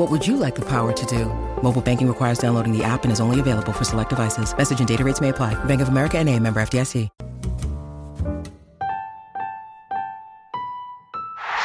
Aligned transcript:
What 0.00 0.10
would 0.10 0.26
you 0.26 0.38
like 0.38 0.54
the 0.54 0.64
power 0.64 0.94
to 0.94 1.06
do? 1.06 1.26
Mobile 1.62 1.82
banking 1.82 2.08
requires 2.08 2.38
downloading 2.38 2.72
the 2.72 2.82
app 2.82 3.02
and 3.04 3.12
is 3.12 3.20
only 3.20 3.38
available 3.38 3.74
for 3.74 3.84
select 3.84 4.08
devices. 4.08 4.56
Message 4.56 4.78
and 4.78 4.88
data 4.88 5.04
rates 5.04 5.20
may 5.20 5.28
apply. 5.28 5.62
Bank 5.66 5.82
of 5.82 5.90
America 5.90 6.16
and 6.16 6.26
a 6.26 6.38
member 6.38 6.58
FDIC. 6.58 7.10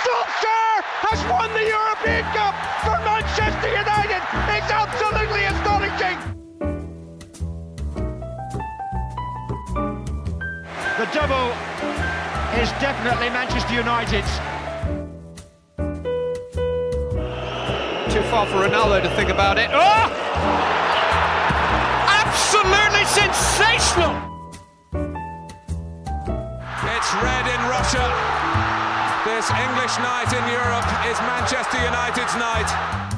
Solskjaer 0.04 0.82
has 1.08 1.22
won 1.32 1.48
the 1.56 1.64
European 1.64 2.28
Cup 2.36 2.56
for 2.84 3.00
Manchester 3.08 3.72
United. 3.72 4.20
It's 4.52 4.68
absolutely 4.84 5.48
astonishing. 5.56 6.20
The 11.00 11.08
double 11.16 11.56
is 12.60 12.68
definitely 12.84 13.30
Manchester 13.30 13.76
United's. 13.76 14.55
Far 18.36 18.48
for 18.48 18.68
Ronaldo 18.68 19.02
to 19.02 19.10
think 19.16 19.30
about 19.30 19.58
it. 19.58 19.70
Oh! 19.72 20.04
Absolutely 22.20 23.06
sensational. 23.08 24.12
It's 26.84 27.10
red 27.24 27.46
in 27.48 27.62
Russia. 27.72 28.04
This 29.24 29.48
English 29.56 29.96
night 30.04 30.28
in 30.36 30.44
Europe 30.52 30.90
is 31.08 31.18
Manchester 31.24 31.80
United's 31.80 32.36
night. 32.36 33.15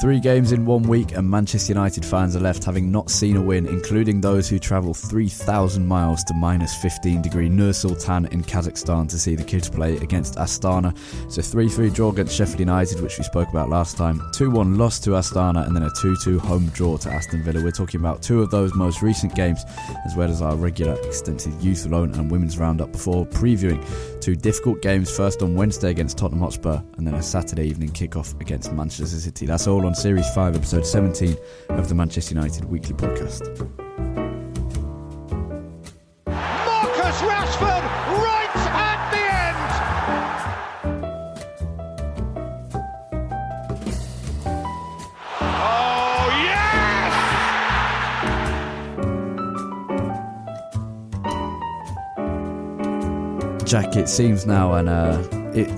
Three 0.00 0.20
games 0.20 0.52
in 0.52 0.64
one 0.64 0.84
week, 0.84 1.16
and 1.16 1.28
Manchester 1.28 1.72
United 1.72 2.04
fans 2.04 2.36
are 2.36 2.40
left 2.40 2.62
having 2.62 2.92
not 2.92 3.10
seen 3.10 3.36
a 3.36 3.42
win, 3.42 3.66
including 3.66 4.20
those 4.20 4.48
who 4.48 4.60
travel 4.60 4.94
3,000 4.94 5.84
miles 5.84 6.22
to 6.24 6.34
minus 6.34 6.76
15 6.76 7.20
degree 7.20 7.48
Nur 7.48 7.72
Sultan 7.72 8.26
in 8.26 8.44
Kazakhstan 8.44 9.08
to 9.08 9.18
see 9.18 9.34
the 9.34 9.42
kids 9.42 9.68
play 9.68 9.96
against 9.96 10.36
Astana. 10.36 10.96
A 11.36 11.42
3 11.42 11.68
3 11.68 11.90
draw 11.90 12.10
against 12.10 12.36
Sheffield 12.36 12.60
United, 12.60 13.00
which 13.00 13.18
we 13.18 13.24
spoke 13.24 13.48
about 13.48 13.70
last 13.70 13.96
time, 13.96 14.22
2 14.34 14.52
1 14.52 14.78
loss 14.78 15.00
to 15.00 15.10
Astana, 15.10 15.66
and 15.66 15.74
then 15.74 15.82
a 15.82 15.90
2 16.00 16.16
2 16.22 16.38
home 16.38 16.66
draw 16.68 16.96
to 16.98 17.10
Aston 17.10 17.42
Villa. 17.42 17.60
We're 17.60 17.72
talking 17.72 17.98
about 17.98 18.22
two 18.22 18.40
of 18.40 18.52
those 18.52 18.72
most 18.74 19.02
recent 19.02 19.34
games, 19.34 19.64
as 20.06 20.14
well 20.14 20.30
as 20.30 20.40
our 20.42 20.54
regular 20.54 20.94
extensive 21.02 21.60
youth 21.60 21.86
loan 21.86 22.14
and 22.14 22.30
women's 22.30 22.56
roundup 22.56 22.92
before 22.92 23.26
previewing 23.26 23.84
two 24.20 24.36
difficult 24.36 24.80
games 24.80 25.10
first 25.10 25.42
on 25.42 25.56
Wednesday 25.56 25.90
against 25.90 26.18
Tottenham 26.18 26.42
Hotspur, 26.42 26.80
and 26.98 27.06
then 27.06 27.14
a 27.14 27.22
Saturday 27.22 27.66
evening 27.66 27.90
kickoff 27.90 28.40
against 28.40 28.72
Manchester 28.72 29.18
City. 29.18 29.46
That's 29.46 29.66
all 29.66 29.87
on 29.88 29.94
Series 29.94 30.28
5, 30.34 30.54
Episode 30.54 30.86
17 30.86 31.34
of 31.70 31.88
the 31.88 31.94
Manchester 31.94 32.34
United 32.34 32.66
Weekly 32.66 32.92
Podcast. 32.94 33.40
Marcus 36.26 37.22
Rashford 37.22 37.84
right 38.20 38.54
at 38.68 39.10
the 39.10 39.18
end. 39.32 39.56
Oh 45.40 46.28
yes! 53.62 53.64
Jack, 53.64 53.96
it 53.96 54.10
seems 54.10 54.44
now, 54.44 54.74
and 54.74 54.90
uh, 54.90 55.18
it, 55.54 55.70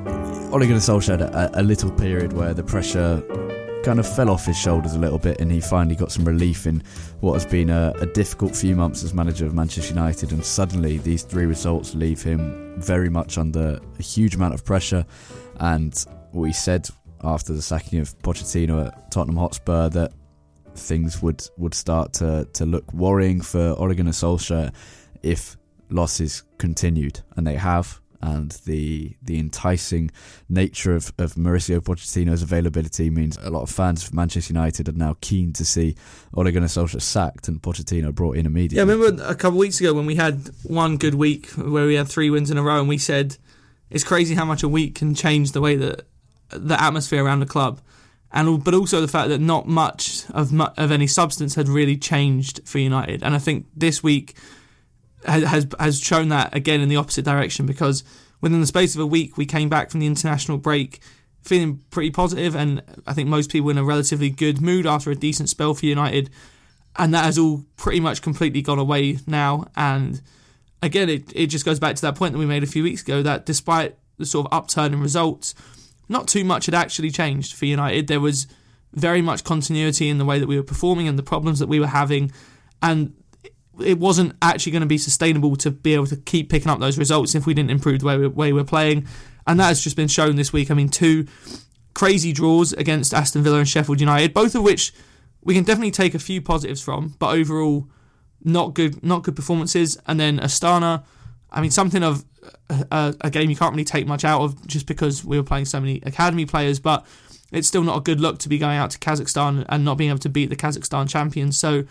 Ole 0.52 0.62
Gunnar 0.62 0.80
Solskjaer 0.80 1.20
had 1.20 1.22
a, 1.22 1.60
a 1.60 1.62
little 1.62 1.92
period 1.92 2.32
where 2.32 2.52
the 2.52 2.64
pressure 2.64 3.22
kind 3.82 3.98
of 3.98 4.06
fell 4.06 4.30
off 4.30 4.46
his 4.46 4.56
shoulders 4.56 4.94
a 4.94 4.98
little 4.98 5.18
bit, 5.18 5.40
and 5.40 5.50
he 5.50 5.60
finally 5.60 5.96
got 5.96 6.12
some 6.12 6.24
relief 6.24 6.66
in 6.66 6.82
what 7.20 7.34
has 7.34 7.46
been 7.46 7.70
a, 7.70 7.92
a 8.00 8.06
difficult 8.06 8.54
few 8.54 8.76
months 8.76 9.02
as 9.02 9.14
manager 9.14 9.46
of 9.46 9.54
Manchester 9.54 9.94
United. 9.94 10.32
And 10.32 10.44
suddenly, 10.44 10.98
these 10.98 11.22
three 11.22 11.46
results 11.46 11.94
leave 11.94 12.22
him 12.22 12.80
very 12.80 13.08
much 13.08 13.38
under 13.38 13.80
a 13.98 14.02
huge 14.02 14.34
amount 14.34 14.54
of 14.54 14.64
pressure. 14.64 15.04
And 15.58 16.04
we 16.32 16.52
said 16.52 16.88
after 17.22 17.52
the 17.52 17.62
sacking 17.62 18.00
of 18.00 18.16
Pochettino 18.18 18.86
at 18.88 19.10
Tottenham 19.10 19.36
Hotspur 19.36 19.88
that 19.90 20.12
things 20.74 21.20
would, 21.22 21.46
would 21.58 21.74
start 21.74 22.12
to, 22.14 22.46
to 22.54 22.64
look 22.66 22.92
worrying 22.92 23.40
for 23.40 23.74
Ole 23.78 23.94
Gunnar 23.94 24.12
Solskjaer 24.12 24.72
if 25.22 25.56
losses 25.90 26.44
continued, 26.58 27.20
and 27.36 27.46
they 27.46 27.56
have. 27.56 27.99
And 28.22 28.50
the 28.66 29.16
the 29.22 29.38
enticing 29.38 30.10
nature 30.48 30.94
of, 30.94 31.10
of 31.16 31.36
Mauricio 31.36 31.80
Pochettino's 31.80 32.42
availability 32.42 33.08
means 33.08 33.38
a 33.38 33.48
lot 33.48 33.62
of 33.62 33.70
fans 33.70 34.06
of 34.06 34.12
Manchester 34.12 34.52
United 34.52 34.90
are 34.90 34.92
now 34.92 35.16
keen 35.22 35.54
to 35.54 35.64
see 35.64 35.96
Ole 36.34 36.50
Gunnar 36.50 36.66
Solskjaer 36.66 37.00
sacked 37.00 37.48
and 37.48 37.62
Pochettino 37.62 38.14
brought 38.14 38.36
in 38.36 38.44
immediately. 38.44 38.76
Yeah, 38.76 38.82
I 38.82 38.94
remember 38.94 39.24
a 39.24 39.34
couple 39.34 39.56
of 39.56 39.56
weeks 39.56 39.80
ago 39.80 39.94
when 39.94 40.04
we 40.04 40.16
had 40.16 40.50
one 40.64 40.98
good 40.98 41.14
week 41.14 41.48
where 41.52 41.86
we 41.86 41.94
had 41.94 42.08
three 42.08 42.28
wins 42.28 42.50
in 42.50 42.58
a 42.58 42.62
row, 42.62 42.78
and 42.78 42.88
we 42.90 42.98
said 42.98 43.38
it's 43.88 44.04
crazy 44.04 44.34
how 44.34 44.44
much 44.44 44.62
a 44.62 44.68
week 44.68 44.96
can 44.96 45.14
change 45.14 45.52
the 45.52 45.62
way 45.62 45.76
that 45.76 46.02
the 46.50 46.78
atmosphere 46.82 47.24
around 47.24 47.40
the 47.40 47.46
club, 47.46 47.80
and 48.32 48.62
but 48.62 48.74
also 48.74 49.00
the 49.00 49.08
fact 49.08 49.30
that 49.30 49.40
not 49.40 49.66
much 49.66 50.24
of 50.30 50.52
of 50.60 50.92
any 50.92 51.06
substance 51.06 51.54
had 51.54 51.68
really 51.68 51.96
changed 51.96 52.60
for 52.66 52.78
United, 52.78 53.22
and 53.22 53.34
I 53.34 53.38
think 53.38 53.66
this 53.74 54.02
week 54.02 54.36
has 55.24 55.66
has 55.78 56.00
shown 56.00 56.28
that 56.28 56.54
again 56.54 56.80
in 56.80 56.88
the 56.88 56.96
opposite 56.96 57.24
direction 57.24 57.66
because 57.66 58.04
within 58.40 58.60
the 58.60 58.66
space 58.66 58.94
of 58.94 59.00
a 59.00 59.06
week 59.06 59.36
we 59.36 59.44
came 59.44 59.68
back 59.68 59.90
from 59.90 60.00
the 60.00 60.06
international 60.06 60.58
break 60.58 61.00
feeling 61.42 61.80
pretty 61.90 62.10
positive 62.10 62.54
and 62.54 62.82
I 63.06 63.12
think 63.12 63.28
most 63.28 63.50
people 63.50 63.70
in 63.70 63.78
a 63.78 63.84
relatively 63.84 64.30
good 64.30 64.60
mood 64.60 64.86
after 64.86 65.10
a 65.10 65.16
decent 65.16 65.48
spell 65.48 65.74
for 65.74 65.86
United. 65.86 66.30
And 66.96 67.14
that 67.14 67.24
has 67.24 67.38
all 67.38 67.64
pretty 67.76 68.00
much 68.00 68.20
completely 68.20 68.62
gone 68.62 68.78
away 68.78 69.18
now. 69.26 69.66
And 69.76 70.20
again 70.82 71.08
it, 71.08 71.32
it 71.34 71.46
just 71.46 71.64
goes 71.64 71.78
back 71.78 71.96
to 71.96 72.02
that 72.02 72.16
point 72.16 72.32
that 72.32 72.38
we 72.38 72.46
made 72.46 72.62
a 72.62 72.66
few 72.66 72.82
weeks 72.82 73.02
ago 73.02 73.22
that 73.22 73.46
despite 73.46 73.96
the 74.18 74.26
sort 74.26 74.46
of 74.46 74.52
upturn 74.52 74.92
in 74.92 75.00
results 75.00 75.54
not 76.08 76.26
too 76.26 76.44
much 76.44 76.66
had 76.66 76.74
actually 76.74 77.10
changed 77.10 77.54
for 77.54 77.66
United. 77.66 78.08
There 78.08 78.20
was 78.20 78.48
very 78.92 79.22
much 79.22 79.44
continuity 79.44 80.08
in 80.08 80.18
the 80.18 80.24
way 80.24 80.40
that 80.40 80.48
we 80.48 80.56
were 80.56 80.64
performing 80.64 81.06
and 81.06 81.18
the 81.18 81.22
problems 81.22 81.60
that 81.60 81.68
we 81.68 81.78
were 81.78 81.86
having. 81.86 82.32
And 82.82 83.14
it 83.82 83.98
wasn't 83.98 84.34
actually 84.42 84.72
going 84.72 84.82
to 84.82 84.86
be 84.86 84.98
sustainable 84.98 85.56
to 85.56 85.70
be 85.70 85.94
able 85.94 86.06
to 86.06 86.16
keep 86.16 86.50
picking 86.50 86.70
up 86.70 86.80
those 86.80 86.98
results 86.98 87.34
if 87.34 87.46
we 87.46 87.54
didn't 87.54 87.70
improve 87.70 88.00
the 88.00 88.06
way, 88.06 88.16
we, 88.18 88.26
way 88.26 88.52
we're 88.52 88.64
playing. 88.64 89.06
And 89.46 89.58
that 89.60 89.66
has 89.66 89.82
just 89.82 89.96
been 89.96 90.08
shown 90.08 90.36
this 90.36 90.52
week. 90.52 90.70
I 90.70 90.74
mean, 90.74 90.88
two 90.88 91.26
crazy 91.94 92.32
draws 92.32 92.72
against 92.72 93.12
Aston 93.12 93.42
Villa 93.42 93.58
and 93.58 93.68
Sheffield 93.68 94.00
United, 94.00 94.32
both 94.32 94.54
of 94.54 94.62
which 94.62 94.92
we 95.42 95.54
can 95.54 95.64
definitely 95.64 95.90
take 95.90 96.14
a 96.14 96.18
few 96.18 96.40
positives 96.40 96.82
from, 96.82 97.14
but 97.18 97.34
overall, 97.34 97.88
not 98.42 98.74
good, 98.74 99.02
not 99.02 99.22
good 99.22 99.36
performances. 99.36 99.98
And 100.06 100.20
then 100.20 100.38
Astana, 100.38 101.04
I 101.50 101.60
mean, 101.60 101.70
something 101.70 102.02
of 102.02 102.24
a, 102.90 103.14
a 103.20 103.30
game 103.30 103.50
you 103.50 103.56
can't 103.56 103.72
really 103.72 103.84
take 103.84 104.06
much 104.06 104.24
out 104.24 104.42
of 104.42 104.66
just 104.66 104.86
because 104.86 105.24
we 105.24 105.36
were 105.36 105.42
playing 105.42 105.64
so 105.64 105.80
many 105.80 106.00
academy 106.04 106.46
players, 106.46 106.78
but 106.78 107.06
it's 107.52 107.66
still 107.68 107.82
not 107.82 107.98
a 107.98 108.00
good 108.00 108.20
look 108.20 108.38
to 108.40 108.48
be 108.48 108.58
going 108.58 108.76
out 108.76 108.90
to 108.90 108.98
Kazakhstan 108.98 109.66
and 109.68 109.84
not 109.84 109.98
being 109.98 110.10
able 110.10 110.20
to 110.20 110.28
beat 110.28 110.50
the 110.50 110.56
Kazakhstan 110.56 111.08
champions. 111.08 111.58
So 111.58 111.84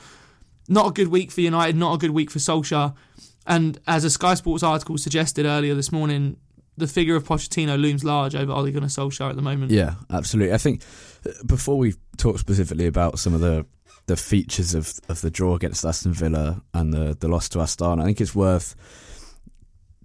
not 0.70 0.88
a 0.88 0.92
good 0.92 1.10
week 1.10 1.32
for 1.32 1.42
United, 1.42 1.76
not 1.76 1.96
a 1.96 1.98
good 1.98 2.12
week 2.12 2.32
for 2.32 2.40
Solskjaer. 2.40 2.94
And 3.46 3.80
as 3.88 4.04
a 4.04 4.10
Sky 4.10 4.36
Sports 4.36 4.64
article 4.64 4.98
suggested 4.98 5.46
earlier 5.46 5.74
this 5.74 5.92
morning, 5.92 6.38
the 6.78 6.88
figure 6.88 7.16
of 7.16 7.26
Pochettino 7.26 7.80
looms 7.80 8.04
large 8.04 8.36
over 8.36 8.52
Ole 8.52 8.72
Gunnar 8.72 8.88
Solskjaer 8.88 9.32
at 9.32 9.36
the 9.36 9.42
moment. 9.42 9.72
Yeah, 9.72 9.96
absolutely. 10.10 10.54
I 10.54 10.58
think 10.58 10.84
uh, 11.26 11.32
before 11.46 11.78
we 11.78 11.96
talk 12.18 12.40
specifically 12.40 12.88
about 12.88 13.20
some 13.20 13.34
of 13.34 13.42
the 13.42 13.66
the 14.06 14.16
features 14.18 14.74
of, 14.74 14.92
of 15.08 15.22
the 15.22 15.30
draw 15.30 15.54
against 15.54 15.86
Aston 15.86 16.14
Villa 16.14 16.64
and 16.74 16.92
the, 16.92 17.16
the 17.20 17.28
loss 17.28 17.48
to 17.50 17.60
Astana, 17.60 18.02
I 18.02 18.06
think 18.06 18.20
it's 18.20 18.34
worth 18.34 18.76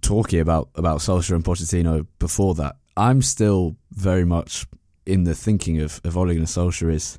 talking 0.01 0.39
about 0.39 0.69
about 0.75 0.99
Solskjaer 0.99 1.35
and 1.35 1.43
Pochettino 1.43 2.05
before 2.19 2.55
that. 2.55 2.75
I'm 2.97 3.21
still 3.21 3.77
very 3.91 4.25
much 4.25 4.67
in 5.05 5.23
the 5.23 5.35
thinking 5.35 5.81
of, 5.81 6.01
of 6.03 6.17
Ole 6.17 6.33
Gunnar 6.33 6.45
Solskjaer 6.45 6.91
is 6.91 7.17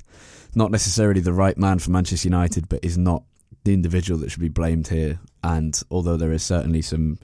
not 0.55 0.71
necessarily 0.71 1.21
the 1.21 1.33
right 1.33 1.57
man 1.57 1.79
for 1.79 1.91
Manchester 1.91 2.27
United, 2.27 2.67
but 2.69 2.83
is 2.83 2.97
not 2.97 3.23
the 3.67 3.73
individual 3.73 4.19
that 4.19 4.31
should 4.31 4.41
be 4.41 4.49
blamed 4.49 4.87
here. 4.87 5.19
And 5.43 5.79
although 5.91 6.17
there 6.17 6.31
is 6.31 6.43
certainly 6.43 6.81
some 6.81 7.19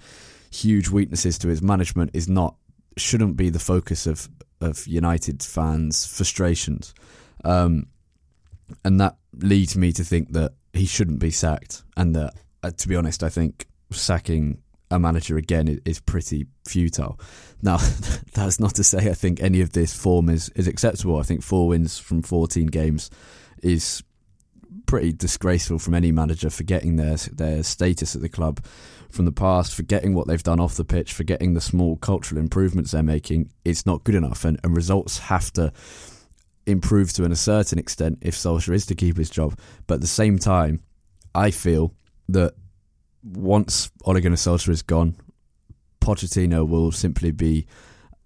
huge 0.52 0.90
weaknesses 0.90 1.38
to 1.40 1.48
his 1.48 1.62
management, 1.62 2.12
is 2.14 2.28
not 2.30 2.56
shouldn't 2.96 3.38
be 3.38 3.50
the 3.50 3.60
focus 3.60 4.06
of 4.06 4.30
of 4.62 4.86
United 4.88 5.42
fans' 5.42 6.06
frustrations. 6.06 6.94
Um, 7.44 7.88
and 8.86 9.00
that 9.00 9.18
leads 9.34 9.76
me 9.76 9.92
to 9.94 10.04
think 10.04 10.34
that 10.34 10.54
he 10.74 10.86
shouldn't 10.86 11.20
be 11.20 11.32
sacked, 11.32 11.84
and 11.98 12.16
that, 12.16 12.34
uh, 12.62 12.72
to 12.72 12.88
be 12.88 12.96
honest, 12.96 13.24
I 13.24 13.30
think 13.30 13.66
sacking 13.92 14.62
a 14.90 15.00
manager 15.00 15.38
again 15.38 15.82
is, 15.86 16.00
pretty 16.00 16.46
futile. 16.66 17.20
Now, 17.62 17.78
that's 18.34 18.60
not 18.60 18.76
to 18.76 18.84
say 18.84 19.10
I 19.10 19.14
think 19.14 19.42
any 19.42 19.62
of 19.62 19.74
this 19.74 19.96
form 19.96 20.30
is, 20.30 20.50
is 20.50 20.68
acceptable. 20.68 21.20
I 21.20 21.24
think 21.24 21.42
four 21.42 21.68
wins 21.68 21.98
from 21.98 22.22
14 22.22 22.68
games 22.68 23.10
is 23.64 24.04
pretty 24.86 25.14
disgraceful 25.14 25.80
from 25.80 25.94
any 25.94 26.12
manager 26.12 26.50
forgetting 26.50 26.96
their 26.96 27.16
their 27.32 27.64
status 27.64 28.16
at 28.16 28.22
the 28.22 28.30
club 28.30 28.64
from 29.10 29.26
the 29.26 29.32
past, 29.32 29.76
forgetting 29.76 30.14
what 30.14 30.28
they've 30.28 30.44
done 30.44 30.60
off 30.60 30.76
the 30.76 30.84
pitch, 30.84 31.14
forgetting 31.14 31.54
the 31.54 31.62
small 31.62 31.98
cultural 31.98 32.40
improvements 32.40 32.92
they're 32.92 33.04
making. 33.04 33.52
It's 33.64 33.86
not 33.86 34.04
good 34.04 34.16
enough, 34.16 34.44
and, 34.44 34.60
and 34.64 34.76
results 34.76 35.20
have 35.20 35.54
to 35.54 35.72
improve 36.66 37.14
to 37.14 37.24
an, 37.24 37.32
a 37.32 37.36
certain 37.36 37.78
extent 37.78 38.18
if 38.22 38.36
Solskjaer 38.36 38.74
is 38.74 38.86
to 38.88 38.96
keep 38.96 39.18
his 39.18 39.30
job. 39.30 39.58
But 39.86 39.96
at 39.96 40.02
the 40.02 40.08
same 40.08 40.40
time, 40.40 40.82
I 41.36 41.52
feel 41.52 41.94
that 42.30 42.54
once 43.24 43.92
Ole 44.06 44.20
Gunnar 44.20 44.36
Solskjaer 44.36 44.70
is 44.70 44.82
gone, 44.82 45.16
Pochettino 46.02 46.68
will 46.68 46.92
simply 46.92 47.32
be 47.32 47.68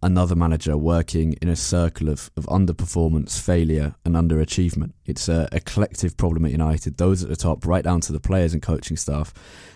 another 0.04 0.36
manager 0.36 0.78
working 0.78 1.34
in 1.42 1.50
a 1.50 1.56
circle 1.56 2.10
of, 2.10 2.30
of 2.38 2.46
underperformance, 2.46 3.40
failure, 3.40 3.96
and 4.06 4.16
underachievement. 4.16 4.94
It's 5.06 5.28
a, 5.28 5.50
a 5.52 5.60
collective 5.60 6.18
problem 6.18 6.46
at 6.46 6.52
United, 6.52 6.98
those 6.98 7.24
at 7.24 7.30
the 7.30 7.36
top, 7.36 7.66
right 7.66 7.84
down 7.84 8.02
to 8.02 8.14
the 8.14 8.20
players 8.20 8.54
and 8.54 8.62
coaching 8.62 8.98
staff. 8.98 9.34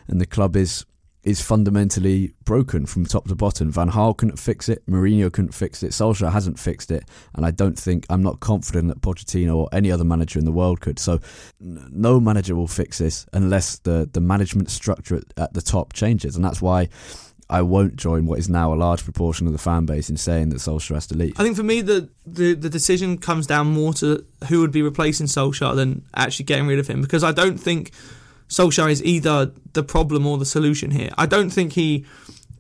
And 0.08 0.22
the 0.22 0.26
club 0.26 0.56
is 0.56 0.86
is 1.24 1.40
fundamentally 1.40 2.34
broken 2.46 2.86
from 2.86 3.06
top 3.06 3.28
to 3.28 3.36
bottom. 3.36 3.72
Van 3.72 3.92
Gaal 3.92 4.18
couldn't 4.18 4.40
fix 4.40 4.68
it. 4.68 4.84
Mourinho 4.88 5.32
couldn't 5.32 5.54
fix 5.54 5.84
it. 5.84 5.92
Solskjaer 5.92 6.32
hasn't 6.32 6.58
fixed 6.58 6.90
it, 6.90 7.04
and 7.36 7.46
I 7.46 7.52
don't 7.52 7.78
think 7.78 8.06
I'm 8.10 8.24
not 8.24 8.40
confident 8.40 8.88
that 8.88 9.02
Pochettino 9.02 9.56
or 9.56 9.70
any 9.72 9.92
other 9.92 10.04
manager 10.04 10.40
in 10.40 10.46
the 10.46 10.52
world 10.52 10.82
could. 10.82 10.98
So, 10.98 11.20
no 11.60 12.20
manager 12.20 12.56
will 12.56 12.68
fix 12.68 12.98
this 12.98 13.26
unless 13.34 13.80
the 13.80 14.10
the 14.12 14.22
management 14.22 14.72
structure 14.72 15.18
at, 15.18 15.26
at 15.38 15.54
the 15.54 15.62
top 15.62 15.94
changes, 15.94 16.36
and 16.36 16.44
that's 16.44 16.62
why. 16.62 16.90
I 17.52 17.62
won't 17.64 17.98
join 17.98 18.26
what 18.26 18.40
is 18.40 18.48
now 18.48 18.74
a 18.74 18.76
large 18.76 19.04
proportion 19.04 19.46
of 19.46 19.52
the 19.52 19.60
fan 19.60 19.86
base 19.86 20.10
in 20.10 20.16
saying 20.16 20.50
that 20.50 20.60
Solskjaer 20.60 20.96
has 20.96 21.08
to 21.08 21.18
leave. 21.18 21.38
I 21.38 21.44
think 21.44 21.58
for 21.58 21.64
me, 21.64 21.82
the, 21.82 22.10
the, 22.26 22.54
the 22.54 22.70
decision 22.70 23.18
comes 23.18 23.46
down 23.46 23.68
more 23.68 23.94
to 23.96 24.26
who 24.48 24.62
would 24.62 24.72
be 24.72 24.82
replacing 24.82 25.28
Solskjaer 25.28 25.76
than 25.76 26.06
actually 26.16 26.46
getting 26.46 26.66
rid 26.66 26.80
of 26.80 26.88
him 26.88 27.02
because 27.02 27.26
I 27.26 27.34
don't 27.34 27.58
think 27.58 27.92
Solskjaer 28.48 28.90
is 28.90 29.04
either 29.04 29.52
the 29.74 29.84
problem 29.84 30.26
or 30.26 30.38
the 30.38 30.46
solution 30.46 30.92
here. 30.92 31.10
I 31.18 31.26
don't 31.26 31.50
think 31.50 31.74
he 31.74 32.06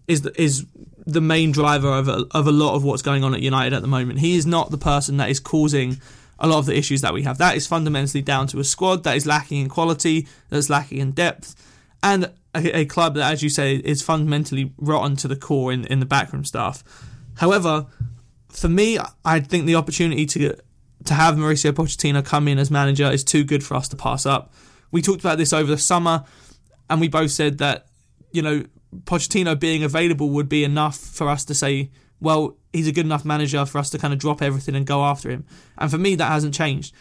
is 0.09 0.23
the, 0.23 0.41
is 0.41 0.65
the 1.05 1.21
main 1.21 1.53
driver 1.53 1.87
of 1.87 2.09
a, 2.09 2.25
of 2.31 2.45
a 2.47 2.51
lot 2.51 2.75
of 2.75 2.83
what's 2.83 3.01
going 3.01 3.23
on 3.23 3.33
at 3.33 3.41
United 3.41 3.73
at 3.73 3.81
the 3.81 3.87
moment. 3.87 4.19
He 4.19 4.35
is 4.35 4.45
not 4.45 4.71
the 4.71 4.77
person 4.77 5.15
that 5.17 5.29
is 5.29 5.39
causing 5.39 6.01
a 6.37 6.47
lot 6.47 6.59
of 6.59 6.65
the 6.65 6.75
issues 6.75 6.99
that 6.99 7.13
we 7.13 7.23
have. 7.23 7.37
That 7.37 7.55
is 7.55 7.65
fundamentally 7.65 8.21
down 8.21 8.47
to 8.47 8.59
a 8.59 8.63
squad 8.65 9.05
that 9.05 9.15
is 9.15 9.25
lacking 9.25 9.61
in 9.61 9.69
quality, 9.69 10.27
that's 10.49 10.69
lacking 10.69 10.97
in 10.97 11.11
depth, 11.11 11.55
and 12.03 12.29
a, 12.53 12.85
club 12.85 13.15
that, 13.15 13.31
as 13.31 13.41
you 13.43 13.49
say, 13.49 13.75
is 13.75 14.01
fundamentally 14.01 14.73
rotten 14.77 15.15
to 15.17 15.27
the 15.27 15.35
core 15.35 15.71
in, 15.71 15.85
in 15.85 15.99
the 15.99 16.05
backroom 16.05 16.43
staff. 16.43 16.83
However, 17.37 17.87
for 18.49 18.67
me, 18.67 18.97
I 19.23 19.39
think 19.39 19.65
the 19.65 19.75
opportunity 19.75 20.25
to 20.27 20.55
to 21.05 21.13
have 21.15 21.35
Mauricio 21.35 21.71
Pochettino 21.71 22.23
come 22.23 22.47
in 22.47 22.59
as 22.59 22.69
manager 22.69 23.09
is 23.09 23.23
too 23.23 23.43
good 23.43 23.63
for 23.63 23.73
us 23.73 23.87
to 23.87 23.95
pass 23.95 24.25
up. 24.25 24.53
We 24.91 25.01
talked 25.01 25.21
about 25.21 25.39
this 25.39 25.51
over 25.51 25.71
the 25.71 25.77
summer, 25.77 26.25
and 26.89 27.01
we 27.01 27.07
both 27.07 27.31
said 27.31 27.57
that 27.57 27.87
you 28.31 28.41
know 28.41 28.65
Pochettino 29.03 29.59
being 29.59 29.83
available 29.83 30.29
would 30.29 30.49
be 30.49 30.63
enough 30.63 30.97
for 30.97 31.29
us 31.29 31.45
to 31.45 31.55
say, 31.55 31.89
well, 32.19 32.57
he's 32.73 32.87
a 32.87 32.91
good 32.91 33.05
enough 33.05 33.25
manager 33.25 33.65
for 33.65 33.77
us 33.77 33.89
to 33.91 33.97
kind 33.97 34.13
of 34.13 34.19
drop 34.19 34.41
everything 34.41 34.75
and 34.75 34.85
go 34.85 35.03
after 35.03 35.29
him. 35.29 35.45
And 35.77 35.89
for 35.89 35.97
me, 35.97 36.15
that 36.15 36.27
hasn't 36.27 36.53
changed. 36.53 36.93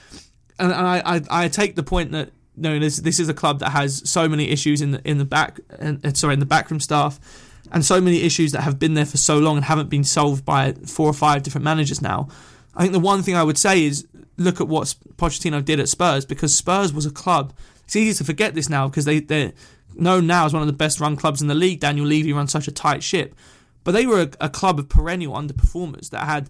And, 0.59 0.73
and 0.73 0.87
I, 0.87 1.03
I, 1.05 1.45
I 1.45 1.49
take 1.49 1.75
the 1.75 1.83
point 1.83 2.13
that 2.13 2.31
you 2.61 2.79
know, 2.79 2.79
this 2.79 3.19
is 3.19 3.29
a 3.29 3.35
club 3.35 3.61
that 3.61 3.71
has 3.71 4.09
so 4.09 4.29
many 4.29 4.51
issues 4.51 4.83
in 4.83 4.93
the 4.93 5.09
in 5.09 5.19
the 5.19 5.25
back, 5.25 5.61
uh, 5.79 5.95
sorry, 6.15 6.35
in 6.35 6.41
the 6.41 6.47
backroom 6.47 6.81
staff, 6.81 7.19
and 7.73 7.85
so 7.85 8.01
many 8.01 8.23
issues 8.23 8.53
that 8.53 8.63
have 8.63 8.79
been 8.79 8.95
there 8.95 9.07
for 9.07 9.17
so 9.17 9.39
long 9.39 9.57
and 9.57 9.65
haven't 9.65 9.89
been 9.89 10.05
solved 10.05 10.45
by 10.45 10.73
four 10.73 11.09
or 11.09 11.15
five 11.15 11.43
different 11.43 11.65
managers 11.65 12.01
now. 12.03 12.29
I 12.75 12.83
think 12.83 12.93
the 12.93 13.01
one 13.01 13.23
thing 13.23 13.35
I 13.35 13.43
would 13.43 13.59
say 13.59 13.85
is 13.85 14.07
look 14.37 14.61
at 14.61 14.69
what 14.69 14.95
Pochettino 15.17 15.65
did 15.65 15.81
at 15.81 15.89
Spurs 15.89 16.25
because 16.25 16.55
Spurs 16.55 16.93
was 16.93 17.05
a 17.05 17.11
club 17.11 17.53
it's 17.91 17.97
easy 17.97 18.19
to 18.19 18.25
forget 18.25 18.55
this 18.55 18.69
now 18.69 18.87
because 18.87 19.05
they, 19.05 19.19
they're 19.19 19.53
known 19.97 20.29
now 20.29 20.47
as 20.47 20.53
one 20.53 20.63
of 20.63 20.69
the 20.69 20.73
best 20.73 21.01
run 21.01 21.17
clubs 21.17 21.43
in 21.43 21.49
the 21.49 21.57
league. 21.57 21.81
Daniel 21.81 22.07
Levy 22.07 22.33
runs 22.33 22.53
such 22.53 22.69
a 22.69 22.71
tight 22.71 23.03
ship. 23.03 23.35
But 23.83 23.93
they 23.93 24.07
were 24.07 24.21
a, 24.21 24.31
a 24.43 24.49
club 24.49 24.79
of 24.79 24.89
perennial 24.89 25.35
underperformers 25.35 26.11
that 26.11 26.25
had 26.25 26.49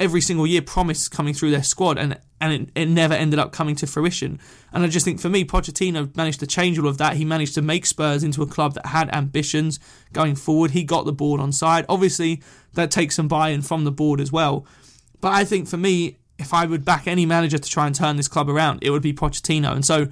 every 0.00 0.20
single 0.22 0.46
year 0.46 0.62
promise 0.62 1.08
coming 1.08 1.34
through 1.34 1.50
their 1.50 1.62
squad 1.62 1.98
and 1.98 2.18
and 2.42 2.52
it, 2.54 2.70
it, 2.74 2.86
never 2.88 3.12
ended 3.12 3.38
up 3.38 3.52
coming 3.52 3.76
to 3.76 3.86
fruition. 3.86 4.40
And 4.72 4.82
I 4.82 4.86
just 4.88 5.04
think 5.04 5.20
for 5.20 5.28
me, 5.28 5.44
Pochettino 5.44 6.16
managed 6.16 6.40
to 6.40 6.46
change 6.46 6.78
all 6.78 6.88
of 6.88 6.96
that. 6.96 7.16
He 7.16 7.24
managed 7.26 7.54
to 7.56 7.62
make 7.62 7.84
Spurs 7.84 8.24
into 8.24 8.40
a 8.42 8.46
club 8.46 8.72
that 8.74 8.86
had 8.86 9.14
ambitions 9.14 9.78
going 10.14 10.36
forward. 10.36 10.70
He 10.70 10.82
got 10.82 11.04
the 11.04 11.12
board 11.12 11.38
on 11.38 11.52
side. 11.52 11.84
Obviously, 11.86 12.42
that 12.72 12.90
takes 12.90 13.16
some 13.16 13.28
buy-in 13.28 13.60
from 13.60 13.84
the 13.84 13.92
board 13.92 14.22
as 14.22 14.32
well. 14.32 14.64
But 15.20 15.34
I 15.34 15.44
think 15.44 15.68
for 15.68 15.76
me, 15.76 16.16
if 16.38 16.54
I 16.54 16.64
would 16.64 16.82
back 16.82 17.06
any 17.06 17.26
manager 17.26 17.58
to 17.58 17.68
try 17.68 17.86
and 17.86 17.94
turn 17.94 18.16
this 18.16 18.26
club 18.26 18.48
around, 18.48 18.78
it 18.80 18.88
would 18.88 19.02
be 19.02 19.12
Pochettino. 19.12 19.72
And 19.72 19.84
so 19.84 20.08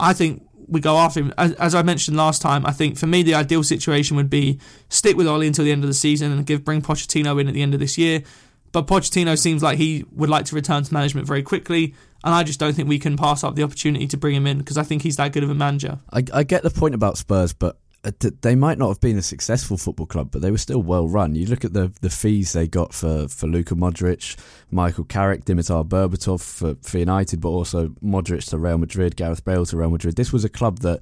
I 0.00 0.14
think 0.14 0.42
we 0.66 0.80
go 0.80 0.96
after 0.96 1.20
him. 1.20 1.32
As, 1.38 1.52
as, 1.52 1.74
I 1.74 1.82
mentioned 1.82 2.16
last 2.16 2.42
time, 2.42 2.66
I 2.66 2.72
think 2.72 2.98
for 2.98 3.06
me 3.06 3.22
the 3.22 3.34
ideal 3.34 3.62
situation 3.62 4.16
would 4.16 4.30
be 4.30 4.58
stick 4.88 5.16
with 5.16 5.28
Ollie 5.28 5.46
until 5.46 5.64
the 5.64 5.72
end 5.72 5.84
of 5.84 5.88
the 5.88 5.94
season 5.94 6.32
and 6.32 6.44
give 6.44 6.64
bring 6.64 6.82
Pochettino 6.82 7.40
in 7.40 7.46
at 7.46 7.54
the 7.54 7.62
end 7.62 7.74
of 7.74 7.80
this 7.80 7.96
year. 7.96 8.22
But 8.76 8.88
Pochettino 8.88 9.38
seems 9.38 9.62
like 9.62 9.78
he 9.78 10.04
would 10.12 10.28
like 10.28 10.44
to 10.44 10.54
return 10.54 10.82
to 10.82 10.92
management 10.92 11.26
very 11.26 11.42
quickly, 11.42 11.94
and 12.22 12.34
I 12.34 12.42
just 12.42 12.60
don't 12.60 12.74
think 12.74 12.90
we 12.90 12.98
can 12.98 13.16
pass 13.16 13.42
up 13.42 13.54
the 13.54 13.62
opportunity 13.62 14.06
to 14.08 14.18
bring 14.18 14.34
him 14.34 14.46
in 14.46 14.58
because 14.58 14.76
I 14.76 14.82
think 14.82 15.00
he's 15.00 15.16
that 15.16 15.32
good 15.32 15.42
of 15.42 15.48
a 15.48 15.54
manager. 15.54 15.98
I, 16.12 16.22
I 16.30 16.42
get 16.42 16.62
the 16.62 16.68
point 16.68 16.94
about 16.94 17.16
Spurs, 17.16 17.54
but 17.54 17.78
uh, 18.04 18.10
they 18.42 18.54
might 18.54 18.76
not 18.76 18.88
have 18.88 19.00
been 19.00 19.16
a 19.16 19.22
successful 19.22 19.78
football 19.78 20.04
club, 20.04 20.30
but 20.30 20.42
they 20.42 20.50
were 20.50 20.58
still 20.58 20.82
well 20.82 21.08
run. 21.08 21.34
You 21.34 21.46
look 21.46 21.64
at 21.64 21.72
the 21.72 21.90
the 22.02 22.10
fees 22.10 22.52
they 22.52 22.68
got 22.68 22.92
for, 22.92 23.28
for 23.28 23.46
Luka 23.46 23.74
Modric, 23.74 24.36
Michael 24.70 25.04
Carrick, 25.04 25.46
Dimitar 25.46 25.82
Berbatov 25.88 26.42
for, 26.42 26.74
for 26.82 26.98
United, 26.98 27.40
but 27.40 27.48
also 27.48 27.88
Modric 28.04 28.46
to 28.50 28.58
Real 28.58 28.76
Madrid, 28.76 29.16
Gareth 29.16 29.42
Bale 29.42 29.64
to 29.64 29.76
Real 29.78 29.88
Madrid. 29.88 30.16
This 30.16 30.34
was 30.34 30.44
a 30.44 30.50
club 30.50 30.80
that 30.80 31.00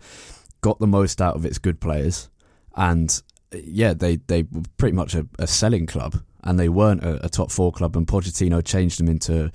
got 0.60 0.78
the 0.78 0.86
most 0.86 1.20
out 1.20 1.34
of 1.34 1.44
its 1.44 1.58
good 1.58 1.80
players, 1.80 2.28
and 2.76 3.20
uh, 3.52 3.58
yeah, 3.64 3.94
they 3.94 4.18
they 4.28 4.44
were 4.44 4.62
pretty 4.76 4.94
much 4.94 5.16
a, 5.16 5.26
a 5.40 5.48
selling 5.48 5.86
club, 5.86 6.22
and 6.44 6.58
they 6.58 6.68
weren't 6.68 7.02
a, 7.02 7.26
a, 7.26 7.28
top 7.28 7.50
four 7.50 7.72
club. 7.72 7.96
And 7.96 8.06
Pochettino 8.06 8.64
changed 8.64 9.00
them 9.00 9.08
into 9.08 9.50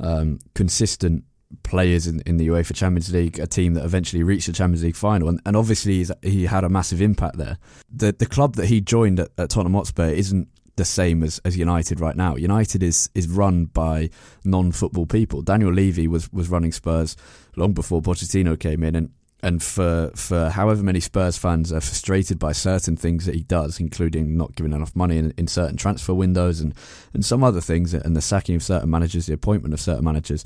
um, 0.00 0.38
consistent 0.54 1.24
players 1.62 2.06
in, 2.06 2.20
in 2.26 2.36
the 2.36 2.48
UEFA 2.48 2.74
Champions 2.74 3.12
League, 3.12 3.38
a 3.38 3.46
team 3.46 3.74
that 3.74 3.84
eventually 3.84 4.22
reached 4.22 4.46
the 4.46 4.52
Champions 4.52 4.82
League 4.82 4.96
final, 4.96 5.28
and, 5.28 5.40
and 5.46 5.56
obviously 5.56 6.06
he 6.22 6.46
had 6.46 6.64
a 6.64 6.68
massive 6.68 7.00
impact 7.00 7.36
there. 7.38 7.58
The 7.90 8.12
the 8.12 8.26
club 8.26 8.56
that 8.56 8.66
he 8.66 8.80
joined 8.80 9.20
at, 9.20 9.30
at 9.38 9.50
Tottenham 9.50 9.74
Hotspur 9.74 10.08
isn't 10.10 10.48
the 10.76 10.84
same 10.84 11.22
as, 11.22 11.38
as 11.44 11.56
United 11.56 12.00
right 12.00 12.16
now. 12.16 12.36
United 12.36 12.82
is 12.82 13.10
is 13.14 13.28
run 13.28 13.66
by 13.66 14.10
non 14.44 14.72
football 14.72 15.06
people. 15.06 15.42
Daniel 15.42 15.72
Levy 15.72 16.08
was 16.08 16.32
was 16.32 16.48
running 16.48 16.72
Spurs 16.72 17.16
long 17.56 17.72
before 17.72 18.00
Pochettino 18.00 18.58
came 18.58 18.82
in, 18.82 18.94
and 18.94 19.10
and 19.42 19.62
for 19.62 20.10
for 20.14 20.50
however 20.50 20.82
many 20.82 21.00
Spurs 21.00 21.36
fans 21.36 21.72
are 21.72 21.80
frustrated 21.80 22.38
by 22.38 22.52
certain 22.52 22.96
things 22.96 23.26
that 23.26 23.34
he 23.34 23.42
does, 23.42 23.80
including 23.80 24.36
not 24.36 24.54
giving 24.54 24.72
enough 24.72 24.94
money 24.94 25.18
in, 25.18 25.32
in 25.36 25.46
certain 25.46 25.76
transfer 25.76 26.14
windows 26.14 26.60
and 26.60 26.74
and 27.12 27.24
some 27.24 27.42
other 27.42 27.60
things, 27.60 27.94
and 27.94 28.16
the 28.16 28.22
sacking 28.22 28.56
of 28.56 28.62
certain 28.62 28.90
managers, 28.90 29.26
the 29.26 29.34
appointment 29.34 29.74
of 29.74 29.80
certain 29.80 30.04
managers 30.04 30.44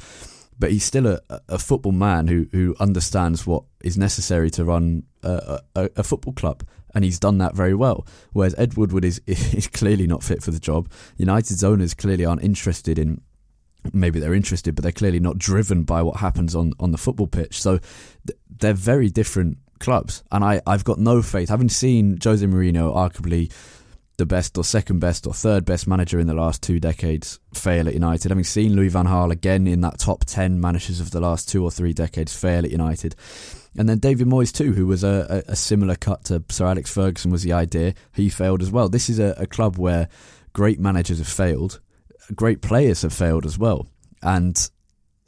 but 0.59 0.71
he's 0.71 0.85
still 0.85 1.07
a, 1.07 1.21
a 1.49 1.59
football 1.59 1.93
man 1.93 2.29
who, 2.29 2.47
who 2.53 2.75
understands 2.81 3.47
what 3.47 3.65
is 3.83 3.99
necessary 3.99 4.51
to 4.51 4.65
run 4.65 5.03
a, 5.23 5.61
a, 5.75 5.91
a, 5.97 6.03
football 6.03 6.33
club, 6.33 6.63
and 6.95 7.05
he's 7.05 7.19
done 7.19 7.39
that 7.39 7.55
very 7.55 7.75
well. 7.75 8.07
Whereas 8.33 8.55
Ed 8.57 8.75
Woodward 8.75 9.05
is 9.05 9.21
is 9.27 9.67
clearly 9.67 10.07
not 10.07 10.23
fit 10.23 10.43
for 10.43 10.51
the 10.51 10.61
job. 10.61 10.91
United's 11.17 11.65
owners 11.65 11.95
clearly 11.95 12.25
aren't 12.25 12.43
interested 12.43 12.99
in. 12.99 13.21
Maybe 13.93 14.19
they're 14.19 14.35
interested, 14.35 14.75
but 14.75 14.83
they're 14.83 14.91
clearly 14.91 15.21
not 15.21 15.39
driven 15.39 15.85
by 15.85 16.03
what 16.03 16.17
happens 16.17 16.57
on, 16.57 16.73
on 16.81 16.91
the 16.91 16.99
football 16.99 17.29
pitch. 17.29 17.61
So 17.61 17.79
th- 17.79 18.39
they're 18.59 18.75
very 18.75 19.11
different 19.11 19.59
clubs. 19.79 20.23
And 20.33 20.45
I, 20.45 20.61
I've 20.67 20.85
got 20.85 20.99
no 20.99 21.23
faith. 21.23 21.49
Having 21.49 21.71
seen 21.71 22.19
Jose 22.23 22.45
Mourinho, 22.45 22.95
arguably 22.95 23.53
the 24.17 24.27
best 24.27 24.57
or 24.57 24.65
second 24.65 24.99
best 24.99 25.27
or 25.27 25.35
third 25.35 25.65
best 25.65 25.87
manager 25.87 26.19
in 26.19 26.27
the 26.27 26.35
last 26.35 26.63
two 26.63 26.81
decades 26.81 27.39
fail 27.53 27.87
at 27.87 27.95
United. 27.95 28.31
Having 28.31 28.45
seen 28.45 28.75
Louis 28.75 28.89
van 28.89 29.07
Gaal 29.07 29.31
again 29.31 29.67
in 29.67 29.83
that 29.83 29.99
top 29.99 30.25
10 30.25 30.61
managers 30.61 31.01
of 31.01 31.11
the 31.11 31.21
last 31.21 31.49
two 31.49 31.63
or 31.63 31.71
three 31.71 31.93
decades 31.93 32.35
fail 32.35 32.65
at 32.65 32.71
United. 32.71 33.15
And 33.77 33.89
then 33.89 33.99
David 33.99 34.27
Moyes 34.27 34.53
too, 34.53 34.73
who 34.73 34.87
was 34.87 35.05
a, 35.05 35.45
a, 35.49 35.53
a 35.53 35.57
similar 35.57 35.97
cut 35.97 36.25
to 36.25 36.43
Sir 36.49 36.67
Alex 36.67 36.91
Ferguson 36.91 37.31
was 37.31 37.43
the 37.43 37.53
idea. 37.53 37.95
He 38.15 38.31
failed 38.31 38.63
as 38.63 38.71
well. 38.71 38.89
This 38.89 39.11
is 39.11 39.19
a, 39.19 39.35
a 39.37 39.47
club 39.47 39.77
where 39.77 40.09
great 40.55 40.81
managers 40.81 41.19
have 41.19 41.29
failed, 41.29 41.81
great 42.35 42.63
players 42.63 43.03
have 43.03 43.13
failed 43.13 43.45
as 43.45 43.59
well. 43.59 43.87
And 44.23 44.71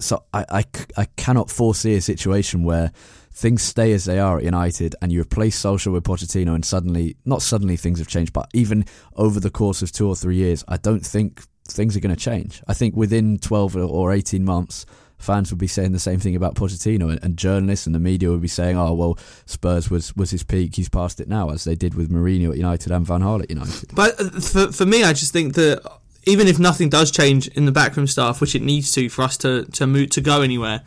so 0.01 0.25
I, 0.33 0.45
I, 0.51 0.65
I 0.97 1.05
cannot 1.17 1.51
foresee 1.51 1.95
a 1.95 2.01
situation 2.01 2.63
where 2.63 2.93
things 3.33 3.63
stay 3.63 3.93
as 3.93 4.05
they 4.05 4.19
are 4.19 4.39
at 4.39 4.45
United 4.45 4.95
and 5.01 5.13
you 5.13 5.21
replace 5.21 5.61
Solskjaer 5.61 5.93
with 5.93 6.05
Pochettino 6.05 6.55
and 6.55 6.65
suddenly, 6.65 7.17
not 7.25 7.43
suddenly 7.43 7.77
things 7.77 7.99
have 7.99 8.09
changed, 8.09 8.33
but 8.33 8.49
even 8.53 8.85
over 9.17 9.41
the 9.41 9.51
course 9.51 9.83
of 9.83 9.93
two 9.93 10.09
or 10.09 10.17
three 10.17 10.37
years, 10.37 10.65
I 10.69 10.77
don't 10.77 11.05
think 11.05 11.43
things 11.69 11.97
are 11.97 12.01
going 12.01 12.15
to 12.15 12.21
change. 12.21 12.63
I 12.67 12.75
think 12.75 12.97
within 12.97 13.39
12 13.39 13.77
or 13.77 14.13
18 14.13 14.45
months, 14.45 14.87
fans 15.19 15.51
would 15.51 15.59
be 15.59 15.67
saying 15.67 15.93
the 15.93 15.99
same 15.99 16.21
thing 16.21 16.37
about 16.37 16.55
Pochettino 16.55 17.11
and, 17.11 17.23
and 17.23 17.37
journalists 17.37 17.87
and 17.87 17.95
the 17.95 18.01
media 18.01 18.31
would 18.31 18.41
be 18.41 18.49
saying, 18.49 18.79
oh, 18.79 18.95
well, 18.95 19.19
Spurs 19.47 19.91
was, 19.91 20.15
was 20.17 20.31
his 20.31 20.45
peak, 20.45 20.77
he's 20.77 20.89
past 20.89 21.21
it 21.21 21.29
now, 21.29 21.51
as 21.51 21.65
they 21.65 21.75
did 21.75 21.95
with 21.95 22.11
Mourinho 22.11 22.51
at 22.51 22.57
United 22.57 22.93
and 22.93 23.05
Van 23.05 23.21
Gaal 23.21 23.43
at 23.43 23.51
United. 23.51 23.95
But 23.95 24.21
uh, 24.21 24.31
for, 24.41 24.73
for 24.73 24.87
me, 24.87 25.03
I 25.03 25.13
just 25.13 25.33
think 25.33 25.55
that 25.55 25.83
even 26.29 26.47
if 26.47 26.59
nothing 26.59 26.91
does 26.91 27.11
change 27.11 27.49
in 27.49 27.65
the 27.65 27.73
backroom 27.73 28.07
staff, 28.07 28.41
which 28.41 28.55
it 28.55 28.63
needs 28.63 28.93
to 28.93 29.09
for 29.09 29.23
us 29.23 29.37
to, 29.39 29.65
to 29.67 29.87
move 29.87 30.11
to 30.11 30.21
go 30.21 30.43
anywhere, 30.43 30.83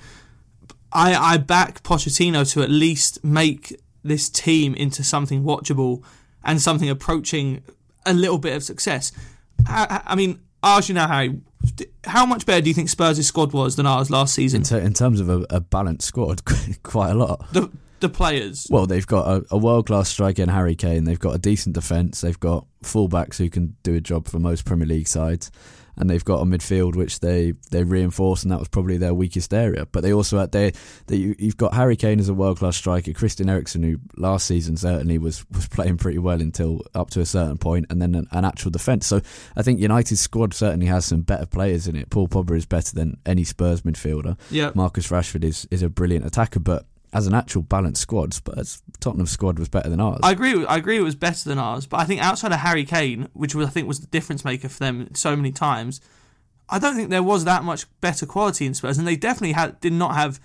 I, 0.93 1.15
I 1.15 1.38
back 1.38 1.81
Pochettino 1.83 2.50
to 2.53 2.62
at 2.62 2.69
least 2.69 3.24
make 3.24 3.81
this 4.03 4.29
team 4.29 4.75
into 4.75 5.03
something 5.03 5.43
watchable 5.43 6.03
and 6.43 6.62
something 6.62 6.89
approaching 6.89 7.63
a 8.05 8.13
little 8.13 8.38
bit 8.38 8.55
of 8.55 8.63
success. 8.63 9.12
I, 9.67 10.01
I 10.05 10.15
mean, 10.15 10.41
ask 10.62 10.89
you 10.89 10.95
now, 10.95 11.07
Harry, 11.07 11.39
how 12.03 12.25
much 12.25 12.45
better 12.45 12.62
do 12.62 12.69
you 12.69 12.74
think 12.74 12.89
Spurs' 12.89 13.25
squad 13.25 13.51
was 13.51 13.75
than 13.75 13.86
ours 13.86 14.10
last 14.10 14.36
season? 14.36 14.63
In, 14.69 14.86
in 14.86 14.93
terms 14.93 15.19
of 15.19 15.29
a, 15.29 15.45
a, 15.50 15.60
balanced 15.60 16.07
squad, 16.07 16.43
quite 16.83 17.12
a 17.12 17.15
lot. 17.15 17.51
The, 17.53 17.71
the 18.01 18.10
players. 18.10 18.67
Well, 18.70 18.86
they've 18.86 19.08
got 19.08 19.27
a, 19.27 19.46
a 19.51 19.58
world 19.58 19.88
class 19.88 20.10
striker 20.10 20.41
in 20.41 20.50
Harry 20.50 20.75
Kane. 20.75 21.05
They've 21.05 21.20
got 21.20 21.36
a 21.36 21.39
decent 21.39 21.75
defence. 21.75 22.22
They've 22.22 22.39
got 22.39 22.65
fullbacks 22.84 23.38
who 23.38 23.50
can 23.50 23.75
do 23.84 23.96
a 23.96 24.01
job 24.01 24.27
for 24.27 24.39
most 24.39 24.65
Premier 24.65 24.88
League 24.88 25.08
sides 25.08 25.51
and 25.98 26.10
they've 26.10 26.25
got 26.25 26.41
a 26.41 26.46
midfield 26.46 26.96
which 26.96 27.20
they 27.20 27.53
they 27.70 27.84
reinforced, 27.84 28.43
and 28.43 28.51
that 28.51 28.60
was 28.60 28.67
probably 28.67 28.98
their 28.98 29.13
weakest 29.13 29.53
area. 29.53 29.86
But 29.86 30.01
they 30.01 30.13
also 30.13 30.39
had 30.39 30.51
they, 30.51 30.74
they 31.08 31.36
you've 31.38 31.58
got 31.58 31.74
Harry 31.74 31.96
Kane 31.96 32.20
as 32.20 32.29
a 32.29 32.34
world 32.34 32.60
class 32.60 32.75
striker, 32.75 33.13
Christian 33.13 33.50
Eriksen 33.50 33.84
who 33.84 34.00
last 34.17 34.46
season 34.46 34.77
certainly 34.77 35.17
was 35.17 35.46
was 35.51 35.67
playing 35.67 35.98
pretty 35.98 36.17
well 36.17 36.41
until 36.41 36.81
up 36.96 37.10
to 37.12 37.22
a 37.22 37.25
certain 37.25 37.58
point, 37.58 37.86
and 37.89 38.01
then 38.01 38.15
an, 38.15 38.27
an 38.31 38.46
actual 38.46 38.72
defence. 38.72 39.05
So 39.05 39.22
I 39.55 39.62
think 39.62 39.79
United's 39.79 40.22
squad 40.22 40.53
certainly 40.53 40.88
has 40.88 41.05
some 41.05 41.22
better 41.22 41.46
players 41.46 41.88
in 41.88 41.96
it. 41.96 42.10
Paul 42.10 42.27
Pogba 42.27 42.58
is 42.58 42.65
better 42.65 42.96
than 42.96 43.17
any 43.25 43.43
Spurs 43.43 43.81
midfielder. 43.81 44.38
Yeah, 44.50 44.72
Marcus 44.75 45.10
Rashford 45.10 45.43
is 45.43 45.67
is 45.72 45.84
a 45.84 45.89
brilliant 45.89 46.25
attacker, 46.25 46.60
but 46.60 46.86
as 47.13 47.27
an 47.27 47.34
actual 47.34 47.62
balanced 47.62 48.01
squad, 48.01 48.34
Spurs 48.34 48.82
Tottenham's 49.00 49.32
squad 49.32 49.60
was 49.60 49.70
better 49.70 49.89
than 49.89 50.00
ours. 50.00 50.20
I 50.24 50.32
agree. 50.32 50.65
I 50.65 50.77
agree. 50.77 50.98
It 50.98 51.03
was 51.03 51.15
better 51.15 51.48
than 51.48 51.58
ours, 51.58 51.86
but 51.86 52.00
I 52.00 52.06
think 52.06 52.22
outside 52.22 52.51
of 52.51 52.60
Harry 52.60 52.86
Kane, 52.86 53.27
which 53.34 53.53
was, 53.53 53.68
I 53.68 53.70
think 53.70 53.88
was 53.88 54.00
the 54.00 54.08
difference 54.08 54.46
maker 54.46 54.70
for 54.70 54.80
them 54.80 55.13
so 55.13 55.36
many 55.36 55.51
times, 55.51 56.00
I 56.70 56.80
don't 56.80 56.96
think 56.96 57.10
there 57.10 57.24
was 57.24 57.44
that 57.44 57.63
much 57.63 57.86
better 58.00 58.25
quality 58.25 58.65
in 58.65 58.74
Spurs, 58.74 58.98
and 58.98 59.06
they 59.06 59.18
definitely 59.18 59.51
had 59.53 59.80
did 59.82 59.94
not 59.94 60.15
have 60.15 60.39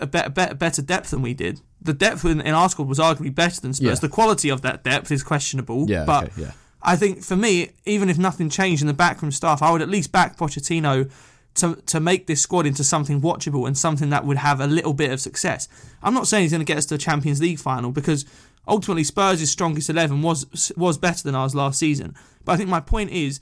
a 0.00 0.06
better, 0.06 0.30
better, 0.30 0.54
better 0.54 0.82
depth 0.82 1.10
than 1.10 1.22
we 1.22 1.32
did. 1.32 1.60
The 1.80 1.94
depth 1.94 2.24
in, 2.24 2.40
in 2.40 2.54
our 2.54 2.68
squad 2.68 2.88
was 2.88 2.98
arguably 2.98 3.34
better 3.34 3.60
than 3.60 3.72
Spurs. 3.72 3.86
Yeah. 3.86 3.94
The 3.94 4.08
quality 4.08 4.50
of 4.50 4.62
that 4.62 4.84
depth 4.84 5.10
is 5.10 5.22
questionable. 5.22 5.88
Yeah, 5.88 6.04
but 6.04 6.24
okay, 6.24 6.42
yeah. 6.42 6.52
I 6.82 6.96
think 6.96 7.22
for 7.22 7.36
me, 7.36 7.70
even 7.86 8.10
if 8.10 8.18
nothing 8.18 8.50
changed 8.50 8.82
in 8.82 8.88
the 8.88 8.94
backroom 8.94 9.32
staff, 9.32 9.62
I 9.62 9.70
would 9.70 9.80
at 9.80 9.88
least 9.88 10.12
back 10.12 10.36
Pochettino 10.36 11.10
to 11.54 11.76
to 11.86 12.00
make 12.00 12.26
this 12.26 12.40
squad 12.40 12.66
into 12.66 12.84
something 12.84 13.20
watchable 13.20 13.66
and 13.66 13.76
something 13.76 14.10
that 14.10 14.24
would 14.24 14.38
have 14.38 14.60
a 14.60 14.66
little 14.66 14.94
bit 14.94 15.10
of 15.10 15.20
success. 15.20 15.68
I'm 16.02 16.14
not 16.14 16.26
saying 16.26 16.42
he's 16.42 16.52
going 16.52 16.60
to 16.60 16.64
get 16.64 16.78
us 16.78 16.86
to 16.86 16.94
the 16.94 16.98
Champions 16.98 17.40
League 17.40 17.58
final 17.58 17.92
because 17.92 18.24
ultimately 18.66 19.04
Spurs' 19.04 19.50
strongest 19.50 19.90
eleven 19.90 20.22
was 20.22 20.72
was 20.76 20.98
better 20.98 21.22
than 21.22 21.34
ours 21.34 21.54
last 21.54 21.78
season. 21.78 22.14
But 22.44 22.52
I 22.52 22.56
think 22.56 22.68
my 22.68 22.80
point 22.80 23.10
is 23.10 23.40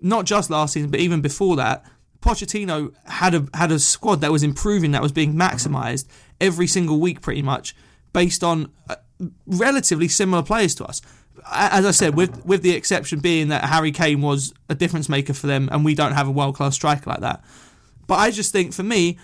not 0.00 0.26
just 0.26 0.50
last 0.50 0.74
season, 0.74 0.90
but 0.90 1.00
even 1.00 1.20
before 1.20 1.56
that, 1.56 1.84
Pochettino 2.20 2.94
had 3.06 3.34
a 3.34 3.46
had 3.54 3.72
a 3.72 3.78
squad 3.78 4.20
that 4.20 4.32
was 4.32 4.42
improving, 4.42 4.92
that 4.92 5.02
was 5.02 5.12
being 5.12 5.34
maximised 5.34 6.06
every 6.40 6.66
single 6.66 7.00
week, 7.00 7.20
pretty 7.20 7.42
much 7.42 7.74
based 8.12 8.42
on 8.44 8.70
uh, 8.88 8.96
relatively 9.46 10.08
similar 10.08 10.42
players 10.42 10.74
to 10.74 10.84
us. 10.84 11.00
As 11.52 11.86
I 11.86 11.90
said, 11.92 12.16
with 12.16 12.44
with 12.44 12.62
the 12.62 12.72
exception 12.72 13.20
being 13.20 13.48
that 13.48 13.64
Harry 13.64 13.92
Kane 13.92 14.20
was 14.20 14.52
a 14.68 14.74
difference 14.74 15.08
maker 15.08 15.32
for 15.32 15.46
them, 15.46 15.68
and 15.70 15.84
we 15.84 15.94
don't 15.94 16.12
have 16.12 16.28
a 16.28 16.32
world 16.32 16.56
class 16.56 16.74
striker 16.74 17.08
like 17.08 17.20
that. 17.20 17.44
But 18.06 18.16
I 18.16 18.30
just 18.30 18.52
think, 18.52 18.72
for 18.72 18.82
me, 18.82 19.18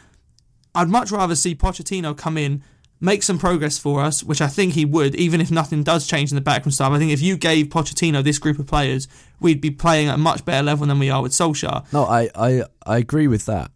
I'd 0.75 0.89
much 0.89 1.11
rather 1.11 1.35
see 1.35 1.55
Pochettino 1.55 2.17
come 2.17 2.37
in 2.37 2.63
make 3.03 3.25
some 3.25 3.37
progress 3.37 3.79
for 3.79 4.01
us, 4.01 4.23
which 4.23 4.41
I 4.41 4.47
think 4.47 4.75
he 4.75 4.85
would, 4.85 5.17
even 5.17 5.41
if 5.41 5.51
nothing 5.51 5.83
does 5.83 6.07
change 6.07 6.31
in 6.31 6.37
the 6.37 6.41
backroom 6.41 6.71
staff. 6.71 6.93
I 6.93 6.99
think 6.99 7.11
if 7.11 7.21
you 7.21 7.37
gave 7.37 7.67
Pochettino 7.67 8.23
this 8.23 8.39
group 8.39 8.61
of 8.61 8.67
players, 8.69 9.09
we'd 9.41 9.61
be 9.61 9.73
playing 9.73 10.09
at 10.09 10.15
a 10.15 10.19
much 10.19 10.45
better 10.45 10.63
level 10.63 10.87
than 10.87 11.01
we 11.01 11.11
are 11.11 11.21
with 11.21 11.33
Solskjaer. 11.33 11.93
No, 11.93 12.05
I, 12.05 12.31
I, 12.35 12.63
I 12.87 12.99
agree 12.99 13.27
with 13.27 13.45
that. 13.47 13.73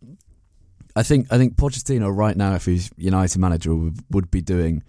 I 0.94 1.02
think 1.02 1.26
I 1.30 1.36
think 1.36 1.56
Pochettino 1.56 2.16
right 2.16 2.36
now, 2.36 2.54
if 2.54 2.64
he's 2.64 2.90
United 2.96 3.38
manager, 3.38 3.74
would, 3.74 3.98
would 4.10 4.30
be 4.30 4.40
doing, 4.40 4.82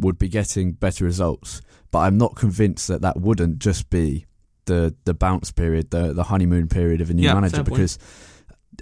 would 0.00 0.18
be 0.18 0.28
getting 0.28 0.72
better 0.72 1.04
results. 1.04 1.62
But 1.90 2.00
I'm 2.00 2.18
not 2.18 2.36
convinced 2.36 2.88
that 2.88 3.02
that 3.02 3.20
wouldn't 3.20 3.58
just 3.58 3.90
be 3.90 4.26
the 4.66 4.94
the 5.04 5.14
bounce 5.14 5.50
period, 5.50 5.90
the 5.90 6.12
the 6.12 6.24
honeymoon 6.24 6.68
period 6.68 7.00
of 7.00 7.10
a 7.10 7.14
new 7.14 7.24
yeah, 7.24 7.34
manager, 7.34 7.62
because 7.62 7.98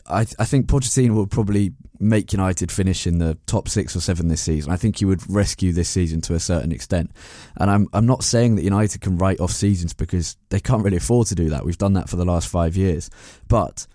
I 0.07 0.21
I 0.39 0.45
think 0.45 0.67
Pochettino 0.67 1.15
will 1.15 1.27
probably 1.27 1.73
make 2.01 2.33
United 2.33 2.71
finish 2.71 3.07
in 3.07 3.19
the 3.19 3.37
top 3.47 3.69
six 3.69 3.97
or 3.97 4.01
seven 4.01 4.29
this 4.29 4.43
season. 4.43 4.71
I 4.71 4.77
think 4.77 4.99
he 4.99 5.05
would 5.05 5.29
rescue 5.31 5.73
this 5.73 5.89
season 5.89 6.21
to 6.23 6.35
a 6.35 6.41
certain 6.41 6.73
extent. 6.73 7.11
And 7.57 7.71
I'm 7.71 7.89
I'm 7.93 8.07
not 8.07 8.23
saying 8.25 8.57
that 8.57 8.63
United 8.63 9.01
can 9.01 9.17
write 9.17 9.41
off 9.41 9.51
seasons 9.51 9.95
because 9.95 10.37
they 10.51 10.61
can't 10.61 10.85
really 10.85 10.99
afford 10.99 11.27
to 11.29 11.35
do 11.35 11.49
that. 11.51 11.65
We've 11.65 11.79
done 11.79 11.95
that 11.95 12.09
for 12.09 12.17
the 12.17 12.25
last 12.25 12.49
five 12.49 12.77
years. 12.77 13.11
But 13.49 13.87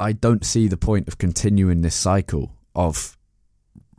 I 0.00 0.12
don't 0.12 0.44
see 0.44 0.68
the 0.68 0.76
point 0.76 1.08
of 1.08 1.18
continuing 1.18 1.82
this 1.82 1.94
cycle 1.94 2.52
of 2.74 3.16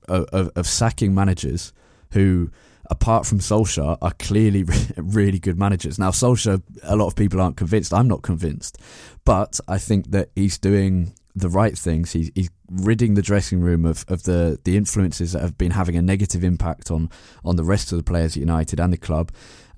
of, 0.08 0.50
of 0.56 0.68
sacking 0.68 1.13
managers 1.13 1.72
who 2.12 2.50
apart 2.89 3.25
from 3.25 3.39
Solskjaer, 3.39 3.98
are 4.01 4.13
clearly 4.13 4.66
really 4.98 5.39
good 5.39 5.58
managers. 5.58 6.00
Now, 6.00 6.10
Solskjaer, 6.10 6.62
a 6.84 6.96
lot 6.96 7.08
of 7.08 7.16
people 7.16 7.39
aren't 7.39 7.58
convinced. 7.58 7.94
I'm 7.94 8.08
not 8.08 8.24
convinced. 8.24 8.78
But 9.25 9.60
I 9.68 9.78
think 9.78 10.12
that 10.12 10.30
he's 10.36 10.58
doing 10.58 11.13
the 11.36 11.50
right 11.50 11.78
things. 11.78 12.12
He's, 12.12 12.32
he's 12.34 12.50
ridding 12.70 13.13
the 13.13 13.22
dressing 13.22 13.62
room 13.62 13.86
of, 13.86 14.06
of 14.08 14.24
the, 14.24 14.60
the 14.63 14.75
influences 14.75 15.34
that 15.34 15.42
have 15.42 15.58
been 15.58 15.72
having 15.72 15.96
a 15.96 16.01
negative 16.01 16.44
impact 16.44 16.89
on, 16.89 17.10
on 17.46 17.56
the 17.56 17.63
rest 17.63 17.92
of 17.92 17.98
the 17.98 18.04
players 18.04 18.36
at 18.36 18.42
United 18.42 18.80
and 18.80 18.92
the 18.92 18.98
club. 18.98 19.32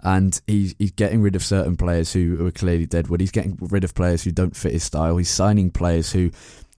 And 0.03 0.39
he's, 0.47 0.73
he's 0.79 0.91
getting 0.91 1.21
rid 1.21 1.35
of 1.35 1.43
certain 1.43 1.77
players 1.77 2.13
who, 2.13 2.45
are 2.45 2.51
clearly 2.51 2.85
deadwood. 2.85 3.19
He's 3.19 3.31
getting 3.31 3.57
rid 3.61 3.83
of 3.83 3.93
players 3.93 4.23
who 4.23 4.31
don't 4.31 4.55
fit 4.55 4.71
his 4.71 4.83
style. 4.83 5.17
He's 5.17 5.29
signing 5.29 5.69
players 5.69 6.11
who, 6.13 6.31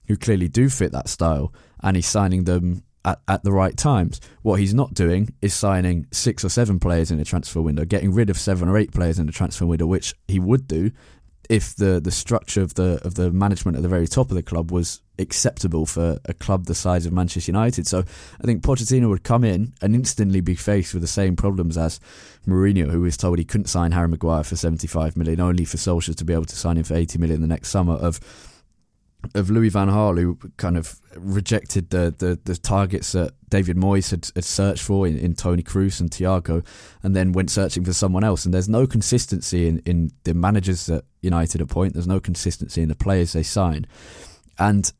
who 0.08 0.16
clearly 0.16 0.48
do 0.48 0.68
fit 0.68 0.92
that 0.92 1.08
style, 1.08 1.54
and 1.82 1.96
he's 1.96 2.08
signing 2.08 2.44
them 2.44 2.82
at, 3.04 3.20
at 3.28 3.44
the 3.44 3.52
right 3.52 3.76
times. 3.76 4.20
What 4.42 4.60
he's 4.60 4.74
not 4.74 4.94
doing 4.94 5.34
is 5.42 5.54
signing 5.54 6.06
six 6.12 6.44
or 6.44 6.48
seven 6.48 6.80
players 6.80 7.10
in 7.10 7.20
a 7.20 7.24
transfer 7.24 7.60
window, 7.60 7.84
getting 7.84 8.12
rid 8.12 8.30
of 8.30 8.38
seven 8.38 8.68
or 8.68 8.78
eight 8.78 8.92
players 8.92 9.18
in 9.18 9.26
the 9.26 9.32
transfer 9.32 9.66
window, 9.66 9.86
which 9.86 10.14
he 10.28 10.38
would 10.38 10.66
do 10.66 10.90
if 11.50 11.76
the 11.76 12.00
the 12.00 12.10
structure 12.10 12.62
of 12.62 12.74
the 12.74 13.00
of 13.04 13.14
the 13.14 13.30
management 13.30 13.76
at 13.76 13.82
the 13.82 13.88
very 13.88 14.06
top 14.06 14.30
of 14.30 14.34
the 14.34 14.42
club 14.42 14.70
was 14.70 15.00
acceptable 15.18 15.86
for 15.86 16.18
a 16.24 16.34
club 16.34 16.66
the 16.66 16.74
size 16.74 17.06
of 17.06 17.12
Manchester 17.12 17.50
United. 17.50 17.86
So 17.86 18.00
I 18.40 18.44
think 18.44 18.62
Pochettino 18.62 19.08
would 19.08 19.22
come 19.22 19.44
in 19.44 19.74
and 19.80 19.94
instantly 19.94 20.40
be 20.40 20.54
faced 20.54 20.94
with 20.94 21.02
the 21.02 21.08
same 21.08 21.36
problems 21.36 21.76
as 21.76 22.00
Mourinho, 22.46 22.90
who 22.90 23.02
was 23.02 23.16
told 23.16 23.38
he 23.38 23.44
couldn't 23.44 23.66
sign 23.66 23.92
Harry 23.92 24.08
Maguire 24.08 24.42
for 24.42 24.56
75 24.56 25.16
million, 25.16 25.40
only 25.40 25.64
for 25.64 25.76
Solskjaer 25.76 26.16
to 26.16 26.24
be 26.24 26.32
able 26.32 26.46
to 26.46 26.56
sign 26.56 26.78
him 26.78 26.84
for 26.84 26.94
80 26.94 27.18
million 27.18 27.40
the 27.40 27.46
next 27.46 27.68
summer. 27.68 27.94
Of 27.94 28.20
of 29.34 29.50
Louis 29.50 29.68
Van 29.68 29.88
Gaal, 29.88 30.20
who 30.20 30.38
kind 30.56 30.76
of 30.76 31.00
rejected 31.16 31.90
the, 31.90 32.14
the, 32.16 32.38
the 32.44 32.56
targets 32.56 33.12
that 33.12 33.32
David 33.48 33.76
Moyes 33.76 34.10
had, 34.10 34.30
had 34.34 34.44
searched 34.44 34.82
for 34.82 35.06
in, 35.06 35.16
in 35.18 35.34
Toni 35.34 35.62
Kroos 35.62 36.00
and 36.00 36.10
Thiago, 36.10 36.64
and 37.02 37.14
then 37.14 37.32
went 37.32 37.50
searching 37.50 37.84
for 37.84 37.92
someone 37.92 38.24
else. 38.24 38.44
And 38.44 38.52
there's 38.52 38.68
no 38.68 38.86
consistency 38.86 39.68
in, 39.68 39.78
in 39.86 40.10
the 40.24 40.34
managers 40.34 40.86
that 40.86 41.04
United 41.22 41.60
appoint. 41.60 41.94
There's 41.94 42.06
no 42.06 42.20
consistency 42.20 42.82
in 42.82 42.88
the 42.88 42.94
players 42.94 43.32
they 43.32 43.42
sign. 43.42 43.86
And 44.58 44.92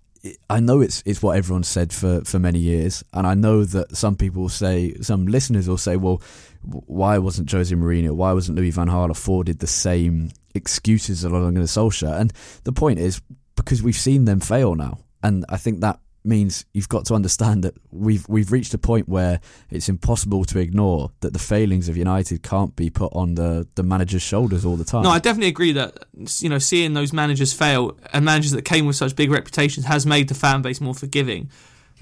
I 0.49 0.61
know 0.61 0.81
it's 0.81 1.03
it's 1.05 1.23
what 1.23 1.37
everyone 1.37 1.65
said 1.65 1.93
for, 1.93 2.23
for 2.25 2.39
many 2.39 2.59
years, 2.59 3.05
and 3.13 3.27
I 3.27 3.35
know 3.35 3.65
that 3.65 3.95
some 3.95 4.17
people 4.17 4.49
say, 4.49 4.95
some 5.03 5.27
listeners 5.27 5.69
will 5.69 5.77
say, 5.77 5.97
well, 5.97 6.23
why 6.63 7.19
wasn't 7.19 7.51
Jose 7.51 7.75
Mourinho, 7.75 8.13
why 8.13 8.33
wasn't 8.33 8.57
Louis 8.57 8.71
Van 8.71 8.89
Gaal 8.89 9.11
afforded 9.11 9.59
the 9.59 9.67
same 9.67 10.31
excuses 10.55 11.25
along 11.25 11.55
with 11.55 11.65
Solskjaer? 11.65 12.19
And 12.19 12.33
the 12.65 12.73
point 12.73 13.01
is, 13.01 13.21
because 13.57 13.83
we've 13.83 13.97
seen 13.97 14.25
them 14.25 14.41
fail 14.41 14.75
now. 14.75 14.99
And 15.23 15.45
I 15.49 15.57
think 15.57 15.81
that 15.81 16.01
means 16.25 16.65
you've 16.73 16.89
got 16.89 17.05
to 17.05 17.15
understand 17.15 17.63
that 17.63 17.75
we've 17.91 18.27
we've 18.29 18.51
reached 18.51 18.73
a 18.73 18.79
point 18.79 19.09
where 19.09 19.41
it's 19.71 19.89
impossible 19.89 20.45
to 20.47 20.59
ignore 20.59 21.11
that 21.21 21.33
the 21.33 21.39
failings 21.39 21.89
of 21.89 21.97
United 21.97 22.43
can't 22.43 22.75
be 22.75 22.89
put 22.89 23.13
on 23.15 23.35
the, 23.35 23.69
the 23.75 23.83
manager's 23.83 24.23
shoulders 24.23 24.65
all 24.65 24.77
the 24.77 24.85
time. 24.85 25.03
No, 25.03 25.11
I 25.11 25.19
definitely 25.19 25.49
agree 25.49 25.73
that 25.73 26.07
you 26.39 26.49
know 26.49 26.59
seeing 26.59 26.95
those 26.95 27.13
managers 27.13 27.53
fail 27.53 27.97
and 28.13 28.25
managers 28.25 28.53
that 28.53 28.65
came 28.65 28.87
with 28.87 28.97
such 28.97 29.15
big 29.15 29.31
reputations 29.31 29.87
has 29.87 30.07
made 30.07 30.29
the 30.29 30.35
fan 30.35 30.63
base 30.63 30.81
more 30.81 30.95
forgiving. 30.95 31.51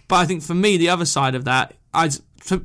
But 0.09 0.17
I 0.17 0.27
think 0.27 0.43
for 0.43 0.55
me, 0.55 0.77
the 0.77 0.89
other 0.89 1.05
side 1.05 1.35
of 1.35 1.45
that, 1.45 1.75
I 1.93 2.11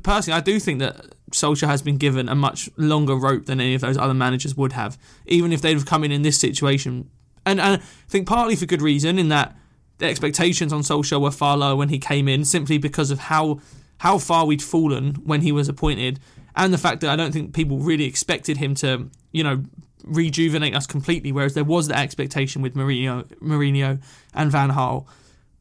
personally 0.02 0.36
I 0.36 0.40
do 0.40 0.60
think 0.60 0.78
that 0.78 1.14
Solskjaer 1.32 1.66
has 1.66 1.82
been 1.82 1.98
given 1.98 2.28
a 2.28 2.34
much 2.34 2.70
longer 2.76 3.14
rope 3.14 3.46
than 3.46 3.60
any 3.60 3.74
of 3.74 3.80
those 3.80 3.98
other 3.98 4.14
managers 4.14 4.56
would 4.56 4.72
have, 4.72 4.96
even 5.26 5.52
if 5.52 5.60
they'd 5.60 5.74
have 5.74 5.86
come 5.86 6.04
in 6.04 6.12
in 6.12 6.22
this 6.22 6.38
situation. 6.38 7.10
And, 7.48 7.60
and 7.60 7.80
I 7.80 7.84
think 8.08 8.26
partly 8.26 8.56
for 8.56 8.66
good 8.66 8.82
reason, 8.82 9.18
in 9.18 9.28
that 9.28 9.56
the 9.98 10.06
expectations 10.06 10.72
on 10.72 10.82
Solskjaer 10.82 11.20
were 11.20 11.30
far 11.30 11.56
lower 11.56 11.76
when 11.76 11.88
he 11.88 11.98
came 11.98 12.28
in, 12.28 12.44
simply 12.44 12.78
because 12.78 13.10
of 13.10 13.18
how 13.18 13.60
how 13.98 14.18
far 14.18 14.46
we'd 14.46 14.62
fallen 14.62 15.14
when 15.24 15.40
he 15.40 15.50
was 15.50 15.68
appointed, 15.68 16.20
and 16.54 16.72
the 16.72 16.78
fact 16.78 17.00
that 17.00 17.10
I 17.10 17.16
don't 17.16 17.32
think 17.32 17.52
people 17.52 17.78
really 17.78 18.04
expected 18.04 18.58
him 18.58 18.74
to, 18.76 19.10
you 19.32 19.42
know, 19.42 19.64
rejuvenate 20.04 20.74
us 20.74 20.86
completely. 20.86 21.32
Whereas 21.32 21.54
there 21.54 21.64
was 21.64 21.88
that 21.88 21.98
expectation 21.98 22.62
with 22.62 22.74
Mourinho, 22.74 23.24
Mourinho 23.40 24.00
and 24.34 24.52
Van 24.52 24.70
Gaal. 24.70 25.06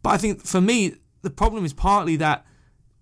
But 0.03 0.09
I 0.11 0.17
think 0.17 0.45
for 0.45 0.61
me, 0.61 0.95
the 1.21 1.29
problem 1.29 1.65
is 1.65 1.73
partly 1.73 2.15
that 2.17 2.45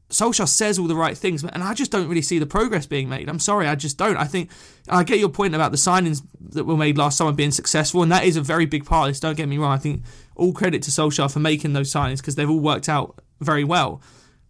Solskjaer 0.09 0.47
says 0.47 0.77
all 0.77 0.87
the 0.87 0.95
right 0.95 1.17
things, 1.17 1.43
and 1.43 1.63
I 1.63 1.73
just 1.73 1.91
don't 1.91 2.07
really 2.07 2.21
see 2.21 2.37
the 2.37 2.45
progress 2.45 2.85
being 2.85 3.09
made. 3.09 3.27
I'm 3.27 3.39
sorry, 3.39 3.67
I 3.67 3.75
just 3.75 3.97
don't. 3.97 4.17
I 4.17 4.25
think 4.25 4.51
I 4.87 5.03
get 5.03 5.19
your 5.19 5.29
point 5.29 5.55
about 5.55 5.71
the 5.71 5.77
signings 5.77 6.21
that 6.51 6.65
were 6.65 6.77
made 6.77 6.97
last 6.97 7.17
summer 7.17 7.31
being 7.31 7.51
successful, 7.51 8.03
and 8.03 8.11
that 8.11 8.23
is 8.23 8.37
a 8.37 8.41
very 8.41 8.67
big 8.67 8.85
part 8.85 9.07
of 9.07 9.11
this. 9.11 9.19
Don't 9.19 9.35
get 9.35 9.49
me 9.49 9.57
wrong. 9.57 9.71
I 9.71 9.77
think 9.77 10.03
all 10.35 10.53
credit 10.53 10.83
to 10.83 10.91
Solskjaer 10.91 11.31
for 11.31 11.39
making 11.39 11.73
those 11.73 11.91
signings 11.91 12.17
because 12.17 12.35
they've 12.35 12.49
all 12.49 12.59
worked 12.59 12.87
out 12.87 13.19
very 13.39 13.63
well. 13.63 14.01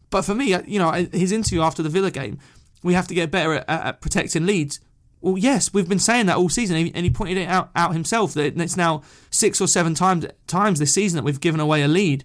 But 0.10 0.24
for 0.24 0.36
me, 0.36 0.56
you 0.68 0.78
know, 0.80 0.92
his 0.92 1.32
interview 1.32 1.62
after 1.62 1.82
the 1.82 1.90
Villa 1.90 2.12
game, 2.12 2.38
we 2.84 2.94
have 2.94 3.08
to 3.08 3.16
get 3.16 3.32
better 3.32 3.54
at, 3.54 3.70
at 3.70 4.02
protecting 4.02 4.46
leads. 4.46 4.82
Well, 5.22 5.38
yes, 5.38 5.74
we've 5.74 5.90
been 5.90 6.00
saying 6.00 6.28
that 6.28 6.38
all 6.38 6.50
season, 6.50 6.76
and 6.76 7.04
he 7.04 7.10
pointed 7.10 7.38
it 7.38 7.48
out, 7.48 7.72
out 7.76 7.94
himself 7.94 8.34
that 8.34 8.60
it's 8.60 8.78
now 8.78 9.02
six 9.32 9.60
or 9.60 9.68
seven 9.68 9.96
times 9.96 10.26
times 10.48 10.80
this 10.80 10.94
season 10.94 11.16
that 11.16 11.24
we've 11.24 11.40
given 11.40 11.60
away 11.60 11.82
a 11.82 11.88
lead. 11.88 12.24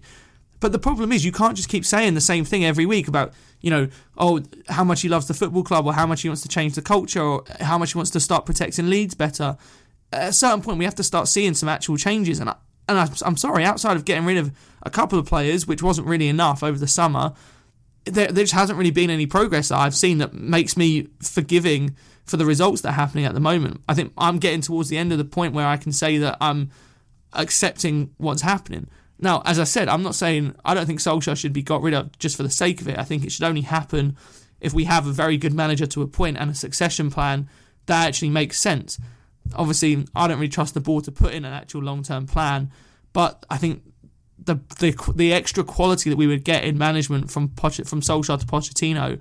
But 0.61 0.71
the 0.71 0.79
problem 0.79 1.11
is, 1.11 1.25
you 1.25 1.33
can't 1.33 1.57
just 1.57 1.67
keep 1.67 1.83
saying 1.85 2.13
the 2.13 2.21
same 2.21 2.45
thing 2.45 2.63
every 2.63 2.85
week 2.85 3.09
about, 3.09 3.33
you 3.59 3.69
know, 3.69 3.89
oh, 4.17 4.41
how 4.69 4.85
much 4.85 5.01
he 5.01 5.09
loves 5.09 5.27
the 5.27 5.33
football 5.33 5.63
club, 5.63 5.85
or 5.85 5.93
how 5.93 6.05
much 6.05 6.21
he 6.21 6.29
wants 6.29 6.43
to 6.43 6.47
change 6.47 6.75
the 6.75 6.81
culture, 6.81 7.21
or 7.21 7.43
how 7.59 7.77
much 7.77 7.91
he 7.91 7.97
wants 7.97 8.11
to 8.11 8.19
start 8.19 8.45
protecting 8.45 8.89
leads 8.89 9.15
better. 9.15 9.57
At 10.13 10.29
a 10.29 10.33
certain 10.33 10.61
point, 10.61 10.77
we 10.77 10.85
have 10.85 10.95
to 10.95 11.03
start 11.03 11.27
seeing 11.27 11.55
some 11.55 11.67
actual 11.67 11.97
changes. 11.97 12.39
And 12.39 12.49
I, 12.49 12.55
and 12.87 12.97
I, 12.99 13.09
I'm 13.25 13.37
sorry, 13.37 13.65
outside 13.65 13.97
of 13.97 14.05
getting 14.05 14.23
rid 14.23 14.37
of 14.37 14.51
a 14.83 14.89
couple 14.91 15.17
of 15.17 15.25
players, 15.25 15.65
which 15.65 15.81
wasn't 15.81 16.07
really 16.07 16.27
enough 16.27 16.63
over 16.63 16.77
the 16.77 16.87
summer, 16.87 17.33
there, 18.05 18.27
there 18.27 18.43
just 18.43 18.53
hasn't 18.53 18.77
really 18.77 18.91
been 18.91 19.09
any 19.09 19.25
progress 19.25 19.69
that 19.69 19.77
I've 19.79 19.95
seen 19.95 20.19
that 20.19 20.33
makes 20.33 20.77
me 20.77 21.07
forgiving 21.23 21.95
for 22.25 22.37
the 22.37 22.45
results 22.45 22.81
that 22.81 22.89
are 22.89 22.93
happening 22.93 23.25
at 23.25 23.33
the 23.33 23.39
moment. 23.39 23.81
I 23.89 23.95
think 23.95 24.13
I'm 24.15 24.37
getting 24.37 24.61
towards 24.61 24.89
the 24.89 24.97
end 24.97 25.11
of 25.11 25.17
the 25.17 25.25
point 25.25 25.53
where 25.53 25.65
I 25.65 25.77
can 25.77 25.91
say 25.91 26.19
that 26.19 26.37
I'm 26.39 26.69
accepting 27.33 28.13
what's 28.17 28.43
happening. 28.43 28.87
Now, 29.21 29.43
as 29.45 29.59
I 29.59 29.65
said, 29.65 29.87
I'm 29.87 30.01
not 30.01 30.15
saying 30.15 30.55
I 30.65 30.73
don't 30.73 30.87
think 30.87 30.99
Solskjaer 30.99 31.37
should 31.37 31.53
be 31.53 31.61
got 31.61 31.81
rid 31.81 31.93
of 31.93 32.17
just 32.17 32.35
for 32.35 32.43
the 32.43 32.49
sake 32.49 32.81
of 32.81 32.87
it. 32.87 32.97
I 32.97 33.03
think 33.03 33.23
it 33.23 33.31
should 33.31 33.45
only 33.45 33.61
happen 33.61 34.17
if 34.59 34.73
we 34.73 34.85
have 34.85 35.07
a 35.07 35.11
very 35.11 35.37
good 35.37 35.53
manager 35.53 35.85
to 35.87 36.01
appoint 36.01 36.37
and 36.37 36.49
a 36.49 36.55
succession 36.55 37.09
plan 37.11 37.47
that 37.85 38.07
actually 38.07 38.29
makes 38.29 38.59
sense. 38.59 38.99
Obviously, 39.55 40.05
I 40.15 40.27
don't 40.27 40.37
really 40.37 40.49
trust 40.49 40.73
the 40.73 40.81
board 40.81 41.03
to 41.05 41.11
put 41.11 41.33
in 41.33 41.45
an 41.45 41.53
actual 41.53 41.81
long 41.81 42.03
term 42.03 42.25
plan, 42.25 42.71
but 43.13 43.45
I 43.49 43.57
think 43.57 43.83
the, 44.39 44.55
the 44.79 45.13
the 45.15 45.33
extra 45.33 45.63
quality 45.63 46.09
that 46.09 46.15
we 46.15 46.27
would 46.27 46.43
get 46.43 46.63
in 46.63 46.77
management 46.77 47.29
from 47.31 47.49
Poch- 47.49 47.87
from 47.87 48.01
Solskjaer 48.01 48.39
to 48.39 48.45
Pochettino 48.45 49.19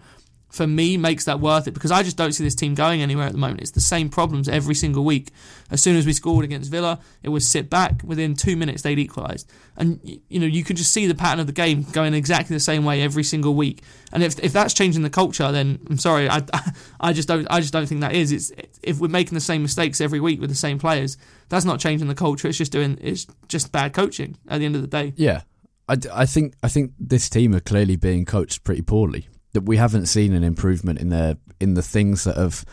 for 0.50 0.66
me 0.66 0.96
makes 0.96 1.24
that 1.24 1.40
worth 1.40 1.68
it 1.68 1.72
because 1.72 1.90
I 1.92 2.02
just 2.02 2.16
don't 2.16 2.32
see 2.32 2.42
this 2.42 2.54
team 2.54 2.74
going 2.74 3.00
anywhere 3.00 3.26
at 3.26 3.32
the 3.32 3.38
moment. 3.38 3.60
It's 3.60 3.70
the 3.70 3.80
same 3.80 4.08
problems 4.08 4.48
every 4.48 4.74
single 4.74 5.04
week. 5.04 5.30
As 5.70 5.82
soon 5.82 5.96
as 5.96 6.04
we 6.04 6.12
scored 6.12 6.44
against 6.44 6.70
Villa, 6.70 6.98
it 7.22 7.28
was 7.28 7.46
sit 7.46 7.70
back. 7.70 8.02
Within 8.04 8.34
two 8.34 8.56
minutes, 8.56 8.82
they'd 8.82 8.98
equalised, 8.98 9.50
and 9.76 10.00
you 10.28 10.40
know 10.40 10.46
you 10.46 10.64
could 10.64 10.76
just 10.76 10.92
see 10.92 11.06
the 11.06 11.14
pattern 11.14 11.38
of 11.40 11.46
the 11.46 11.52
game 11.52 11.86
going 11.92 12.12
exactly 12.12 12.54
the 12.54 12.60
same 12.60 12.84
way 12.84 13.00
every 13.00 13.22
single 13.22 13.54
week. 13.54 13.82
And 14.12 14.22
if 14.22 14.38
if 14.40 14.52
that's 14.52 14.74
changing 14.74 15.02
the 15.02 15.10
culture, 15.10 15.52
then 15.52 15.78
I'm 15.88 15.98
sorry, 15.98 16.28
I, 16.28 16.42
I 17.00 17.12
just 17.12 17.28
don't 17.28 17.46
I 17.48 17.60
just 17.60 17.72
don't 17.72 17.86
think 17.86 18.00
that 18.00 18.14
is. 18.14 18.32
It's 18.32 18.52
if 18.82 18.98
we're 18.98 19.08
making 19.08 19.34
the 19.34 19.40
same 19.40 19.62
mistakes 19.62 20.00
every 20.00 20.20
week 20.20 20.40
with 20.40 20.50
the 20.50 20.56
same 20.56 20.78
players, 20.78 21.16
that's 21.48 21.64
not 21.64 21.78
changing 21.78 22.08
the 22.08 22.14
culture. 22.14 22.48
It's 22.48 22.58
just 22.58 22.72
doing 22.72 22.98
it's 23.00 23.26
just 23.46 23.70
bad 23.70 23.92
coaching 23.92 24.36
at 24.48 24.58
the 24.58 24.66
end 24.66 24.74
of 24.74 24.82
the 24.82 24.88
day. 24.88 25.12
Yeah, 25.16 25.42
I, 25.88 25.96
I 26.12 26.26
think 26.26 26.54
I 26.64 26.68
think 26.68 26.92
this 26.98 27.30
team 27.30 27.54
are 27.54 27.60
clearly 27.60 27.94
being 27.94 28.24
coached 28.24 28.64
pretty 28.64 28.82
poorly 28.82 29.28
that 29.52 29.62
we 29.62 29.76
haven't 29.76 30.06
seen 30.06 30.32
an 30.32 30.44
improvement 30.44 31.00
in 31.00 31.08
their 31.08 31.36
in 31.60 31.74
the 31.74 31.82
things 31.82 32.24
that 32.24 32.36
have 32.36 32.64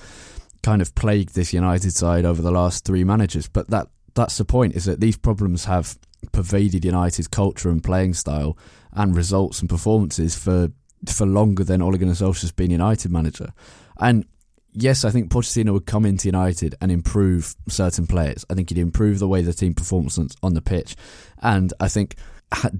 kind 0.63 0.81
of 0.81 0.95
plagued 0.95 1.35
this 1.35 1.53
United 1.53 1.93
side 1.93 2.25
over 2.25 2.41
the 2.41 2.51
last 2.51 2.85
three 2.85 3.03
managers. 3.03 3.47
But 3.47 3.69
that 3.69 3.87
that's 4.15 4.37
the 4.37 4.45
point 4.45 4.75
is 4.75 4.85
that 4.85 4.99
these 4.99 5.17
problems 5.17 5.65
have 5.65 5.97
pervaded 6.31 6.83
United's 6.83 7.27
culture 7.27 7.69
and 7.69 7.83
playing 7.83 8.13
style 8.13 8.57
and 8.93 9.15
results 9.15 9.59
and 9.59 9.69
performances 9.69 10.35
for 10.35 10.69
for 11.07 11.25
longer 11.25 11.63
than 11.63 11.81
Ole 11.81 11.97
Gunnar 11.97 12.13
Solskjaer's 12.13 12.51
been 12.51 12.71
United 12.71 13.11
manager. 13.11 13.53
And 13.99 14.25
yes, 14.73 15.05
I 15.05 15.11
think 15.11 15.31
Pochettino 15.31 15.73
would 15.73 15.85
come 15.85 16.05
into 16.05 16.27
United 16.27 16.75
and 16.81 16.91
improve 16.91 17.55
certain 17.69 18.07
players. 18.07 18.45
I 18.49 18.55
think 18.55 18.69
he'd 18.69 18.79
improve 18.79 19.19
the 19.19 19.27
way 19.27 19.41
the 19.41 19.53
team 19.53 19.73
performs 19.73 20.19
on 20.41 20.53
the 20.53 20.61
pitch, 20.61 20.95
and 21.41 21.73
I 21.79 21.87
think 21.87 22.15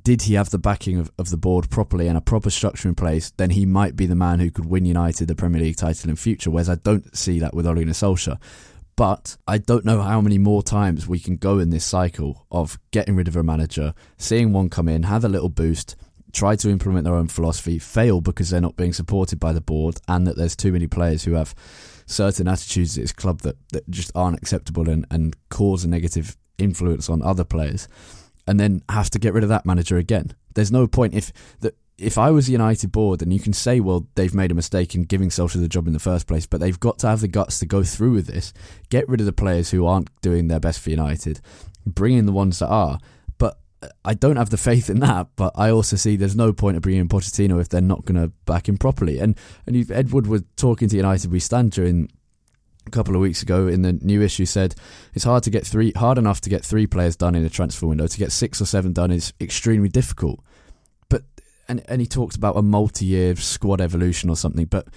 did 0.03 0.23
he 0.23 0.35
have 0.35 0.49
the 0.49 0.57
backing 0.57 0.97
of, 0.97 1.11
of 1.17 1.29
the 1.29 1.37
board 1.37 1.69
properly 1.69 2.07
and 2.07 2.17
a 2.17 2.21
proper 2.21 2.49
structure 2.49 2.87
in 2.87 2.95
place, 2.95 3.31
then 3.31 3.49
he 3.49 3.65
might 3.65 3.95
be 3.95 4.05
the 4.05 4.15
man 4.15 4.39
who 4.39 4.51
could 4.51 4.65
win 4.65 4.85
United 4.85 5.27
the 5.27 5.35
Premier 5.35 5.61
League 5.61 5.77
title 5.77 6.09
in 6.09 6.15
future. 6.15 6.49
Whereas 6.49 6.69
I 6.69 6.75
don't 6.75 7.15
see 7.15 7.39
that 7.39 7.53
with 7.53 7.67
Ole 7.67 7.75
Gunnar 7.75 7.91
Solskjaer. 7.91 8.39
But 8.95 9.37
I 9.47 9.59
don't 9.59 9.85
know 9.85 10.01
how 10.01 10.21
many 10.21 10.39
more 10.39 10.63
times 10.63 11.07
we 11.07 11.19
can 11.19 11.37
go 11.37 11.59
in 11.59 11.69
this 11.69 11.85
cycle 11.85 12.47
of 12.49 12.79
getting 12.91 13.15
rid 13.15 13.27
of 13.27 13.35
a 13.35 13.43
manager, 13.43 13.93
seeing 14.17 14.53
one 14.53 14.69
come 14.69 14.87
in, 14.87 15.03
have 15.03 15.23
a 15.23 15.29
little 15.29 15.49
boost, 15.49 15.95
try 16.33 16.55
to 16.55 16.69
implement 16.69 17.03
their 17.03 17.13
own 17.13 17.27
philosophy, 17.27 17.77
fail 17.77 18.21
because 18.21 18.49
they're 18.49 18.59
not 18.59 18.75
being 18.75 18.93
supported 18.93 19.39
by 19.39 19.53
the 19.53 19.61
board, 19.61 19.97
and 20.07 20.25
that 20.25 20.35
there's 20.35 20.55
too 20.55 20.71
many 20.71 20.87
players 20.87 21.25
who 21.25 21.33
have 21.33 21.53
certain 22.07 22.47
attitudes 22.47 22.97
at 22.97 23.03
this 23.03 23.11
club 23.11 23.41
that, 23.41 23.57
that 23.69 23.87
just 23.91 24.11
aren't 24.15 24.37
acceptable 24.37 24.89
and, 24.89 25.05
and 25.11 25.35
cause 25.49 25.83
a 25.83 25.87
negative 25.87 26.35
influence 26.57 27.07
on 27.07 27.21
other 27.21 27.43
players 27.43 27.87
and 28.47 28.59
then 28.59 28.81
have 28.89 29.09
to 29.11 29.19
get 29.19 29.33
rid 29.33 29.43
of 29.43 29.49
that 29.49 29.65
manager 29.65 29.97
again. 29.97 30.33
There's 30.55 30.71
no 30.71 30.87
point 30.87 31.13
if 31.13 31.31
that 31.59 31.75
if 31.97 32.17
I 32.17 32.29
was 32.29 32.47
a 32.47 32.51
United 32.51 32.91
board 32.91 33.21
and 33.21 33.33
you 33.33 33.39
can 33.39 33.53
say, 33.53 33.79
well, 33.79 34.07
they've 34.15 34.33
made 34.33 34.51
a 34.51 34.55
mistake 34.55 34.93
in 34.93 35.03
giving 35.03 35.29
Solskjaer 35.29 35.61
the 35.61 35.67
job 35.67 35.87
in 35.87 35.93
the 35.93 35.99
first 35.99 36.27
place, 36.27 36.45
but 36.45 36.59
they've 36.59 36.79
got 36.79 36.99
to 36.99 37.07
have 37.07 37.21
the 37.21 37.27
guts 37.27 37.59
to 37.59 37.65
go 37.65 37.83
through 37.83 38.11
with 38.11 38.27
this, 38.27 38.53
get 38.89 39.09
rid 39.09 39.19
of 39.19 39.25
the 39.25 39.33
players 39.33 39.71
who 39.71 39.85
aren't 39.85 40.09
doing 40.21 40.47
their 40.47 40.59
best 40.59 40.79
for 40.79 40.91
United, 40.91 41.39
bring 41.85 42.15
in 42.15 42.27
the 42.27 42.31
ones 42.31 42.59
that 42.59 42.67
are. 42.67 42.99
But 43.39 43.57
uh, 43.81 43.87
I 44.05 44.13
don't 44.13 44.35
have 44.35 44.51
the 44.51 44.57
faith 44.57 44.91
in 44.91 44.99
that. 44.99 45.27
But 45.35 45.53
I 45.55 45.71
also 45.71 45.95
see 45.95 46.15
there's 46.15 46.35
no 46.35 46.53
point 46.53 46.77
of 46.77 46.83
bringing 46.83 47.01
in 47.01 47.09
Pochettino 47.09 47.59
if 47.59 47.69
they're 47.69 47.81
not 47.81 48.05
going 48.05 48.21
to 48.21 48.31
back 48.45 48.69
him 48.69 48.77
properly. 48.77 49.17
And 49.19 49.37
and 49.65 49.91
Ed 49.91 50.11
Woodward 50.11 50.45
talking 50.55 50.89
to 50.89 50.95
United 50.95 51.31
We 51.31 51.39
Stand 51.39 51.71
during 51.71 52.09
a 52.87 52.91
couple 52.91 53.15
of 53.15 53.21
weeks 53.21 53.41
ago 53.41 53.67
in 53.67 53.81
the 53.81 53.93
new 53.93 54.21
issue 54.21 54.45
said 54.45 54.75
it's 55.13 55.25
hard 55.25 55.43
to 55.43 55.49
get 55.49 55.65
three 55.65 55.91
hard 55.95 56.17
enough 56.17 56.41
to 56.41 56.49
get 56.49 56.63
three 56.63 56.87
players 56.87 57.15
done 57.15 57.35
in 57.35 57.45
a 57.45 57.49
transfer 57.49 57.87
window. 57.87 58.07
To 58.07 58.17
get 58.17 58.31
six 58.31 58.61
or 58.61 58.65
seven 58.65 58.93
done 58.93 59.11
is 59.11 59.33
extremely 59.39 59.89
difficult. 59.89 60.39
But 61.09 61.23
and 61.67 61.83
and 61.87 62.01
he 62.01 62.07
talks 62.07 62.35
about 62.35 62.57
a 62.57 62.61
multi-year 62.61 63.35
squad 63.35 63.81
evolution 63.81 64.29
or 64.29 64.35
something. 64.35 64.65
But 64.65 64.87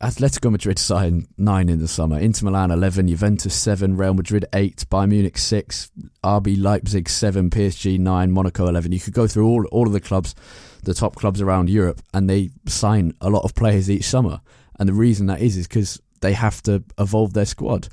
Atletico 0.00 0.50
Madrid 0.50 0.80
signed 0.80 1.28
nine 1.38 1.68
in 1.68 1.78
the 1.78 1.86
summer, 1.86 2.18
Inter 2.18 2.46
Milan 2.46 2.70
eleven, 2.70 3.06
Juventus 3.06 3.54
seven, 3.54 3.96
Real 3.96 4.14
Madrid 4.14 4.44
eight, 4.52 4.84
Bayern 4.90 5.10
Munich 5.10 5.38
six, 5.38 5.90
RB 6.24 6.60
Leipzig 6.60 7.08
seven, 7.08 7.50
PSG 7.50 7.98
nine, 7.98 8.32
Monaco 8.32 8.66
eleven. 8.66 8.90
You 8.90 9.00
could 9.00 9.14
go 9.14 9.26
through 9.26 9.46
all 9.46 9.64
all 9.66 9.86
of 9.86 9.92
the 9.92 10.00
clubs, 10.00 10.34
the 10.82 10.94
top 10.94 11.14
clubs 11.14 11.40
around 11.40 11.70
Europe, 11.70 12.00
and 12.12 12.28
they 12.28 12.50
sign 12.66 13.14
a 13.20 13.30
lot 13.30 13.44
of 13.44 13.54
players 13.54 13.88
each 13.88 14.04
summer. 14.04 14.40
And 14.78 14.88
the 14.88 14.94
reason 14.94 15.26
that 15.26 15.40
is 15.40 15.56
is 15.56 15.68
because 15.68 16.00
they 16.22 16.32
have 16.32 16.62
to 16.62 16.82
evolve 16.98 17.34
their 17.34 17.44
squad. 17.44 17.88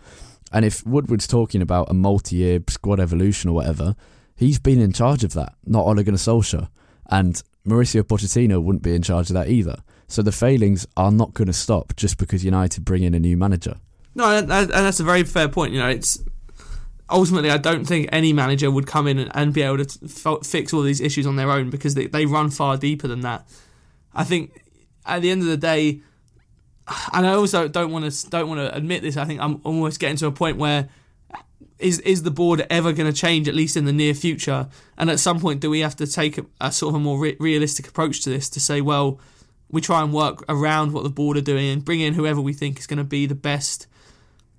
And 0.52 0.65
if 0.65 0.86
Woodward's 0.86 1.28
talking 1.28 1.62
about 1.62 1.92
a 1.92 1.94
multi-year 1.94 2.60
squad 2.70 3.00
evolution 3.00 3.50
or 3.50 3.54
whatever, 3.54 3.96
he's 4.36 4.58
been 4.58 4.80
in 4.80 4.94
charge 4.94 5.24
of 5.24 5.34
that, 5.34 5.54
not 5.65 5.86
Ole 5.86 6.02
Gunnar 6.04 6.18
Solskjaer. 6.18 6.70
And 7.08 7.42
Mauricio 7.68 8.04
Pochettino 8.04 8.62
wouldn't 8.62 8.84
be 8.84 8.96
in 8.96 9.02
charge 9.02 9.30
of 9.30 9.34
that 9.36 9.50
either. 9.50 9.84
So 10.08 10.22
the 10.22 10.32
failings 10.32 10.88
are 10.98 11.12
not 11.12 11.34
going 11.34 11.48
to 11.48 11.54
stop 11.54 11.96
just 11.96 12.18
because 12.18 12.44
United 12.44 12.84
bring 12.84 13.04
in 13.04 13.13
a 13.13 13.20
new 13.20 13.38
manager. 13.38 13.76
No, 14.15 14.38
and 14.38 14.50
that's 14.50 15.00
a 15.00 15.04
very 15.04 15.24
fair 15.24 15.48
point. 15.48 15.74
You 15.74 15.80
know, 15.80 15.89
it's 15.89 16.20
ultimately 17.10 17.52
I 17.52 17.58
don't 17.58 17.86
think 17.86 18.10
any 18.12 18.34
manager 18.34 18.72
would 18.72 18.88
come 18.88 19.08
in 19.08 19.20
and 19.20 19.54
be 19.54 19.62
able 19.62 19.84
to 19.84 20.39
fix 20.44 20.74
all 20.74 20.82
these 20.82 21.00
issues 21.00 21.28
on 21.28 21.36
their 21.36 21.52
own 21.52 21.70
because 21.70 21.94
they, 21.94 22.08
they 22.08 22.26
run 22.26 22.50
far 22.50 22.76
deeper 22.76 23.08
than 23.08 23.22
that. 23.22 23.48
I 24.13 24.24
think 24.24 24.63
at 25.06 25.22
the 25.22 25.30
end 25.30 25.42
of 25.42 25.48
the 25.48 25.58
day, 25.58 26.02
and 27.13 27.28
I 27.28 27.34
also 27.34 27.67
don't 27.67 27.91
want 27.91 28.12
to 28.12 28.30
don't 28.30 28.47
want 28.47 28.60
to 28.60 28.75
admit 28.75 29.02
this. 29.02 29.17
I 29.17 29.25
think 29.25 29.39
I'm 29.39 29.62
almost 29.63 29.99
getting 29.99 30.17
to 30.17 30.28
a 30.28 30.32
point 30.32 30.58
where 30.58 30.89
is 31.78 31.99
is 31.99 32.23
the 32.23 32.32
board 32.32 32.65
ever 32.69 32.91
going 32.91 33.12
to 33.12 33.17
change 33.17 33.47
at 33.47 33.56
least 33.56 33.78
in 33.78 33.86
the 33.86 33.93
near 33.93 34.13
future? 34.13 34.67
And 34.97 35.10
at 35.10 35.19
some 35.19 35.39
point, 35.39 35.62
do 35.62 35.69
we 35.69 35.80
have 35.80 35.95
to 35.97 36.08
take 36.08 36.38
a, 36.38 36.45
a 36.60 36.71
sort 36.71 36.93
of 36.93 36.95
a 36.95 37.04
more 37.04 37.19
re- 37.19 37.38
realistic 37.39 37.88
approach 37.88 38.21
to 38.21 38.30
this 38.30 38.49
to 38.49 38.60
say, 38.60 38.82
well, 38.82 39.19
we 39.69 39.82
try 39.82 40.02
and 40.02 40.13
work 40.13 40.43
around 40.49 40.93
what 40.93 41.04
the 41.04 41.10
board 41.10 41.38
are 41.38 41.41
doing 41.41 41.69
and 41.69 41.86
bring 41.86 42.02
in 42.02 42.13
whoever 42.13 42.41
we 42.41 42.54
think 42.54 42.80
is 42.80 42.88
going 42.88 42.97
to 42.97 43.04
be 43.04 43.25
the 43.25 43.36
best 43.36 43.88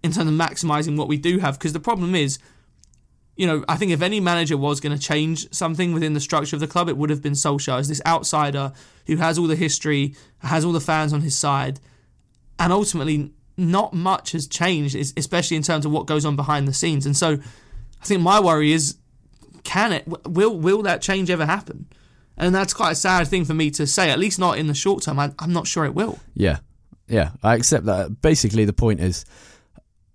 in 0.02 0.12
terms 0.12 0.28
of 0.28 0.34
maximising 0.34 0.96
what 0.96 1.08
we 1.08 1.18
do 1.18 1.38
have? 1.38 1.58
Because 1.58 1.72
the 1.72 1.80
problem 1.80 2.14
is. 2.14 2.38
You 3.36 3.46
know, 3.46 3.64
I 3.70 3.76
think 3.78 3.90
if 3.90 4.02
any 4.02 4.20
manager 4.20 4.58
was 4.58 4.80
going 4.80 4.94
to 4.94 5.02
change 5.02 5.50
something 5.50 5.94
within 5.94 6.12
the 6.12 6.20
structure 6.20 6.56
of 6.56 6.60
the 6.60 6.66
club, 6.66 6.90
it 6.90 6.98
would 6.98 7.08
have 7.08 7.22
been 7.22 7.32
Solskjaer 7.32 7.78
as 7.78 7.88
this 7.88 8.02
outsider 8.04 8.70
who 9.06 9.16
has 9.16 9.38
all 9.38 9.46
the 9.46 9.56
history, 9.56 10.14
has 10.40 10.62
all 10.62 10.72
the 10.72 10.80
fans 10.80 11.14
on 11.14 11.22
his 11.22 11.38
side, 11.38 11.80
and 12.60 12.72
ultimately 12.72 13.32
not 13.56 13.92
much 13.92 14.32
has 14.32 14.46
changed, 14.46 14.94
especially 15.16 15.56
in 15.56 15.62
terms 15.62 15.84
of 15.84 15.92
what 15.92 16.06
goes 16.06 16.24
on 16.24 16.36
behind 16.36 16.68
the 16.68 16.72
scenes. 16.72 17.06
And 17.06 17.16
so, 17.16 17.38
I 18.00 18.04
think 18.04 18.22
my 18.22 18.38
worry 18.38 18.72
is, 18.72 18.96
can 19.64 19.92
it? 19.92 20.04
Will 20.26 20.56
will 20.56 20.82
that 20.82 21.02
change 21.02 21.30
ever 21.30 21.46
happen? 21.46 21.86
And 22.36 22.54
that's 22.54 22.72
quite 22.72 22.92
a 22.92 22.94
sad 22.94 23.26
thing 23.28 23.44
for 23.44 23.54
me 23.54 23.70
to 23.72 23.86
say. 23.86 24.10
At 24.10 24.18
least 24.18 24.38
not 24.38 24.58
in 24.58 24.66
the 24.66 24.74
short 24.74 25.02
term. 25.02 25.18
I, 25.18 25.32
I'm 25.38 25.52
not 25.52 25.66
sure 25.66 25.84
it 25.84 25.94
will. 25.94 26.18
Yeah, 26.34 26.58
yeah, 27.08 27.32
I 27.42 27.54
accept 27.54 27.86
that. 27.86 28.22
Basically, 28.22 28.64
the 28.64 28.72
point 28.72 29.00
is, 29.00 29.24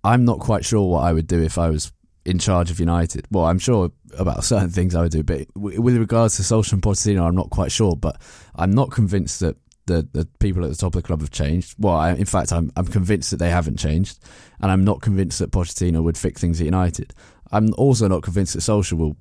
I'm 0.02 0.24
not 0.24 0.40
quite 0.40 0.64
sure 0.64 0.88
what 0.88 1.04
I 1.04 1.12
would 1.12 1.26
do 1.26 1.42
if 1.42 1.58
I 1.58 1.68
was 1.70 1.92
in 2.24 2.38
charge 2.38 2.70
of 2.70 2.80
United. 2.80 3.26
Well, 3.30 3.44
I'm 3.44 3.60
sure 3.60 3.92
about 4.18 4.42
certain 4.44 4.70
things 4.70 4.94
I 4.94 5.02
would 5.02 5.12
do, 5.12 5.22
but 5.22 5.46
with 5.54 5.96
regards 5.96 6.36
to 6.36 6.42
Solskjaer 6.42 6.74
and 6.74 6.82
Pochettino, 6.82 7.26
I'm 7.26 7.36
not 7.36 7.50
quite 7.50 7.70
sure. 7.70 7.96
But 7.96 8.20
I'm 8.56 8.72
not 8.72 8.90
convinced 8.90 9.40
that 9.40 9.56
the, 9.86 10.08
the 10.12 10.28
people 10.38 10.64
at 10.64 10.70
the 10.70 10.76
top 10.76 10.94
of 10.94 11.02
the 11.02 11.06
club 11.06 11.20
have 11.20 11.30
changed. 11.30 11.74
Well, 11.78 11.94
I, 11.94 12.12
in 12.12 12.24
fact, 12.26 12.52
I'm 12.52 12.72
I'm 12.76 12.86
convinced 12.86 13.30
that 13.30 13.38
they 13.38 13.50
haven't 13.50 13.78
changed, 13.78 14.18
and 14.60 14.70
I'm 14.70 14.84
not 14.84 15.00
convinced 15.00 15.38
that 15.38 15.50
Pochettino 15.50 16.02
would 16.02 16.18
fix 16.18 16.40
things 16.40 16.60
at 16.60 16.64
United. 16.64 17.14
I'm 17.52 17.72
also 17.74 18.08
not 18.08 18.22
convinced 18.22 18.54
that 18.54 18.60
Solskjaer 18.60 18.98
will 18.98 19.16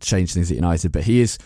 change 0.00 0.32
things 0.32 0.50
at 0.50 0.56
United, 0.56 0.92
but 0.92 1.04
he 1.04 1.20
is. 1.20 1.38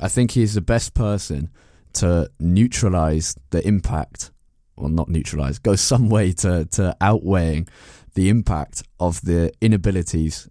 I 0.00 0.08
think 0.08 0.32
he 0.32 0.42
is 0.42 0.54
the 0.54 0.60
best 0.60 0.94
person 0.94 1.50
to 1.94 2.30
neutralise 2.38 3.36
the 3.50 3.66
impact, 3.66 4.30
well, 4.76 4.88
not 4.88 5.08
neutralise, 5.08 5.58
go 5.58 5.76
some 5.76 6.08
way 6.08 6.32
to 6.32 6.66
to 6.66 6.96
outweighing 7.00 7.68
the 8.14 8.28
impact 8.28 8.82
of 8.98 9.20
the 9.22 9.52
inabilities 9.60 10.48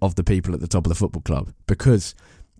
of 0.00 0.14
the 0.14 0.24
people 0.24 0.54
at 0.54 0.60
the 0.60 0.68
top 0.68 0.86
of 0.86 0.90
the 0.90 0.94
football 0.94 1.22
club 1.22 1.52
because 1.66 2.14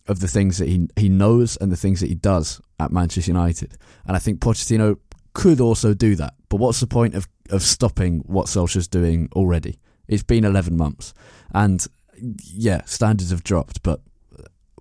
of 0.07 0.20
the 0.20 0.29
things 0.29 0.59
that 0.59 0.68
he 0.68 0.88
he 0.97 1.09
knows 1.09 1.57
and 1.59 1.70
the 1.70 1.77
things 1.77 2.01
that 2.01 2.09
he 2.09 2.14
does 2.14 2.61
at 2.81 2.93
Manchester 2.93 3.31
United. 3.31 3.77
And 4.07 4.17
I 4.17 4.19
think 4.19 4.41
Pochettino 4.41 4.99
could 5.33 5.61
also 5.61 5.95
do 5.95 6.15
that. 6.17 6.35
But 6.49 6.57
what's 6.57 6.81
the 6.81 6.87
point 6.87 7.15
of, 7.15 7.29
of 7.51 7.63
stopping 7.63 8.21
what 8.21 8.47
Solskjaer's 8.47 8.89
doing 8.89 9.29
already? 9.35 9.79
It's 10.09 10.23
been 10.23 10.45
11 10.45 10.77
months. 10.77 11.15
And 11.53 11.87
yeah, 12.43 12.83
standards 12.85 13.31
have 13.31 13.43
dropped, 13.43 13.83
but 13.83 14.01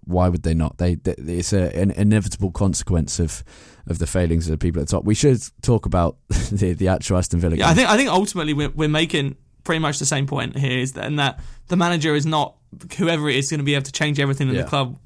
why 0.06 0.29
would 0.29 0.43
they 0.43 0.53
not? 0.53 0.77
They, 0.77 0.95
they 0.95 1.15
it's 1.17 1.53
a, 1.53 1.75
an 1.75 1.91
inevitable 1.91 2.51
consequence 2.51 3.19
of 3.19 3.43
of 3.88 3.99
the 3.99 4.08
failings 4.08 4.47
of 4.47 4.51
the 4.51 4.58
people 4.58 4.82
at 4.82 4.88
the 4.88 4.91
top. 4.91 5.06
We 5.06 5.15
should 5.15 5.41
talk 5.62 5.86
about 5.86 6.17
the 6.51 6.73
the 6.73 6.89
actual 6.89 7.17
Aston 7.17 7.39
Villa. 7.39 7.56
Yeah, 7.56 7.69
I 7.69 7.73
think 7.73 7.89
I 7.89 7.97
think 7.97 8.10
ultimately 8.10 8.53
we're, 8.53 8.69
we're 8.69 8.89
making 8.89 9.38
pretty 9.63 9.79
much 9.79 9.99
the 9.99 10.06
same 10.06 10.27
point 10.27 10.58
here 10.58 10.77
is 10.77 10.93
that, 10.93 11.06
and 11.06 11.19
that 11.19 11.39
the 11.67 11.77
manager 11.77 12.15
is 12.15 12.25
not 12.25 12.56
whoever 12.97 13.29
it 13.29 13.36
is 13.36 13.49
going 13.49 13.60
to 13.60 13.63
be 13.63 13.75
able 13.75 13.84
to 13.84 13.91
change 13.91 14.19
everything 14.19 14.49
in 14.49 14.56
yeah. 14.56 14.63
the 14.63 14.67
club 14.67 14.97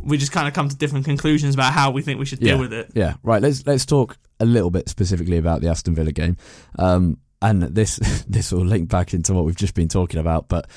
we 0.00 0.18
just 0.18 0.32
kind 0.32 0.46
of 0.48 0.54
come 0.54 0.68
to 0.68 0.76
different 0.76 1.04
conclusions 1.04 1.54
about 1.54 1.72
how 1.72 1.90
we 1.90 2.02
think 2.02 2.18
we 2.18 2.26
should 2.26 2.40
deal 2.40 2.56
yeah. 2.56 2.60
with 2.60 2.72
it. 2.72 2.90
Yeah, 2.94 3.14
right. 3.22 3.42
Let's 3.42 3.66
let's 3.66 3.86
talk 3.86 4.16
a 4.40 4.46
little 4.46 4.70
bit 4.70 4.88
specifically 4.88 5.38
about 5.38 5.60
the 5.60 5.68
Aston 5.68 5.94
Villa 5.94 6.12
game, 6.12 6.36
um, 6.78 7.18
and 7.42 7.62
this 7.62 7.96
this 8.28 8.52
will 8.52 8.64
link 8.64 8.88
back 8.88 9.14
into 9.14 9.32
what 9.32 9.44
we've 9.44 9.56
just 9.56 9.74
been 9.74 9.88
talking 9.88 10.20
about. 10.20 10.48
But 10.48 10.68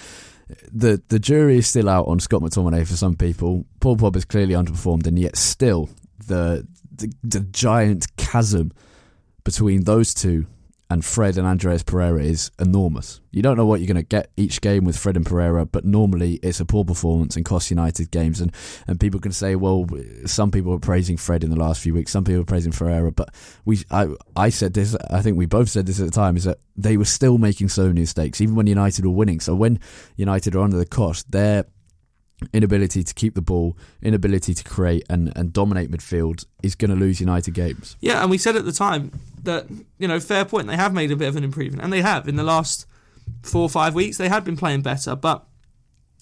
the 0.71 1.01
the 1.09 1.19
jury 1.19 1.57
is 1.57 1.67
still 1.67 1.89
out 1.89 2.07
on 2.07 2.19
Scott 2.19 2.41
McTominay 2.41 2.87
for 2.87 2.95
some 2.95 3.15
people. 3.15 3.65
Paul 3.79 3.97
Pogba 3.97 4.15
has 4.15 4.25
clearly 4.25 4.53
underperformed, 4.53 5.07
and 5.07 5.17
yet 5.19 5.35
still 5.35 5.89
the, 6.27 6.67
the 6.95 7.13
the 7.23 7.41
giant 7.41 8.15
chasm 8.17 8.71
between 9.43 9.83
those 9.83 10.13
two 10.13 10.47
and 10.89 11.05
Fred 11.05 11.37
and 11.37 11.45
Andreas 11.45 11.83
Pereira 11.83 12.23
is 12.23 12.49
enormous. 12.57 13.21
You 13.31 13.43
don't 13.43 13.57
know 13.57 13.65
what 13.65 13.79
you're 13.79 13.87
going 13.87 13.97
to 13.97 14.03
get 14.03 14.31
each 14.37 14.59
game 14.59 14.85
with 14.85 14.97
Fred 14.97 15.15
and 15.15 15.25
Pereira, 15.25 15.65
but 15.65 15.85
normally 15.85 16.39
it's 16.41 16.59
a 16.59 16.65
poor 16.65 16.83
performance 16.83 17.35
and 17.35 17.45
cost 17.45 17.69
United 17.69 18.09
games. 18.09 18.41
And, 18.41 18.51
and 18.87 18.99
people 18.99 19.19
can 19.19 19.31
say, 19.31 19.55
well, 19.55 19.87
some 20.25 20.49
people 20.49 20.73
are 20.73 20.79
praising 20.79 21.15
Fred 21.15 21.43
in 21.43 21.51
the 21.51 21.59
last 21.59 21.81
few 21.81 21.93
weeks, 21.93 22.11
some 22.11 22.23
people 22.23 22.41
are 22.41 22.45
praising 22.45 22.71
Pereira, 22.71 23.11
but 23.11 23.29
we, 23.65 23.83
I, 23.91 24.07
I 24.35 24.49
said 24.49 24.73
this, 24.73 24.95
I 25.11 25.21
think 25.21 25.37
we 25.37 25.45
both 25.45 25.69
said 25.69 25.85
this 25.85 25.99
at 25.99 26.05
the 26.05 26.11
time, 26.11 26.35
is 26.35 26.45
that 26.45 26.57
they 26.75 26.97
were 26.97 27.05
still 27.05 27.37
making 27.37 27.69
so 27.69 27.87
many 27.87 28.01
mistakes, 28.01 28.41
even 28.41 28.55
when 28.55 28.65
United 28.65 29.05
were 29.05 29.11
winning. 29.11 29.39
So 29.39 29.53
when 29.53 29.79
United 30.15 30.55
are 30.55 30.61
under 30.61 30.77
the 30.77 30.87
cost, 30.87 31.31
they're 31.31 31.65
inability 32.53 33.03
to 33.03 33.13
keep 33.13 33.35
the 33.35 33.41
ball, 33.41 33.77
inability 34.01 34.53
to 34.53 34.63
create 34.63 35.03
and, 35.09 35.31
and 35.35 35.53
dominate 35.53 35.91
midfield 35.91 36.45
is 36.63 36.73
going 36.75 36.89
to 36.89 36.95
lose 36.95 37.19
United 37.19 37.53
games. 37.53 37.97
Yeah, 37.99 38.21
and 38.21 38.31
we 38.31 38.37
said 38.37 38.55
at 38.55 38.65
the 38.65 38.71
time 38.71 39.11
that, 39.43 39.67
you 39.97 40.07
know, 40.07 40.19
fair 40.19 40.45
point, 40.45 40.67
they 40.67 40.75
have 40.75 40.93
made 40.93 41.11
a 41.11 41.15
bit 41.15 41.27
of 41.27 41.35
an 41.35 41.43
improvement, 41.43 41.83
and 41.83 41.91
they 41.91 42.01
have. 42.01 42.27
In 42.27 42.35
the 42.35 42.43
last 42.43 42.85
four 43.43 43.61
or 43.61 43.69
five 43.69 43.93
weeks, 43.93 44.17
they 44.17 44.29
had 44.29 44.43
been 44.43 44.57
playing 44.57 44.81
better, 44.81 45.15
but 45.15 45.45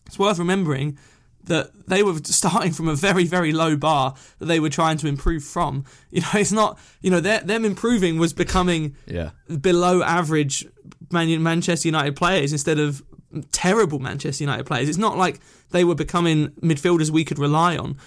it's 0.05 0.19
worth 0.19 0.39
remembering 0.39 0.97
that 1.43 1.87
they 1.87 2.03
were 2.03 2.17
starting 2.23 2.71
from 2.71 2.87
a 2.87 2.95
very, 2.95 3.25
very 3.25 3.51
low 3.51 3.75
bar 3.75 4.15
that 4.39 4.45
they 4.45 4.59
were 4.59 4.69
trying 4.69 4.97
to 4.97 5.07
improve 5.07 5.43
from. 5.43 5.85
You 6.09 6.21
know, 6.21 6.27
it's 6.35 6.51
not, 6.51 6.79
you 7.01 7.11
know, 7.11 7.19
them 7.19 7.65
improving 7.65 8.17
was 8.17 8.33
becoming 8.33 8.95
yeah. 9.05 9.31
below 9.61 10.01
average 10.01 10.65
Manchester 11.11 11.87
United 11.87 12.15
players 12.15 12.51
instead 12.51 12.79
of 12.79 13.03
terrible 13.51 13.99
Manchester 13.99 14.43
United 14.43 14.65
players. 14.65 14.89
It's 14.89 14.97
not 14.97 15.17
like 15.17 15.39
they 15.71 15.83
were 15.83 15.95
becoming 15.95 16.49
midfielders 16.61 17.09
we 17.09 17.25
could 17.25 17.39
rely 17.39 17.77
on. 17.77 17.97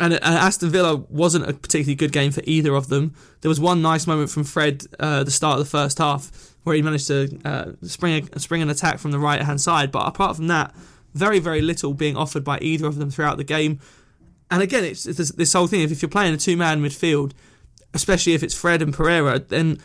And, 0.00 0.14
Aston 0.14 0.70
Villa 0.70 0.96
wasn't 0.96 1.48
a 1.48 1.52
particularly 1.52 1.94
good 1.94 2.12
game 2.12 2.32
for 2.32 2.42
either 2.44 2.74
of 2.74 2.88
them. 2.88 3.14
There 3.40 3.48
was 3.48 3.60
one 3.60 3.82
nice 3.82 4.06
moment 4.06 4.30
from 4.30 4.44
Fred 4.44 4.84
uh, 4.98 5.20
at 5.20 5.26
the 5.26 5.30
start 5.30 5.58
of 5.58 5.64
the 5.64 5.70
first 5.70 5.98
half 5.98 6.30
where 6.64 6.76
he 6.76 6.82
managed 6.82 7.08
to 7.08 7.40
uh, 7.44 7.72
spring 7.82 8.28
a, 8.32 8.40
spring 8.40 8.62
an 8.62 8.70
attack 8.70 8.98
from 8.98 9.10
the 9.10 9.18
right 9.18 9.42
hand 9.42 9.60
side. 9.60 9.90
But 9.90 10.06
apart 10.06 10.36
from 10.36 10.48
that, 10.48 10.74
very 11.14 11.38
very 11.38 11.60
little 11.60 11.94
being 11.94 12.16
offered 12.16 12.44
by 12.44 12.58
either 12.60 12.86
of 12.86 12.96
them 12.96 13.10
throughout 13.10 13.36
the 13.36 13.44
game. 13.44 13.80
And 14.50 14.62
again, 14.62 14.84
it's, 14.84 15.06
it's 15.06 15.32
this 15.32 15.52
whole 15.52 15.66
thing. 15.66 15.80
If 15.80 16.02
you're 16.02 16.08
playing 16.08 16.34
a 16.34 16.38
two 16.38 16.56
man 16.56 16.82
midfield, 16.82 17.32
especially 17.94 18.34
if 18.34 18.42
it's 18.42 18.54
Fred 18.54 18.82
and 18.82 18.92
Pereira, 18.92 19.38
then 19.38 19.80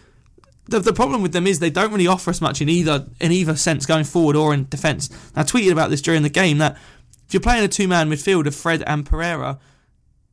the, 0.65 0.79
the 0.79 0.93
problem 0.93 1.21
with 1.21 1.31
them 1.31 1.47
is 1.47 1.59
they 1.59 1.69
don't 1.69 1.91
really 1.91 2.07
offer 2.07 2.29
us 2.29 2.41
much 2.41 2.61
in 2.61 2.69
either 2.69 3.07
in 3.19 3.31
either 3.31 3.55
sense 3.55 3.85
going 3.85 4.03
forward 4.03 4.35
or 4.35 4.53
in 4.53 4.67
defence. 4.69 5.09
I 5.35 5.43
tweeted 5.43 5.71
about 5.71 5.89
this 5.89 6.01
during 6.01 6.23
the 6.23 6.29
game 6.29 6.57
that 6.59 6.77
if 7.27 7.33
you're 7.33 7.41
playing 7.41 7.63
a 7.63 7.67
two 7.67 7.87
man 7.87 8.09
midfield 8.09 8.45
of 8.45 8.55
Fred 8.55 8.83
and 8.85 9.05
Pereira, 9.05 9.59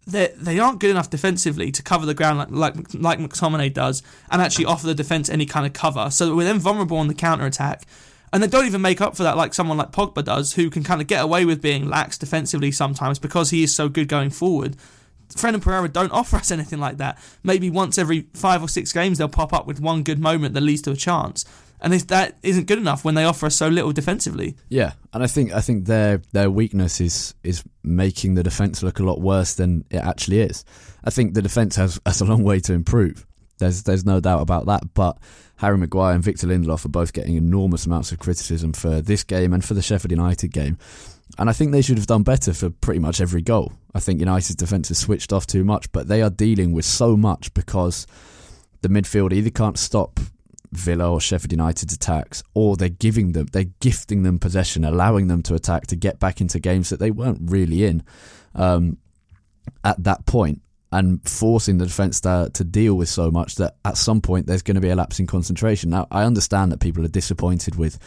they 0.07 0.33
they 0.37 0.59
aren't 0.59 0.81
good 0.81 0.91
enough 0.91 1.11
defensively 1.11 1.71
to 1.73 1.83
cover 1.83 2.07
the 2.07 2.15
ground 2.15 2.39
like 2.39 2.51
like 2.51 2.95
like 2.95 3.19
McTominay 3.19 3.73
does 3.73 4.03
and 4.31 4.43
actually 4.43 4.67
offer 4.67 4.87
the 4.87 4.95
defence 4.95 5.29
any 5.29 5.47
kind 5.47 5.67
of 5.67 5.73
cover. 5.73 6.11
So 6.11 6.35
we're 6.35 6.45
then 6.45 6.59
vulnerable 6.59 6.99
on 6.99 7.09
the 7.09 7.15
counter 7.15 7.47
attack. 7.47 7.85
And 8.33 8.43
they 8.43 8.49
don't 8.49 8.67
even 8.67 8.81
make 8.81 9.01
up 9.01 9.17
for 9.17 9.23
that 9.23 9.37
like 9.37 9.55
someone 9.55 9.79
like 9.79 9.93
Pogba 9.93 10.25
does, 10.25 10.55
who 10.55 10.69
can 10.69 10.83
kind 10.83 11.01
of 11.01 11.07
get 11.07 11.23
away 11.23 11.45
with 11.45 11.63
being 11.63 11.89
lax 11.89 12.19
defensively 12.19 12.73
sometimes 12.73 13.21
because 13.21 13.51
he 13.51 13.63
is 13.63 13.75
so 13.75 13.89
good 13.89 14.09
going 14.09 14.31
forward. 14.31 14.77
Fred 15.37 15.55
and 15.55 15.63
Pereira 15.63 15.89
don't 15.89 16.13
offer 16.13 16.37
us 16.37 16.51
anything 16.51 16.81
like 16.81 16.97
that. 16.99 17.19
Maybe 17.43 17.71
once 17.71 17.97
every 17.97 18.27
five 18.35 18.63
or 18.63 18.69
six 18.69 18.93
games 18.93 19.19
they'll 19.19 19.29
pop 19.29 19.53
up 19.53 19.67
with 19.67 19.81
one 19.81 20.03
good 20.03 20.19
moment 20.19 20.55
that 20.55 20.63
leads 20.63 20.83
to 20.83 20.91
a 20.91 20.97
chance. 20.97 21.45
And 21.85 21.93
that 21.93 22.39
isn't 22.43 22.67
good 22.67 22.79
enough 22.79 23.05
when 23.05 23.15
they 23.15 23.25
offer 23.25 23.45
us 23.45 23.57
so 23.57 23.69
little 23.69 23.93
defensively. 23.93 24.57
Yeah, 24.71 24.95
and 25.13 25.23
I 25.23 25.27
think 25.27 25.53
I 25.53 25.61
think 25.61 25.85
their 25.85 26.23
their 26.33 26.51
weakness 26.51 26.99
is 26.99 27.35
is 27.45 27.63
making 27.83 28.37
the 28.37 28.43
defence 28.43 28.83
look 28.83 29.01
a 29.01 29.03
lot 29.03 29.21
worse 29.21 29.53
than 29.53 29.85
it 29.91 29.99
actually 29.99 30.41
is. 30.41 30.65
I 31.05 31.11
think 31.11 31.35
the 31.35 31.43
defence 31.43 31.77
has, 31.77 32.01
has 32.07 32.23
a 32.23 32.25
long 32.25 32.43
way 32.43 32.59
to 32.61 32.73
improve. 32.73 33.27
There's 33.59 33.83
there's 33.83 34.07
no 34.07 34.19
doubt 34.19 34.41
about 34.41 34.65
that. 34.65 34.95
But 34.95 35.19
Harry 35.57 35.77
Maguire 35.77 36.15
and 36.15 36.25
Victor 36.25 36.47
Lindelof 36.47 36.87
are 36.87 36.89
both 36.89 37.13
getting 37.13 37.37
enormous 37.37 37.85
amounts 37.85 38.13
of 38.13 38.19
criticism 38.19 38.73
for 38.73 39.03
this 39.03 39.23
game 39.23 39.53
and 39.53 39.63
for 39.63 39.75
the 39.75 39.83
Sheffield 39.83 40.11
United 40.11 40.55
game. 40.55 40.79
And 41.37 41.51
I 41.51 41.53
think 41.53 41.73
they 41.73 41.83
should 41.83 41.99
have 41.99 42.07
done 42.07 42.23
better 42.23 42.55
for 42.55 42.71
pretty 42.71 43.01
much 43.01 43.21
every 43.21 43.43
goal. 43.43 43.75
I 43.95 44.01
think 44.01 44.21
United's 44.21 44.57
defence 44.57 44.89
has 44.89 44.99
switched 44.99 45.35
off 45.35 45.47
too 45.47 45.65
much, 45.65 45.93
but 45.93 46.09
they 46.09 46.23
are 46.23 46.31
dealing 46.31 46.73
with 46.73 46.87
so 46.87 47.15
much 47.15 47.53
because 47.53 48.07
the 48.81 48.89
midfield 48.89 49.35
either 49.35 49.51
can't 49.51 49.79
stop 49.79 50.19
Villa 50.77 51.11
or 51.11 51.21
Sheffield 51.21 51.53
United's 51.53 51.95
attacks, 51.95 52.43
or 52.55 52.77
they're 52.77 52.89
giving 52.89 53.33
them, 53.33 53.47
they're 53.53 53.65
gifting 53.81 54.23
them 54.23 54.39
possession, 54.39 54.85
allowing 54.85 55.29
them 55.29 55.43
to 55.45 55.55
attack 55.55 55.87
to 55.89 55.97
get 55.97 56.19
back 56.19 56.41
into 56.41 56.59
games 56.59 56.91
that 56.91 57.01
they 57.01 57.11
weren't 57.11 57.39
really 57.43 57.85
in 57.85 58.03
um, 58.55 58.99
at 59.83 60.03
that 60.05 60.27
point, 60.27 60.61
and 60.93 61.27
forcing 61.29 61.79
the 61.79 61.87
defence 61.87 62.21
to, 62.21 62.51
to 62.55 62.63
deal 62.65 62.95
with 62.95 63.09
so 63.09 63.31
much 63.31 63.57
that 63.57 63.77
at 63.85 63.97
some 63.97 64.21
point 64.21 64.47
there's 64.47 64.63
going 64.63 64.77
to 64.77 64.81
be 64.81 64.91
a 64.91 64.97
lapse 64.97 65.19
in 65.19 65.27
concentration. 65.27 65.91
Now, 65.91 66.07
I 66.11 66.25
understand 66.25 66.71
that 66.73 66.81
people 66.81 67.05
are 67.05 67.09
disappointed 67.09 67.75
with 67.77 67.99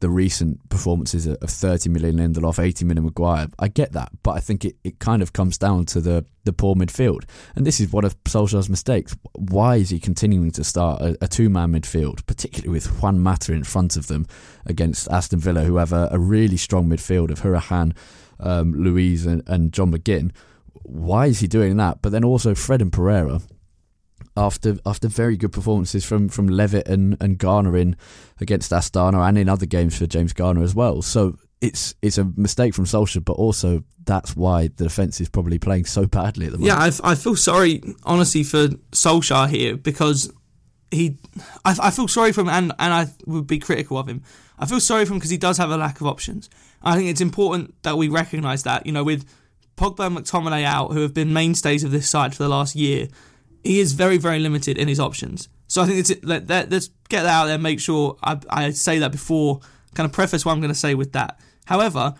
the 0.00 0.10
recent 0.10 0.66
performances 0.70 1.26
of 1.26 1.38
30 1.42 1.90
million 1.90 2.16
Lindelof, 2.16 2.62
80 2.62 2.84
million 2.86 3.04
Maguire. 3.04 3.48
I 3.58 3.68
get 3.68 3.92
that, 3.92 4.10
but 4.22 4.32
I 4.32 4.40
think 4.40 4.64
it, 4.64 4.76
it 4.82 4.98
kind 4.98 5.22
of 5.22 5.32
comes 5.32 5.58
down 5.58 5.84
to 5.86 6.00
the, 6.00 6.24
the 6.44 6.52
poor 6.52 6.74
midfield. 6.74 7.24
And 7.54 7.66
this 7.66 7.80
is 7.80 7.92
one 7.92 8.04
of 8.04 8.22
Solskjaer's 8.24 8.70
mistakes. 8.70 9.14
Why 9.34 9.76
is 9.76 9.90
he 9.90 10.00
continuing 10.00 10.50
to 10.52 10.64
start 10.64 11.02
a, 11.02 11.18
a 11.20 11.28
two 11.28 11.50
man 11.50 11.72
midfield, 11.72 12.26
particularly 12.26 12.70
with 12.70 13.02
Juan 13.02 13.20
Mata 13.20 13.52
in 13.52 13.64
front 13.64 13.96
of 13.96 14.06
them 14.06 14.26
against 14.64 15.08
Aston 15.10 15.38
Villa, 15.38 15.64
who 15.64 15.76
have 15.76 15.92
a, 15.92 16.08
a 16.10 16.18
really 16.18 16.56
strong 16.56 16.88
midfield 16.88 17.30
of 17.30 17.40
Hourihane, 17.40 17.94
um, 18.40 18.72
Luiz, 18.72 19.26
and, 19.26 19.42
and 19.46 19.72
John 19.72 19.92
McGinn? 19.92 20.32
Why 20.82 21.26
is 21.26 21.40
he 21.40 21.46
doing 21.46 21.76
that? 21.76 22.00
But 22.00 22.12
then 22.12 22.24
also 22.24 22.54
Fred 22.54 22.80
and 22.80 22.92
Pereira 22.92 23.40
after 24.40 24.78
after 24.86 25.06
very 25.06 25.36
good 25.36 25.52
performances 25.52 26.04
from 26.04 26.28
from 26.28 26.48
Levitt 26.48 26.88
and 26.88 27.16
and 27.20 27.38
Garner 27.38 27.76
in 27.76 27.96
against 28.40 28.72
Astana 28.72 29.28
and 29.28 29.38
in 29.38 29.48
other 29.48 29.66
games 29.66 29.96
for 29.98 30.06
James 30.06 30.32
Garner 30.32 30.62
as 30.62 30.74
well. 30.74 31.02
So 31.02 31.36
it's 31.60 31.94
it's 32.00 32.18
a 32.18 32.24
mistake 32.36 32.74
from 32.74 32.86
Solskjaer, 32.86 33.24
but 33.24 33.34
also 33.34 33.84
that's 34.04 34.34
why 34.34 34.68
the 34.68 34.84
defence 34.84 35.20
is 35.20 35.28
probably 35.28 35.58
playing 35.58 35.84
so 35.84 36.06
badly 36.06 36.46
at 36.46 36.52
the 36.52 36.58
moment. 36.58 36.78
Yeah, 36.78 37.06
I, 37.06 37.12
I 37.12 37.14
feel 37.14 37.36
sorry 37.36 37.82
honestly 38.04 38.42
for 38.42 38.68
Solskjaer 38.92 39.48
here 39.48 39.76
because 39.76 40.32
he, 40.90 41.18
I, 41.64 41.76
I 41.80 41.90
feel 41.90 42.08
sorry 42.08 42.32
for 42.32 42.40
him 42.40 42.48
and 42.48 42.72
and 42.78 42.94
I 42.94 43.06
would 43.26 43.46
be 43.46 43.58
critical 43.58 43.98
of 43.98 44.08
him. 44.08 44.22
I 44.58 44.66
feel 44.66 44.80
sorry 44.80 45.04
for 45.04 45.12
him 45.12 45.18
because 45.18 45.30
he 45.30 45.38
does 45.38 45.58
have 45.58 45.70
a 45.70 45.76
lack 45.76 46.00
of 46.00 46.06
options. 46.06 46.48
I 46.82 46.96
think 46.96 47.10
it's 47.10 47.20
important 47.20 47.74
that 47.82 47.98
we 47.98 48.08
recognise 48.08 48.62
that 48.62 48.86
you 48.86 48.92
know 48.92 49.04
with 49.04 49.28
Pogba 49.76 50.06
and 50.06 50.16
McTominay 50.16 50.64
out, 50.64 50.92
who 50.92 51.00
have 51.00 51.14
been 51.14 51.32
mainstays 51.32 51.84
of 51.84 51.90
this 51.90 52.08
side 52.08 52.34
for 52.34 52.42
the 52.42 52.48
last 52.48 52.74
year 52.74 53.08
he 53.62 53.80
is 53.80 53.92
very, 53.92 54.16
very 54.18 54.38
limited 54.38 54.78
in 54.78 54.88
his 54.88 55.00
options. 55.00 55.48
So 55.66 55.82
I 55.82 55.86
think 55.86 55.98
it's 55.98 56.24
let, 56.24 56.48
let, 56.48 56.72
us 56.72 56.90
get 57.08 57.22
that 57.22 57.30
out 57.30 57.46
there. 57.46 57.58
Make 57.58 57.80
sure 57.80 58.16
I, 58.22 58.38
I 58.48 58.70
say 58.70 58.98
that 58.98 59.12
before, 59.12 59.60
kind 59.94 60.04
of 60.04 60.12
preface 60.12 60.44
what 60.44 60.52
I'm 60.52 60.60
going 60.60 60.72
to 60.72 60.78
say 60.78 60.94
with 60.94 61.12
that. 61.12 61.38
However, 61.66 62.14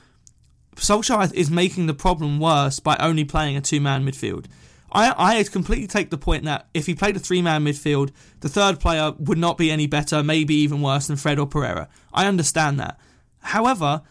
Solskjaer 0.76 1.32
is 1.34 1.50
making 1.50 1.86
the 1.86 1.94
problem 1.94 2.38
worse 2.38 2.78
by 2.78 2.96
only 3.00 3.24
playing 3.24 3.56
a 3.56 3.60
two-man 3.60 4.04
midfield. 4.04 4.46
I, 4.92 5.38
I 5.38 5.42
completely 5.44 5.86
take 5.86 6.10
the 6.10 6.18
point 6.18 6.44
that 6.44 6.68
if 6.74 6.86
he 6.86 6.94
played 6.94 7.16
a 7.16 7.20
three-man 7.20 7.64
midfield, 7.64 8.10
the 8.40 8.48
third 8.48 8.80
player 8.80 9.12
would 9.18 9.38
not 9.38 9.56
be 9.56 9.70
any 9.70 9.86
better, 9.86 10.22
maybe 10.22 10.54
even 10.54 10.82
worse 10.82 11.06
than 11.06 11.16
Fred 11.16 11.38
or 11.38 11.46
Pereira. 11.46 11.88
I 12.12 12.26
understand 12.26 12.80
that. 12.80 12.98
However, 13.40 14.02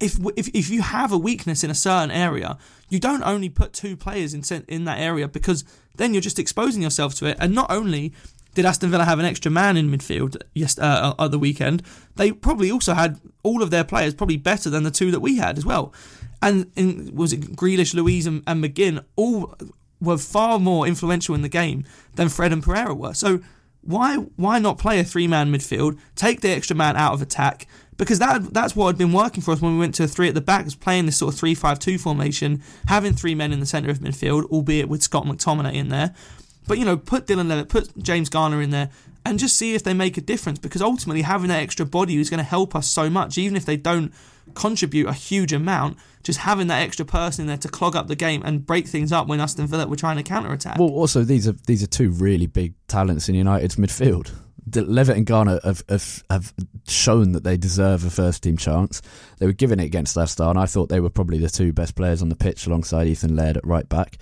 if 0.00 0.18
if 0.36 0.48
if 0.48 0.70
you 0.70 0.82
have 0.82 1.12
a 1.12 1.18
weakness 1.18 1.64
in 1.64 1.70
a 1.70 1.74
certain 1.74 2.10
area, 2.10 2.58
you 2.88 2.98
don't 2.98 3.22
only 3.22 3.48
put 3.48 3.72
two 3.72 3.96
players 3.96 4.34
in 4.34 4.42
in 4.68 4.84
that 4.84 4.98
area 4.98 5.28
because 5.28 5.64
then 5.98 6.14
you're 6.14 6.22
just 6.22 6.38
exposing 6.38 6.82
yourself 6.82 7.14
to 7.16 7.26
it. 7.26 7.36
And 7.38 7.54
not 7.54 7.70
only 7.70 8.12
did 8.54 8.64
Aston 8.64 8.90
Villa 8.90 9.04
have 9.04 9.18
an 9.18 9.24
extra 9.24 9.50
man 9.50 9.76
in 9.76 9.90
midfield 9.90 10.36
yes 10.54 10.78
uh, 10.78 11.14
at 11.18 11.30
the 11.30 11.38
weekend, 11.38 11.82
they 12.16 12.32
probably 12.32 12.70
also 12.70 12.94
had 12.94 13.20
all 13.42 13.62
of 13.62 13.70
their 13.70 13.84
players 13.84 14.14
probably 14.14 14.36
better 14.36 14.70
than 14.70 14.82
the 14.82 14.90
two 14.90 15.10
that 15.10 15.20
we 15.20 15.36
had 15.36 15.58
as 15.58 15.66
well. 15.66 15.92
And 16.40 16.70
in, 16.74 17.14
was 17.14 17.32
it 17.32 17.56
Grealish, 17.56 17.94
Luiz, 17.94 18.26
and, 18.26 18.42
and 18.46 18.62
McGinn 18.62 19.04
all 19.16 19.54
were 20.00 20.18
far 20.18 20.58
more 20.58 20.86
influential 20.86 21.34
in 21.34 21.42
the 21.42 21.48
game 21.48 21.84
than 22.14 22.28
Fred 22.28 22.52
and 22.52 22.62
Pereira 22.62 22.94
were. 22.94 23.14
So 23.14 23.40
why 23.82 24.16
why 24.36 24.58
not 24.58 24.78
play 24.78 25.00
a 25.00 25.04
three 25.04 25.26
man 25.26 25.52
midfield, 25.52 25.98
take 26.14 26.40
the 26.40 26.50
extra 26.50 26.76
man 26.76 26.96
out 26.96 27.14
of 27.14 27.22
attack, 27.22 27.66
because 27.98 28.18
that 28.20 28.54
that's 28.54 28.74
what 28.74 28.86
had 28.86 28.96
been 28.96 29.12
working 29.12 29.42
for 29.42 29.50
us 29.50 29.60
when 29.60 29.74
we 29.74 29.78
went 29.78 29.94
to 29.96 30.08
three 30.08 30.28
at 30.28 30.34
the 30.34 30.40
back, 30.40 30.64
was 30.64 30.74
playing 30.74 31.04
this 31.04 31.18
sort 31.18 31.34
of 31.34 31.38
three-five-two 31.38 31.98
formation, 31.98 32.62
having 32.86 33.12
three 33.12 33.34
men 33.34 33.52
in 33.52 33.60
the 33.60 33.66
centre 33.66 33.90
of 33.90 33.98
midfield, 33.98 34.44
albeit 34.44 34.88
with 34.88 35.02
Scott 35.02 35.26
McTominay 35.26 35.74
in 35.74 35.88
there. 35.90 36.14
But 36.66 36.78
you 36.78 36.84
know, 36.84 36.96
put 36.96 37.26
Dylan 37.26 37.48
Levitt, 37.48 37.68
put 37.68 37.96
James 37.98 38.28
Garner 38.28 38.62
in 38.62 38.70
there, 38.70 38.90
and 39.26 39.38
just 39.38 39.56
see 39.56 39.74
if 39.74 39.82
they 39.82 39.94
make 39.94 40.16
a 40.16 40.20
difference. 40.20 40.58
Because 40.58 40.80
ultimately, 40.80 41.22
having 41.22 41.48
that 41.48 41.62
extra 41.62 41.84
body 41.84 42.16
is 42.16 42.30
going 42.30 42.38
to 42.38 42.44
help 42.44 42.74
us 42.74 42.86
so 42.86 43.10
much, 43.10 43.36
even 43.36 43.56
if 43.56 43.66
they 43.66 43.76
don't 43.76 44.14
contribute 44.54 45.08
a 45.08 45.12
huge 45.12 45.52
amount. 45.52 45.98
Just 46.24 46.40
having 46.40 46.66
that 46.66 46.82
extra 46.82 47.06
person 47.06 47.42
in 47.42 47.46
there 47.46 47.56
to 47.56 47.68
clog 47.68 47.96
up 47.96 48.08
the 48.08 48.16
game 48.16 48.42
and 48.44 48.66
break 48.66 48.86
things 48.86 49.12
up 49.12 49.28
when 49.28 49.40
Aston 49.40 49.66
Villa 49.66 49.86
were 49.86 49.96
trying 49.96 50.16
to 50.16 50.22
counter 50.22 50.52
attack. 50.52 50.78
Well, 50.78 50.90
also 50.90 51.24
these 51.24 51.48
are 51.48 51.54
these 51.66 51.82
are 51.82 51.86
two 51.86 52.10
really 52.10 52.46
big 52.46 52.74
talents 52.86 53.28
in 53.28 53.34
United's 53.34 53.76
midfield. 53.76 54.32
Levitt 54.76 55.16
and 55.16 55.26
Garner 55.26 55.60
have, 55.64 55.82
have, 55.88 56.24
have 56.30 56.54
shown 56.86 57.32
that 57.32 57.44
they 57.44 57.56
deserve 57.56 58.04
a 58.04 58.10
first 58.10 58.42
team 58.42 58.56
chance. 58.56 59.02
They 59.38 59.46
were 59.46 59.52
given 59.52 59.80
it 59.80 59.84
against 59.84 60.16
Leicester, 60.16 60.44
and 60.44 60.58
I 60.58 60.66
thought 60.66 60.88
they 60.88 61.00
were 61.00 61.10
probably 61.10 61.38
the 61.38 61.48
two 61.48 61.72
best 61.72 61.94
players 61.94 62.22
on 62.22 62.28
the 62.28 62.36
pitch 62.36 62.66
alongside 62.66 63.06
Ethan 63.06 63.36
Laird 63.36 63.56
at 63.56 63.66
right 63.66 63.88
back. 63.88 64.18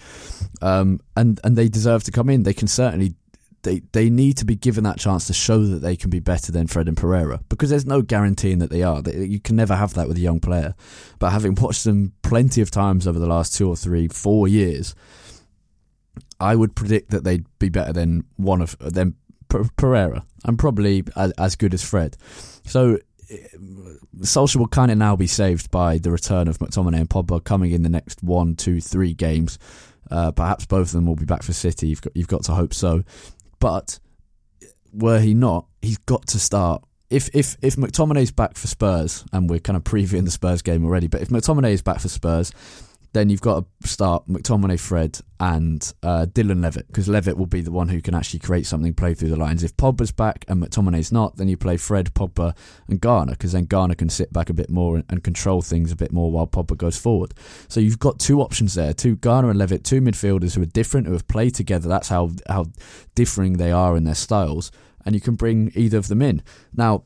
Um, 0.63 1.01
and 1.17 1.41
and 1.45 1.57
they 1.57 1.69
deserve 1.69 2.05
to 2.05 2.11
come 2.11 2.31
in. 2.31 2.43
They 2.43 2.55
can 2.55 2.69
certainly 2.69 3.15
they 3.63 3.83
they 3.93 4.09
need 4.09 4.37
to 4.39 4.45
be 4.45 4.57
given 4.57 4.85
that 4.85 4.99
chance 4.99 5.27
to 5.27 5.33
show 5.33 5.65
that 5.65 5.81
they 5.81 5.97
can 5.97 6.11
be 6.11 6.21
better 6.21 6.53
than 6.53 6.67
Fred 6.67 6.89
and 6.89 6.97
Pereira 6.97 7.41
because 7.49 7.71
there's 7.71 7.87
no 7.87 8.03
guaranteeing 8.03 8.59
that 8.61 8.71
they 8.71 8.83
are. 8.83 9.03
You 9.07 9.41
can 9.41 9.57
never 9.57 9.75
have 9.75 9.95
that 9.95 10.09
with 10.09 10.17
a 10.17 10.21
young 10.21 10.41
player. 10.41 10.75
But 11.19 11.31
having 11.31 11.55
watched 11.55 11.85
them 11.85 12.13
plenty 12.23 12.61
of 12.61 12.71
times 12.71 13.07
over 13.07 13.19
the 13.19 13.27
last 13.27 13.57
two 13.57 13.69
or 13.69 13.77
three, 13.77 14.09
four 14.09 14.49
years. 14.49 14.95
I 16.39 16.55
would 16.55 16.77
predict 16.77 17.13
that 17.13 17.25
they'd 17.25 17.47
be 17.59 17.71
better 17.71 17.95
than 17.95 18.25
one 18.37 18.61
of 18.61 18.77
them 18.79 19.17
Pereira 19.49 20.25
and 20.47 20.59
probably 20.59 21.05
as, 21.17 21.33
as 21.33 21.57
good 21.57 21.75
as 21.75 21.85
Fred. 21.85 22.17
So 22.65 22.99
Solskjaer 24.21 24.57
will 24.57 24.69
kind 24.69 24.91
of 24.91 24.99
now 24.99 25.17
be 25.17 25.27
saved 25.27 25.71
by 25.71 25.99
the 25.99 26.11
return 26.11 26.49
of 26.49 26.59
McTominay 26.59 27.01
and 27.01 27.11
Pogba 27.11 27.43
coming 27.45 27.73
in 27.73 27.83
the 27.83 27.89
next 27.89 28.23
one, 28.23 28.55
two, 28.55 28.81
three 28.81 29.13
games. 29.13 29.59
Uh, 30.11 30.31
perhaps 30.31 30.65
both 30.67 30.89
of 30.89 30.93
them 30.93 31.07
will 31.07 31.17
be 31.17 31.25
back 31.25 31.43
for 31.43 31.53
City. 31.53 31.89
You've 31.89 32.01
got, 32.01 32.17
you've 32.17 32.29
got 32.29 32.45
to 32.45 32.53
hope 32.55 32.73
so. 32.73 33.03
But 33.59 33.99
were 34.93 35.19
he 35.19 35.35
not, 35.35 35.67
he's 35.83 35.99
got 35.99 36.27
to 36.29 36.39
start. 36.39 36.85
If 37.11 37.29
if 37.35 37.57
if 37.63 37.77
McTominay's 37.77 38.33
back 38.33 38.57
for 38.57 38.67
Spurs, 38.67 39.25
and 39.33 39.49
we're 39.49 39.61
kind 39.61 39.77
of 39.77 39.85
previewing 39.85 40.25
the 40.25 40.31
Spurs 40.31 40.63
game 40.63 40.85
already, 40.85 41.07
but 41.07 41.23
if 41.23 41.29
McTominay 41.29 41.71
is 41.71 41.83
back 41.83 42.01
for 42.01 42.09
Spurs, 42.09 42.53
then 43.17 43.31
you've 43.31 43.41
got 43.41 43.65
to 43.81 43.89
start 43.89 44.29
McTominay, 44.29 44.79
Fred, 44.79 45.19
and 45.41 45.95
uh, 46.03 46.27
Dylan 46.29 46.63
Levitt 46.63 46.87
because 46.89 47.09
Levitt 47.09 47.39
will 47.39 47.47
be 47.47 47.63
the 47.63 47.73
one 47.73 47.89
who 47.89 48.03
can 48.03 48.15
actually 48.15 48.41
create 48.41 48.67
something, 48.67 48.93
play 48.93 49.15
through 49.15 49.31
the 49.31 49.37
lines. 49.37 49.65
If 49.65 49.75
Pogba's 49.79 50.13
back 50.13 50.45
and 50.49 50.63
McTominay's 50.63 51.11
not, 51.11 51.37
then 51.39 51.49
you 51.49 51.57
play 51.57 51.79
Fred, 51.79 52.13
Pogba, 52.13 52.55
and 52.89 53.01
Garner 53.01 53.33
because 53.33 53.53
then 53.53 53.65
Garner 53.65 53.95
can 53.95 54.11
sit 54.11 54.35
back 54.35 54.51
a 54.51 54.55
bit 54.55 54.69
more 54.69 54.97
and, 54.97 55.05
and, 55.09 55.25
control 55.25 55.63
things 55.63 55.91
a 55.91 55.97
bit 55.97 56.13
more 56.13 56.31
while 56.31 56.47
Pogba 56.47 56.77
goes 56.77 56.99
forward. 56.99 57.33
So 57.69 57.81
you've 57.81 57.99
got 57.99 58.19
two 58.19 58.43
options 58.43 58.75
there: 58.75 58.93
two 58.93 59.17
Garner 59.17 59.49
and 59.49 59.59
Levitt, 59.59 59.83
two 59.83 60.03
midfielders 60.03 60.55
who 60.55 60.63
are 60.63 60.67
different, 60.67 61.07
who 61.07 61.15
have 61.15 61.27
played 61.27 61.55
together. 61.55 61.89
That's 61.89 62.09
how 62.09 62.33
how 62.49 62.67
differing 63.15 63.55
they 63.55 63.73
are 63.73 63.97
in 63.97 64.05
their 64.05 64.15
styles, 64.15 64.71
and 65.07 65.15
you 65.15 65.23
can 65.23 65.37
bring 65.37 65.73
either 65.75 65.97
of 65.97 66.09
them 66.09 66.21
in 66.21 66.43
now 66.75 67.03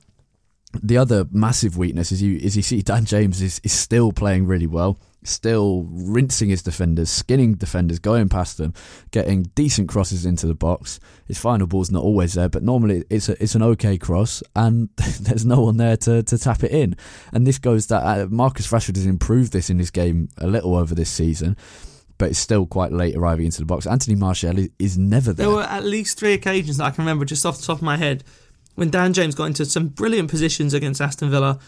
the 0.72 0.96
other 0.96 1.26
massive 1.30 1.76
weakness 1.76 2.12
is 2.12 2.22
you 2.22 2.37
is 2.37 2.56
you 2.56 2.62
see 2.62 2.83
Dan 2.83 3.04
James 3.04 3.42
is, 3.42 3.61
is 3.64 3.72
still 3.72 4.12
playing 4.12 4.46
really 4.46 4.66
well 4.66 4.98
still 5.22 5.87
rinsing 5.90 6.48
his 6.48 6.62
defenders, 6.62 7.11
skinning 7.11 7.54
defenders, 7.54 7.98
going 7.98 8.28
past 8.28 8.59
them, 8.59 8.72
getting 9.11 9.44
decent 9.54 9.88
crosses 9.88 10.24
into 10.24 10.46
the 10.46 10.54
box. 10.54 11.00
His 11.26 11.38
final 11.38 11.66
ball's 11.66 11.90
not 11.90 12.02
always 12.02 12.35
there, 12.35 12.48
but 12.48 12.62
normally 12.62 13.04
it's 13.11 13.28
a, 13.28 13.42
it's 13.42 13.54
an 13.54 13.62
okay 13.62 13.98
cross, 13.98 14.42
and 14.56 14.88
there's 15.20 15.44
no 15.44 15.61
one 15.61 15.76
there 15.76 15.96
to, 15.98 16.22
to 16.22 16.38
tap 16.38 16.64
it 16.64 16.70
in. 16.70 16.96
And 17.33 17.46
this 17.46 17.59
goes 17.59 17.87
that 17.88 18.02
uh, 18.02 18.26
Marcus 18.30 18.70
Rashford 18.70 18.96
has 18.96 19.06
improved 19.06 19.52
this 19.52 19.70
in 19.70 19.78
his 19.78 19.90
game 19.90 20.28
a 20.38 20.46
little 20.46 20.76
over 20.76 20.94
this 20.94 21.11
season. 21.11 21.56
But 22.18 22.30
it's 22.30 22.38
still 22.38 22.66
quite 22.66 22.92
late 22.92 23.16
arriving 23.16 23.46
into 23.46 23.61
the 23.61 23.64
box. 23.64 23.87
Anthony 23.87 24.14
Martial 24.14 24.66
is 24.78 24.98
never 24.98 25.33
there. 25.33 25.46
There 25.46 25.56
were 25.56 25.62
at 25.62 25.85
least 25.85 26.18
three 26.18 26.35
occasions 26.35 26.76
that 26.76 26.85
I 26.85 26.90
can 26.90 27.02
remember 27.02 27.24
just 27.24 27.46
off 27.46 27.56
the 27.56 27.64
top 27.64 27.78
of 27.78 27.83
my 27.83 27.96
head 27.96 28.24
when 28.80 28.88
Dan 28.88 29.12
James 29.12 29.34
got 29.34 29.44
into 29.44 29.66
some 29.66 29.88
brilliant 29.88 30.30
positions 30.30 30.72
against 30.72 31.02
Aston 31.02 31.28
Villa 31.28 31.58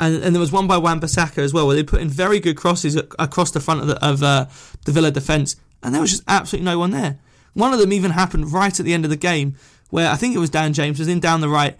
and, 0.00 0.24
and 0.24 0.34
there 0.34 0.40
was 0.40 0.50
one 0.50 0.66
by 0.66 0.78
Wan-Bissaka 0.78 1.36
as 1.36 1.52
well, 1.52 1.66
where 1.66 1.76
they 1.76 1.82
put 1.82 2.00
in 2.00 2.08
very 2.08 2.40
good 2.40 2.56
crosses 2.56 2.96
across 2.96 3.50
the 3.50 3.60
front 3.60 3.82
of 3.82 3.88
the, 3.88 4.02
of, 4.02 4.22
uh, 4.22 4.46
the 4.86 4.90
Villa 4.90 5.10
defence, 5.10 5.54
and 5.82 5.94
there 5.94 6.00
was 6.00 6.12
just 6.12 6.22
absolutely 6.26 6.64
no 6.64 6.78
one 6.78 6.90
there. 6.90 7.18
One 7.52 7.74
of 7.74 7.78
them 7.78 7.92
even 7.92 8.12
happened 8.12 8.54
right 8.54 8.80
at 8.80 8.86
the 8.86 8.94
end 8.94 9.04
of 9.04 9.10
the 9.10 9.18
game, 9.18 9.54
where 9.90 10.10
I 10.10 10.16
think 10.16 10.34
it 10.34 10.38
was 10.38 10.48
Dan 10.48 10.72
James 10.72 10.98
was 10.98 11.08
in 11.08 11.20
down 11.20 11.42
the 11.42 11.48
right, 11.50 11.76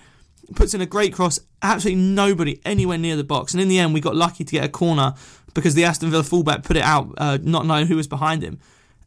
puts 0.55 0.75
in 0.75 0.83
a 0.83 0.87
great 0.87 1.15
cross, 1.15 1.41
absolutely 1.63 2.03
nobody 2.03 2.61
anywhere 2.67 2.99
near 2.99 3.17
the 3.17 3.25
box, 3.25 3.55
and 3.55 3.63
in 3.63 3.69
the 3.69 3.79
end 3.79 3.95
we 3.95 4.01
got 4.03 4.15
lucky 4.15 4.45
to 4.45 4.53
get 4.53 4.63
a 4.63 4.69
corner 4.69 5.15
because 5.55 5.75
the 5.75 5.85
Aston 5.85 6.11
Villa 6.11 6.23
fullback 6.23 6.65
put 6.65 6.77
it 6.77 6.83
out, 6.83 7.15
uh, 7.17 7.39
not 7.41 7.65
knowing 7.65 7.87
who 7.87 7.97
was 7.97 8.09
behind 8.09 8.43
him, 8.43 8.59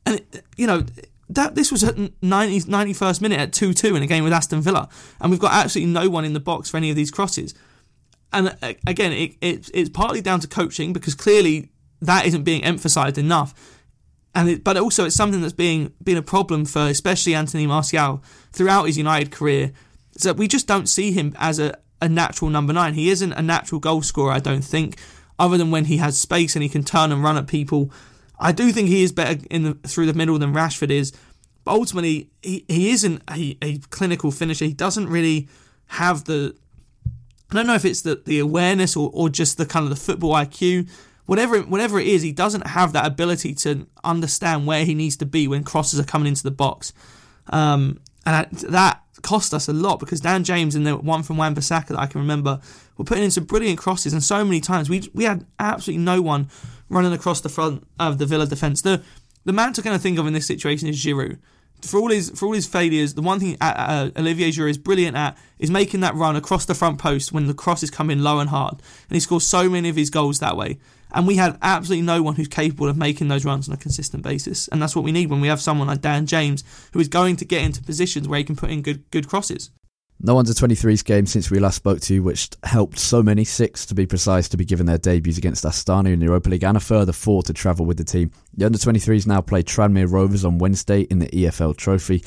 and 0.03 0.19
you 0.57 0.65
know 0.65 0.83
that 1.29 1.55
this 1.55 1.71
was 1.71 1.83
at 1.83 1.97
90, 1.97 2.61
91st 2.61 3.21
minute 3.21 3.39
at 3.39 3.51
2-2 3.51 3.97
in 3.97 4.03
a 4.03 4.07
game 4.07 4.23
with 4.23 4.33
Aston 4.33 4.61
Villa 4.61 4.87
and 5.19 5.31
we've 5.31 5.39
got 5.39 5.53
absolutely 5.53 5.91
no 5.91 6.09
one 6.09 6.25
in 6.25 6.33
the 6.33 6.39
box 6.39 6.69
for 6.69 6.77
any 6.77 6.89
of 6.89 6.95
these 6.95 7.11
crosses 7.11 7.53
and 8.35 8.55
uh, 8.61 8.73
again, 8.85 9.13
it, 9.13 9.35
it, 9.39 9.71
it's 9.73 9.89
partly 9.89 10.21
down 10.21 10.41
to 10.41 10.47
coaching 10.47 10.91
because 10.91 11.15
clearly 11.15 11.69
that 12.01 12.25
isn't 12.25 12.43
being 12.43 12.63
emphasised 12.63 13.17
enough. 13.17 13.53
And 14.35 14.49
it, 14.49 14.63
but 14.63 14.75
also 14.75 15.05
it's 15.05 15.15
something 15.15 15.41
that's 15.41 15.53
being 15.53 15.93
been 16.03 16.17
a 16.17 16.21
problem 16.21 16.65
for 16.65 16.81
especially 16.81 17.33
Anthony 17.33 17.65
Martial 17.65 18.21
throughout 18.51 18.83
his 18.85 18.97
United 18.97 19.31
career. 19.31 19.71
So 20.17 20.33
we 20.33 20.49
just 20.49 20.67
don't 20.67 20.87
see 20.87 21.13
him 21.13 21.33
as 21.37 21.59
a, 21.59 21.77
a 22.01 22.09
natural 22.09 22.51
number 22.51 22.73
nine. 22.73 22.93
He 22.93 23.09
isn't 23.09 23.31
a 23.31 23.41
natural 23.41 23.79
goal 23.79 24.01
scorer, 24.01 24.33
I 24.33 24.39
don't 24.39 24.63
think, 24.63 24.99
other 25.39 25.57
than 25.57 25.71
when 25.71 25.85
he 25.85 25.97
has 25.97 26.19
space 26.19 26.57
and 26.57 26.63
he 26.63 26.67
can 26.67 26.83
turn 26.83 27.13
and 27.13 27.23
run 27.23 27.37
at 27.37 27.47
people. 27.47 27.89
I 28.39 28.51
do 28.51 28.71
think 28.71 28.87
he 28.87 29.03
is 29.03 29.11
better 29.11 29.41
in 29.49 29.63
the, 29.63 29.73
through 29.87 30.07
the 30.07 30.13
middle 30.13 30.37
than 30.37 30.53
Rashford 30.53 30.91
is, 30.91 31.13
but 31.63 31.71
ultimately 31.73 32.29
he, 32.41 32.65
he 32.67 32.91
isn't 32.91 33.21
a, 33.29 33.57
a 33.61 33.77
clinical 33.89 34.31
finisher. 34.31 34.65
He 34.65 34.73
doesn't 34.73 35.07
really 35.07 35.47
have 35.87 36.25
the 36.25 36.55
I 37.51 37.55
don't 37.55 37.67
know 37.67 37.75
if 37.75 37.85
it's 37.85 38.01
the, 38.01 38.21
the 38.25 38.39
awareness 38.39 38.95
or, 38.95 39.11
or 39.13 39.29
just 39.29 39.57
the 39.57 39.65
kind 39.65 39.83
of 39.83 39.89
the 39.89 39.95
football 39.95 40.33
IQ. 40.33 40.89
Whatever 41.25 41.59
whatever 41.61 41.99
it 41.99 42.07
is, 42.07 42.21
he 42.21 42.31
doesn't 42.31 42.67
have 42.67 42.93
that 42.93 43.05
ability 43.05 43.53
to 43.55 43.87
understand 44.03 44.67
where 44.67 44.85
he 44.85 44.93
needs 44.93 45.15
to 45.17 45.25
be 45.25 45.47
when 45.47 45.63
crosses 45.63 45.99
are 45.99 46.03
coming 46.03 46.27
into 46.27 46.43
the 46.43 46.51
box. 46.51 46.93
Um, 47.47 47.99
and 48.25 48.49
that 48.51 49.01
cost 49.21 49.53
us 49.53 49.67
a 49.67 49.73
lot 49.73 49.99
because 49.99 50.21
Dan 50.21 50.43
James 50.43 50.75
and 50.75 50.85
the 50.85 50.97
one 50.97 51.23
from 51.23 51.37
Wan 51.37 51.55
Bissaka 51.55 51.87
that 51.87 51.99
I 51.99 52.05
can 52.05 52.21
remember 52.21 52.59
were 52.97 53.05
putting 53.05 53.23
in 53.23 53.31
some 53.31 53.45
brilliant 53.45 53.79
crosses, 53.79 54.13
and 54.13 54.23
so 54.23 54.43
many 54.43 54.59
times 54.59 54.89
we 54.89 55.09
we 55.13 55.23
had 55.23 55.45
absolutely 55.59 56.03
no 56.03 56.21
one 56.21 56.49
running 56.95 57.13
across 57.13 57.41
the 57.41 57.49
front 57.49 57.85
of 57.99 58.17
the 58.17 58.25
Villa 58.25 58.47
defence. 58.47 58.81
The 58.81 59.03
the 59.43 59.53
man 59.53 59.73
to 59.73 59.83
kind 59.83 59.95
of 59.95 60.01
think 60.01 60.17
of 60.17 60.25
in 60.25 60.33
this 60.33 60.47
situation 60.47 60.87
is 60.87 60.97
Giroud. 60.97 61.37
For 61.81 61.99
all 61.99 62.09
his 62.09 62.31
for 62.31 62.47
all 62.47 62.53
his 62.53 62.65
failures, 62.65 63.13
the 63.13 63.21
one 63.21 63.39
thing 63.39 63.57
uh, 63.61 63.73
uh, 64.15 64.19
Olivier 64.19 64.49
Giroud 64.49 64.71
is 64.71 64.77
brilliant 64.79 65.15
at 65.15 65.37
is 65.59 65.69
making 65.69 65.99
that 65.99 66.15
run 66.15 66.35
across 66.35 66.65
the 66.65 66.73
front 66.73 66.97
post 66.97 67.31
when 67.31 67.45
the 67.45 67.53
cross 67.53 67.83
is 67.83 67.91
coming 67.91 68.19
low 68.19 68.39
and 68.39 68.49
hard, 68.49 68.75
and 69.07 69.15
he 69.15 69.19
scores 69.19 69.43
so 69.43 69.69
many 69.69 69.89
of 69.89 69.95
his 69.95 70.09
goals 70.09 70.39
that 70.39 70.57
way. 70.57 70.79
And 71.11 71.27
we 71.27 71.35
had 71.35 71.57
absolutely 71.61 72.05
no 72.05 72.23
one 72.23 72.35
who's 72.35 72.47
capable 72.47 72.89
of 72.89 72.97
making 72.97 73.27
those 73.27 73.45
runs 73.45 73.69
on 73.69 73.75
a 73.75 73.77
consistent 73.77 74.23
basis. 74.23 74.67
And 74.67 74.81
that's 74.81 74.95
what 74.95 75.05
we 75.05 75.13
need 75.13 75.29
when 75.29 75.39
we 75.39 75.47
have 75.47 75.61
someone 75.61 75.87
like 75.87 76.01
Dan 76.01 76.25
James 76.25 76.63
who 76.91 76.99
is 76.99 77.07
going 77.07 77.37
to 77.37 77.45
get 77.45 77.61
into 77.61 77.81
positions 77.81 78.27
where 78.27 78.39
he 78.39 78.43
can 78.43 78.55
put 78.55 78.71
in 78.71 78.81
good 78.81 79.09
good 79.11 79.27
crosses. 79.27 79.69
No 80.21 80.39
under 80.39 80.53
23s 80.53 81.03
game 81.03 81.25
since 81.25 81.51
we 81.51 81.59
last 81.59 81.75
spoke 81.75 81.99
to 82.01 82.13
you, 82.13 82.23
which 82.23 82.49
helped 82.63 82.97
so 82.97 83.21
many, 83.21 83.43
six 83.43 83.85
to 83.87 83.95
be 83.95 84.05
precise, 84.05 84.47
to 84.49 84.57
be 84.57 84.65
given 84.65 84.85
their 84.85 84.97
debuts 84.97 85.37
against 85.37 85.65
Astana 85.65 86.11
in 86.13 86.19
the 86.19 86.25
Europa 86.25 86.49
League 86.49 86.63
and 86.63 86.77
a 86.77 86.79
further 86.79 87.11
four 87.11 87.43
to 87.43 87.53
travel 87.53 87.85
with 87.85 87.97
the 87.97 88.03
team. 88.03 88.31
The 88.55 88.65
under 88.65 88.77
23s 88.77 89.27
now 89.27 89.41
play 89.41 89.61
Tranmere 89.61 90.11
Rovers 90.11 90.45
on 90.45 90.57
Wednesday 90.57 91.01
in 91.01 91.19
the 91.19 91.27
EFL 91.27 91.75
Trophy 91.75 92.23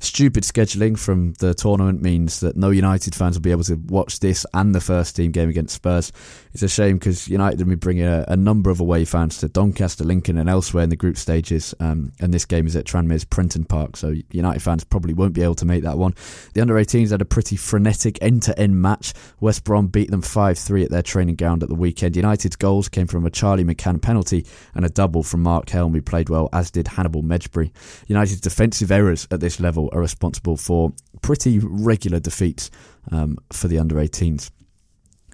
stupid 0.00 0.44
scheduling 0.44 0.98
from 0.98 1.34
the 1.34 1.54
tournament 1.54 2.02
means 2.02 2.40
that 2.40 2.56
no 2.56 2.70
United 2.70 3.14
fans 3.14 3.36
will 3.36 3.42
be 3.42 3.50
able 3.50 3.64
to 3.64 3.74
watch 3.74 4.20
this 4.20 4.46
and 4.54 4.74
the 4.74 4.80
first 4.80 5.14
team 5.14 5.30
game 5.30 5.48
against 5.48 5.74
Spurs. 5.74 6.10
It's 6.52 6.62
a 6.62 6.68
shame 6.68 6.98
because 6.98 7.28
United 7.28 7.60
will 7.60 7.68
be 7.68 7.74
bringing 7.76 8.06
a, 8.06 8.24
a, 8.26 8.36
number 8.36 8.70
of 8.70 8.80
away 8.80 9.04
fans 9.04 9.38
to 9.38 9.48
Doncaster, 9.48 10.02
Lincoln, 10.02 10.38
and 10.38 10.48
elsewhere 10.48 10.82
in 10.82 10.90
the 10.90 10.96
group 10.96 11.16
stages. 11.16 11.74
Um, 11.78 12.12
and 12.18 12.32
this 12.32 12.46
game 12.46 12.66
is 12.66 12.74
at 12.74 12.86
Tranmere's 12.86 13.24
Prenton 13.24 13.64
Park, 13.66 13.96
so 13.96 14.14
United 14.30 14.60
fans 14.60 14.82
probably 14.82 15.12
won't 15.12 15.34
be 15.34 15.42
able 15.42 15.54
to 15.56 15.66
make 15.66 15.82
that 15.84 15.98
one. 15.98 16.14
The 16.54 16.62
under 16.62 16.74
18s 16.74 17.10
had 17.10 17.20
a 17.20 17.26
pretty 17.26 17.56
frenetic 17.56 18.18
end 18.22 18.42
to 18.44 18.58
end 18.58 18.80
match. 18.80 19.12
West 19.38 19.64
Brom 19.64 19.88
beat 19.88 20.10
them 20.10 20.22
5 20.22 20.58
3 20.58 20.84
at 20.84 20.90
their 20.90 21.02
training 21.02 21.36
ground 21.36 21.62
at 21.62 21.68
the 21.68 21.74
weekend. 21.74 22.16
United's 22.16 22.56
goals 22.56 22.88
came 22.88 23.06
from 23.06 23.26
a 23.26 23.30
Charlie 23.30 23.64
McCann 23.64 24.00
penalty 24.00 24.46
and 24.74 24.86
a 24.86 24.90
double 24.90 25.22
from 25.22 25.42
Mark 25.42 25.68
Helm, 25.68 25.92
who 25.92 26.02
played 26.02 26.30
well, 26.30 26.48
as 26.54 26.70
did 26.70 26.88
Hannibal 26.88 27.22
Mejbri. 27.22 27.70
United's 28.06 28.40
defensive 28.40 28.90
errors 28.90 29.28
at 29.30 29.40
this 29.40 29.60
level 29.60 29.89
are 29.92 30.00
responsible 30.00 30.56
for 30.56 30.92
pretty 31.22 31.58
regular 31.58 32.20
defeats 32.20 32.70
um, 33.10 33.38
for 33.52 33.68
the 33.68 33.78
under 33.78 33.96
18s. 33.96 34.50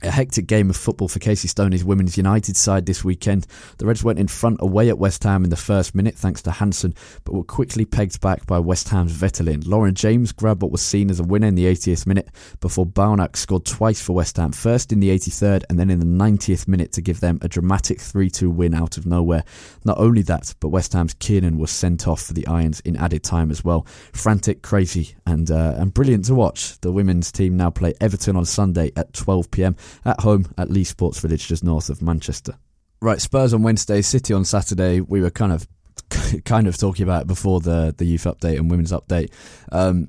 A 0.03 0.11
hectic 0.11 0.47
game 0.47 0.69
of 0.69 0.77
football 0.77 1.09
for 1.09 1.19
Casey 1.19 1.49
Stoney's 1.49 1.85
Women's 1.85 2.17
United 2.17 2.57
side 2.57 2.87
this 2.87 3.03
weekend. 3.03 3.47
The 3.79 3.87
Reds 3.87 4.05
went 4.05 4.19
in 4.19 4.29
front 4.29 4.59
away 4.61 4.89
at 4.89 4.99
West 4.99 5.25
Ham 5.25 5.45
in 5.45 5.51
the 5.51 5.57
first 5.57 5.95
minute 5.95 6.15
thanks 6.15 6.43
to 6.43 6.51
Hanson, 6.51 6.95
but 7.25 7.35
were 7.35 7.45
quickly 7.45 7.85
pegged 7.85 8.21
back 8.21 8.47
by 8.47 8.59
West 8.59 8.91
Ham's 8.91 9.17
Vetterlein. 9.17 9.67
Lauren 9.67 9.95
James 9.95 10.33
grabbed 10.33 10.63
what 10.63 10.71
was 10.71 10.83
seen 10.83 11.11
as 11.11 11.19
a 11.19 11.25
winner 11.25 11.47
in 11.47 11.55
the 11.55 11.65
80th 11.65 12.07
minute 12.07 12.29
before 12.61 12.85
Barnack 12.85 13.37
scored 13.37 13.65
twice 13.65 14.01
for 14.01 14.13
West 14.13 14.37
Ham, 14.37 14.53
first 14.53 14.93
in 14.93 15.01
the 15.01 15.11
83rd 15.11 15.65
and 15.71 15.79
then 15.79 15.91
in 15.91 16.01
the 16.01 16.07
90th 16.07 16.69
minute 16.69 16.93
to 16.93 17.01
give 17.01 17.21
them 17.21 17.39
a 17.43 17.49
dramatic 17.49 17.99
3-2 17.99 18.53
win 18.53 18.75
out 18.75 18.99
of 18.99 19.07
nowhere. 19.07 19.45
Not 19.85 19.99
only 19.99 20.23
that, 20.23 20.55
but 20.61 20.69
West 20.69 20.93
Ham's 20.93 21.15
Kiernan 21.15 21.59
was 21.59 21.71
sent 21.71 22.07
off 22.07 22.23
for 22.23 22.35
the 22.35 22.47
Irons 22.47 22.81
in 22.81 22.97
added 22.97 23.23
time 23.23 23.51
as 23.51 23.65
well. 23.65 23.87
Frantic, 24.13 24.63
crazy 24.63 25.15
and 25.27 25.51
uh, 25.51 25.75
and 25.77 25.93
brilliant 25.93 26.27
to 26.27 26.35
watch. 26.35 26.81
The 26.81 26.93
women's 26.93 27.33
team 27.33 27.57
now 27.57 27.71
play 27.71 27.95
Everton 28.01 28.37
on 28.37 28.45
Sunday 28.45 28.93
at 28.97 29.13
12pm 29.13 29.77
at 30.05 30.21
home 30.21 30.53
at 30.59 30.71
Leigh 30.71 30.85
Sports 30.85 31.21
Village, 31.21 31.49
just 31.49 31.65
north 31.65 31.89
of 31.89 32.03
Manchester. 32.03 32.55
Right, 33.01 33.21
Spurs 33.21 33.53
on 33.53 33.63
Wednesday, 33.63 34.03
City 34.03 34.33
on 34.33 34.45
Saturday. 34.45 35.01
We 35.01 35.21
were 35.21 35.31
kind 35.31 35.53
of 35.53 35.67
kind 36.45 36.67
of 36.67 36.77
talking 36.77 37.03
about 37.03 37.27
before 37.27 37.61
the 37.61 37.95
the 37.97 38.05
youth 38.05 38.25
update 38.25 38.59
and 38.59 38.71
women's 38.71 38.93
update. 38.93 39.33
Um, 39.73 40.09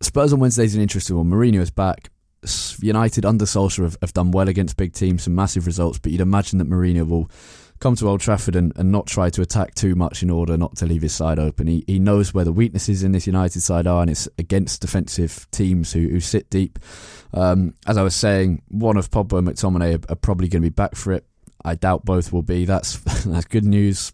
Spurs 0.00 0.32
on 0.32 0.40
Wednesday 0.40 0.64
is 0.64 0.74
an 0.74 0.82
interesting 0.82 1.16
one. 1.16 1.26
Mourinho 1.26 1.60
is 1.60 1.70
back. 1.70 2.10
United 2.80 3.24
under 3.24 3.44
Solskjaer 3.44 3.84
have, 3.84 3.96
have 4.02 4.12
done 4.12 4.32
well 4.32 4.48
against 4.48 4.76
big 4.76 4.94
teams, 4.94 5.22
some 5.22 5.34
massive 5.34 5.64
results, 5.64 6.00
but 6.00 6.10
you'd 6.10 6.20
imagine 6.20 6.58
that 6.58 6.68
Mourinho 6.68 7.06
will 7.06 7.30
come 7.82 7.96
to 7.96 8.08
Old 8.08 8.20
Trafford 8.20 8.54
and, 8.54 8.72
and 8.76 8.92
not 8.92 9.08
try 9.08 9.28
to 9.30 9.42
attack 9.42 9.74
too 9.74 9.96
much 9.96 10.22
in 10.22 10.30
order 10.30 10.56
not 10.56 10.76
to 10.76 10.86
leave 10.86 11.02
his 11.02 11.12
side 11.12 11.40
open. 11.40 11.66
He, 11.66 11.82
he 11.88 11.98
knows 11.98 12.32
where 12.32 12.44
the 12.44 12.52
weaknesses 12.52 13.02
in 13.02 13.10
this 13.10 13.26
United 13.26 13.60
side 13.60 13.88
are, 13.88 14.00
and 14.02 14.08
it's 14.10 14.28
against 14.38 14.80
defensive 14.80 15.48
teams 15.50 15.92
who, 15.92 16.06
who 16.08 16.20
sit 16.20 16.48
deep. 16.48 16.78
Um, 17.34 17.74
as 17.88 17.98
I 17.98 18.02
was 18.02 18.14
saying, 18.14 18.62
one 18.68 18.96
of 18.96 19.10
Pogba 19.10 19.38
and 19.38 19.48
McTominay 19.48 19.94
are, 19.94 20.12
are 20.12 20.16
probably 20.16 20.46
going 20.46 20.62
to 20.62 20.66
be 20.66 20.72
back 20.72 20.94
for 20.94 21.12
it. 21.12 21.26
I 21.64 21.74
doubt 21.74 22.04
both 22.04 22.32
will 22.32 22.42
be. 22.42 22.64
That's 22.64 22.98
that's 23.24 23.46
good 23.46 23.64
news. 23.64 24.12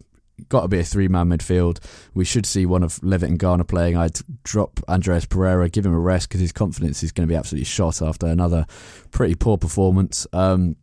Got 0.49 0.63
to 0.63 0.69
be 0.69 0.79
a 0.79 0.85
three 0.85 1.09
man 1.09 1.29
midfield. 1.29 1.79
We 2.15 2.25
should 2.25 2.47
see 2.47 2.65
one 2.65 2.83
of 2.83 3.03
Levitt 3.03 3.29
and 3.29 3.39
Garner 3.39 3.65
playing. 3.65 3.99
I'd 3.99 4.19
drop 4.45 4.81
Andreas 4.89 5.27
Pereira, 5.27 5.69
give 5.69 5.85
him 5.85 5.95
a 5.95 5.99
rest 5.99 6.29
because 6.29 6.41
his 6.41 6.53
confidence 6.53 7.03
is 7.03 7.13
going 7.13 7.29
to 7.29 7.33
be 7.33 7.37
absolutely 7.37 7.67
shot 7.67 8.01
after 8.01 8.27
another 8.29 8.65
pretty 9.11 9.35
poor 9.35 9.59
performance. 9.59 10.27
Um, 10.33 10.77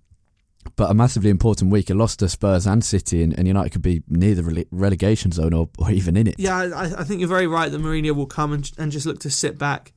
but 0.75 0.89
a 0.89 0.93
massively 0.93 1.29
important 1.29 1.71
week. 1.71 1.89
A 1.89 1.93
loss 1.93 2.15
to 2.17 2.29
Spurs 2.29 2.65
and 2.65 2.83
City, 2.83 3.23
and, 3.23 3.37
and 3.37 3.47
United 3.47 3.71
could 3.71 3.81
be 3.81 4.03
near 4.07 4.35
the 4.35 4.41
rele- 4.41 4.67
relegation 4.71 5.31
zone 5.31 5.53
or, 5.53 5.69
or 5.77 5.91
even 5.91 6.17
in 6.17 6.27
it. 6.27 6.35
Yeah, 6.37 6.57
I, 6.57 7.01
I, 7.01 7.03
think 7.03 7.19
you're 7.19 7.29
very 7.29 7.47
right 7.47 7.71
that 7.71 7.81
Mourinho 7.81 8.15
will 8.15 8.25
come 8.25 8.53
and, 8.53 8.69
and 8.77 8.91
just 8.91 9.05
look 9.05 9.19
to 9.19 9.29
sit 9.29 9.57
back 9.57 9.93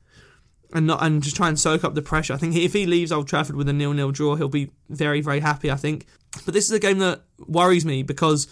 and 0.73 0.85
not 0.85 1.03
and 1.03 1.23
just 1.23 1.35
try 1.35 1.47
and 1.47 1.59
soak 1.59 1.83
up 1.83 1.95
the 1.95 2.01
pressure. 2.01 2.33
I 2.33 2.37
think 2.37 2.55
if 2.55 2.73
he 2.73 2.85
leaves 2.85 3.11
Old 3.11 3.27
Trafford 3.27 3.55
with 3.55 3.67
a 3.69 3.73
nil-nil 3.73 4.11
draw, 4.11 4.35
he'll 4.35 4.49
be 4.49 4.71
very 4.89 5.21
very 5.21 5.39
happy. 5.39 5.71
I 5.71 5.75
think, 5.75 6.05
but 6.45 6.53
this 6.53 6.65
is 6.65 6.71
a 6.71 6.79
game 6.79 6.99
that 6.99 7.21
worries 7.47 7.85
me 7.85 8.03
because 8.03 8.47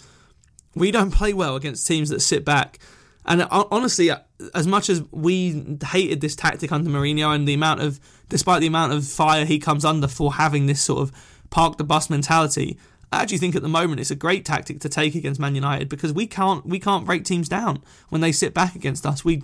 we 0.74 0.90
don't 0.90 1.10
play 1.10 1.32
well 1.32 1.56
against 1.56 1.86
teams 1.86 2.08
that 2.10 2.20
sit 2.20 2.44
back. 2.44 2.78
And 3.24 3.42
uh, 3.42 3.64
honestly, 3.70 4.10
uh, 4.10 4.18
as 4.54 4.66
much 4.66 4.88
as 4.88 5.02
we 5.10 5.78
hated 5.84 6.20
this 6.20 6.34
tactic 6.34 6.72
under 6.72 6.90
Mourinho 6.90 7.34
and 7.34 7.46
the 7.46 7.54
amount 7.54 7.82
of, 7.82 8.00
despite 8.28 8.60
the 8.60 8.66
amount 8.66 8.92
of 8.92 9.06
fire 9.06 9.44
he 9.44 9.58
comes 9.58 9.84
under 9.84 10.08
for 10.08 10.34
having 10.34 10.66
this 10.66 10.80
sort 10.80 11.02
of 11.02 11.12
park 11.50 11.76
the 11.76 11.84
bus 11.84 12.10
mentality. 12.10 12.78
I 13.10 13.22
actually 13.22 13.38
think 13.38 13.56
at 13.56 13.62
the 13.62 13.68
moment 13.68 14.00
it's 14.00 14.10
a 14.10 14.16
great 14.16 14.44
tactic 14.44 14.80
to 14.80 14.88
take 14.88 15.14
against 15.14 15.40
Man 15.40 15.54
United 15.54 15.88
because 15.88 16.12
we 16.12 16.26
can't 16.26 16.64
we 16.66 16.78
can't 16.78 17.06
break 17.06 17.24
teams 17.24 17.48
down 17.48 17.82
when 18.10 18.20
they 18.20 18.32
sit 18.32 18.52
back 18.52 18.74
against 18.74 19.06
us. 19.06 19.24
We 19.24 19.42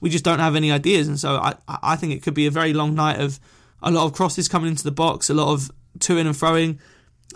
we 0.00 0.10
just 0.10 0.24
don't 0.24 0.38
have 0.38 0.56
any 0.56 0.72
ideas, 0.72 1.08
and 1.08 1.18
so 1.18 1.36
I 1.36 1.54
I 1.68 1.96
think 1.96 2.12
it 2.12 2.22
could 2.22 2.34
be 2.34 2.46
a 2.46 2.50
very 2.50 2.72
long 2.72 2.94
night 2.94 3.20
of 3.20 3.38
a 3.82 3.90
lot 3.90 4.06
of 4.06 4.14
crosses 4.14 4.48
coming 4.48 4.70
into 4.70 4.84
the 4.84 4.92
box, 4.92 5.28
a 5.28 5.34
lot 5.34 5.52
of 5.52 5.70
to 6.00 6.16
in 6.16 6.26
and 6.26 6.36
throwing. 6.36 6.80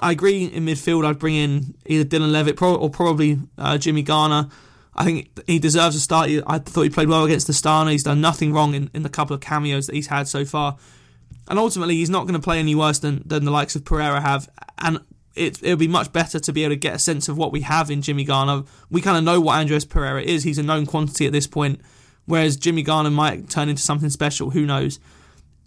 I 0.01 0.13
agree 0.13 0.45
in 0.45 0.65
midfield. 0.65 1.07
I'd 1.07 1.19
bring 1.19 1.35
in 1.35 1.75
either 1.87 2.05
Dylan 2.05 2.31
Levitt 2.33 2.61
or 2.61 2.91
probably 2.91 3.39
uh, 3.57 3.79
Jimmy 3.79 4.03
Garner. 4.03 4.49
I 4.95 5.05
think 5.05 5.31
he 5.47 5.59
deserves 5.59 5.95
a 5.95 6.01
start. 6.01 6.31
I 6.47 6.59
thought 6.59 6.83
he 6.83 6.91
played 6.91 7.09
well 7.09 7.25
against 7.25 7.47
the 7.47 7.53
Astana. 7.53 7.93
He's 7.93 8.03
done 8.03 8.21
nothing 8.21 8.53
wrong 8.53 8.75
in, 8.75 8.91
in 8.95 9.03
the 9.03 9.09
couple 9.11 9.35
of 9.35 9.41
cameos 9.41 9.87
that 9.87 9.95
he's 9.95 10.07
had 10.07 10.27
so 10.27 10.45
far. 10.45 10.79
And 11.49 11.59
ultimately, 11.59 11.97
he's 11.97 12.11
not 12.11 12.23
going 12.23 12.35
to 12.35 12.41
play 12.41 12.59
any 12.59 12.75
worse 12.75 12.99
than, 12.99 13.23
than 13.25 13.45
the 13.45 13.51
likes 13.51 13.77
of 13.77 13.85
Pereira 13.85 14.21
have. 14.21 14.49
And 14.79 15.01
it 15.35 15.63
it 15.63 15.71
would 15.71 15.79
be 15.79 15.89
much 15.89 16.13
better 16.13 16.41
to 16.41 16.53
be 16.53 16.65
able 16.65 16.75
to 16.75 16.77
get 16.77 16.95
a 16.95 16.99
sense 16.99 17.29
of 17.29 17.37
what 17.37 17.53
we 17.53 17.61
have 17.61 17.91
in 17.91 18.03
Jimmy 18.03 18.25
Garner. 18.25 18.65
We 18.91 19.01
kind 19.01 19.17
of 19.17 19.25
know 19.25 19.41
what 19.41 19.57
Andreas 19.57 19.85
Pereira 19.85 20.23
is. 20.23 20.43
He's 20.43 20.59
a 20.59 20.63
known 20.63 20.87
quantity 20.87 21.27
at 21.27 21.33
this 21.33 21.47
point, 21.47 21.81
whereas 22.25 22.57
Jimmy 22.57 22.83
Garner 22.83 23.11
might 23.11 23.49
turn 23.49 23.69
into 23.69 23.83
something 23.83 24.11
special. 24.11 24.51
Who 24.51 24.67
knows? 24.67 24.99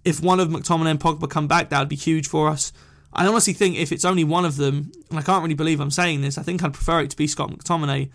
If 0.03 0.21
one 0.21 0.39
of 0.39 0.49
McTominay 0.49 0.91
and 0.91 0.99
Pogba 0.99 1.29
come 1.29 1.47
back, 1.47 1.69
that 1.69 1.79
would 1.79 1.89
be 1.89 1.95
huge 1.95 2.27
for 2.27 2.49
us. 2.49 2.73
I 3.13 3.25
honestly 3.27 3.53
think 3.53 3.75
if 3.75 3.91
it's 3.91 4.05
only 4.05 4.23
one 4.23 4.45
of 4.45 4.55
them, 4.57 4.91
and 5.09 5.19
I 5.19 5.21
can't 5.21 5.41
really 5.43 5.55
believe 5.55 5.79
I'm 5.79 5.91
saying 5.91 6.21
this, 6.21 6.37
I 6.37 6.43
think 6.43 6.63
I'd 6.63 6.73
prefer 6.73 7.01
it 7.01 7.09
to 7.11 7.17
be 7.17 7.27
Scott 7.27 7.51
McTominay. 7.51 8.09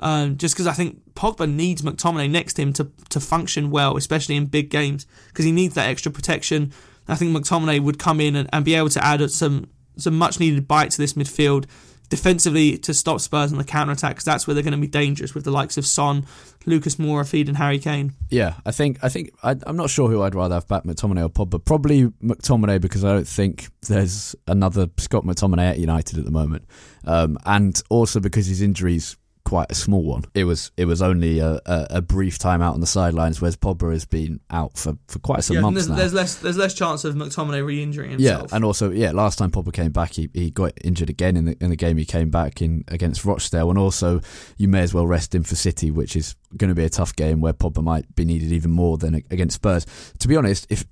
Um, 0.00 0.36
just 0.36 0.54
because 0.54 0.66
I 0.66 0.72
think 0.72 1.14
Pogba 1.14 1.52
needs 1.52 1.82
McTominay 1.82 2.30
next 2.30 2.54
to 2.54 2.62
him 2.62 2.72
to, 2.74 2.90
to 3.08 3.20
function 3.20 3.70
well, 3.70 3.96
especially 3.96 4.36
in 4.36 4.46
big 4.46 4.70
games, 4.70 5.06
because 5.28 5.44
he 5.44 5.52
needs 5.52 5.74
that 5.74 5.88
extra 5.88 6.12
protection. 6.12 6.72
I 7.08 7.14
think 7.14 7.36
McTominay 7.36 7.80
would 7.80 7.98
come 7.98 8.20
in 8.20 8.36
and, 8.36 8.48
and 8.52 8.64
be 8.64 8.74
able 8.74 8.90
to 8.90 9.04
add 9.04 9.30
some 9.30 9.70
some 9.96 10.16
much 10.16 10.38
needed 10.38 10.68
bite 10.68 10.92
to 10.92 10.98
this 10.98 11.14
midfield 11.14 11.66
defensively 12.08 12.78
to 12.78 12.94
stop 12.94 13.20
Spurs 13.20 13.52
on 13.52 13.58
the 13.58 13.64
counter 13.64 13.92
attack 13.92 14.12
because 14.12 14.24
that's 14.24 14.46
where 14.46 14.54
they're 14.54 14.62
going 14.62 14.72
to 14.72 14.78
be 14.78 14.86
dangerous 14.86 15.34
with 15.34 15.44
the 15.44 15.50
likes 15.50 15.76
of 15.76 15.86
Son, 15.86 16.26
Lucas 16.64 16.96
Moura, 16.96 17.28
Feed, 17.28 17.48
and 17.48 17.56
Harry 17.56 17.78
Kane. 17.78 18.14
Yeah, 18.30 18.54
I 18.64 18.70
think 18.70 18.98
I 19.02 19.08
think 19.08 19.30
I, 19.42 19.56
am 19.66 19.76
not 19.76 19.90
sure 19.90 20.08
who 20.08 20.22
I'd 20.22 20.34
rather 20.34 20.54
have 20.54 20.68
back, 20.68 20.84
McTominay 20.84 21.24
or 21.24 21.28
Pod, 21.28 21.50
But 21.50 21.64
probably 21.64 22.06
McTominay 22.22 22.80
because 22.80 23.04
I 23.04 23.12
don't 23.12 23.28
think 23.28 23.68
there's 23.82 24.34
another 24.46 24.88
Scott 24.96 25.24
McTominay 25.24 25.70
at 25.70 25.78
United 25.78 26.18
at 26.18 26.24
the 26.24 26.30
moment, 26.30 26.64
um, 27.04 27.38
and 27.44 27.80
also 27.90 28.20
because 28.20 28.46
his 28.46 28.62
injuries 28.62 29.16
quite 29.48 29.72
a 29.72 29.74
small 29.74 30.02
one. 30.02 30.24
It 30.34 30.44
was 30.44 30.70
it 30.76 30.84
was 30.84 31.00
only 31.00 31.38
a, 31.38 31.60
a, 31.64 31.86
a 31.90 32.02
brief 32.02 32.38
time 32.38 32.60
out 32.60 32.74
on 32.74 32.80
the 32.80 32.86
sidelines, 32.86 33.40
whereas 33.40 33.56
Pogba 33.56 33.90
has 33.92 34.04
been 34.04 34.40
out 34.50 34.76
for, 34.76 34.98
for 35.08 35.18
quite 35.20 35.42
some 35.42 35.56
yeah, 35.56 35.62
months 35.62 35.86
there's, 35.86 35.88
now. 35.88 35.96
There's 35.96 36.12
less 36.12 36.34
there's 36.34 36.58
less 36.58 36.74
chance 36.74 37.04
of 37.04 37.14
McTominay 37.14 37.64
re-injuring 37.64 38.10
himself. 38.10 38.50
Yeah, 38.50 38.56
and 38.56 38.62
also 38.62 38.90
yeah, 38.90 39.12
last 39.12 39.38
time 39.38 39.50
Pogba 39.50 39.72
came 39.72 39.90
back, 39.90 40.12
he, 40.12 40.28
he 40.34 40.50
got 40.50 40.72
injured 40.84 41.08
again 41.08 41.34
in 41.34 41.46
the 41.46 41.56
in 41.62 41.70
the 41.70 41.76
game 41.76 41.96
he 41.96 42.04
came 42.04 42.28
back 42.28 42.60
in 42.60 42.84
against 42.88 43.24
Rochdale, 43.24 43.70
and 43.70 43.78
also 43.78 44.20
you 44.58 44.68
may 44.68 44.80
as 44.80 44.92
well 44.92 45.06
rest 45.06 45.34
him 45.34 45.44
for 45.44 45.56
City, 45.56 45.90
which 45.90 46.14
is 46.14 46.36
going 46.58 46.68
to 46.68 46.74
be 46.74 46.84
a 46.84 46.90
tough 46.90 47.16
game 47.16 47.40
where 47.40 47.54
Pogba 47.54 47.82
might 47.82 48.14
be 48.14 48.26
needed 48.26 48.52
even 48.52 48.70
more 48.70 48.98
than 48.98 49.14
against 49.14 49.54
Spurs. 49.54 49.86
To 50.18 50.28
be 50.28 50.36
honest, 50.36 50.66
if 50.68 50.84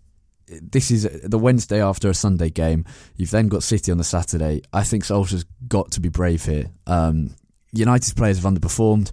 this 0.48 0.90
is 0.90 1.08
the 1.24 1.38
Wednesday 1.38 1.82
after 1.82 2.08
a 2.08 2.14
Sunday 2.14 2.50
game. 2.50 2.84
You've 3.16 3.32
then 3.32 3.48
got 3.48 3.64
City 3.64 3.90
on 3.90 3.98
the 3.98 4.04
Saturday. 4.04 4.62
I 4.72 4.84
think 4.84 5.02
Solskjaer's 5.02 5.44
got 5.66 5.90
to 5.90 6.00
be 6.00 6.08
brave 6.08 6.44
here. 6.44 6.70
Um, 6.86 7.34
United's 7.72 8.14
players 8.14 8.42
have 8.42 8.52
underperformed. 8.52 9.10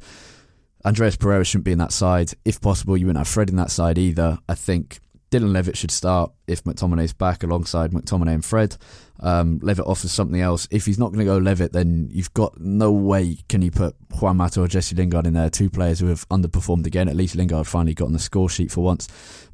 Andreas 0.86 1.16
Pereira 1.16 1.46
shouldn't 1.46 1.66
be 1.66 1.72
in 1.72 1.78
that 1.80 1.94
side. 1.94 2.32
If 2.44 2.60
possible, 2.60 2.98
you 2.98 3.06
wouldn't 3.06 3.26
have 3.26 3.34
Fred 3.34 3.50
in 3.50 3.56
that 3.56 3.72
side 3.72 3.98
either. 3.98 4.40
I 4.50 4.56
think 4.56 5.00
Dylan 5.32 5.54
Levitt 5.54 5.78
should 5.78 5.92
start 5.92 6.32
if 6.46 6.64
McTominay's 6.64 7.14
back 7.14 7.44
alongside 7.44 7.92
McTominay 7.92 8.36
and 8.36 8.46
Fred. 8.46 8.78
Um, 9.20 9.60
Levitt 9.64 9.88
offers 9.88 10.12
something 10.12 10.42
else. 10.42 10.68
If 10.70 10.86
he's 10.86 11.00
not 11.00 11.14
going 11.14 11.26
to 11.26 11.32
go 11.32 11.38
Levitt, 11.38 11.72
then 11.72 12.10
you've 12.12 12.34
got 12.34 12.60
no 12.60 12.92
way 12.92 13.38
can 13.48 13.62
you 13.62 13.72
put 13.72 13.96
Juan 14.20 14.38
Mata 14.38 14.62
or 14.62 14.68
Jesse 14.68 14.96
Lingard 14.96 15.26
in 15.26 15.34
there. 15.34 15.50
Two 15.50 15.70
players 15.70 16.00
who 16.00 16.08
have 16.08 16.28
underperformed 16.30 16.86
again. 16.86 17.08
At 17.08 17.16
least 17.16 17.36
Lingard 17.36 17.66
finally 17.66 17.94
got 17.94 18.06
on 18.06 18.14
the 18.14 18.20
score 18.20 18.50
sheet 18.50 18.72
for 18.72 18.84
once. 18.84 19.08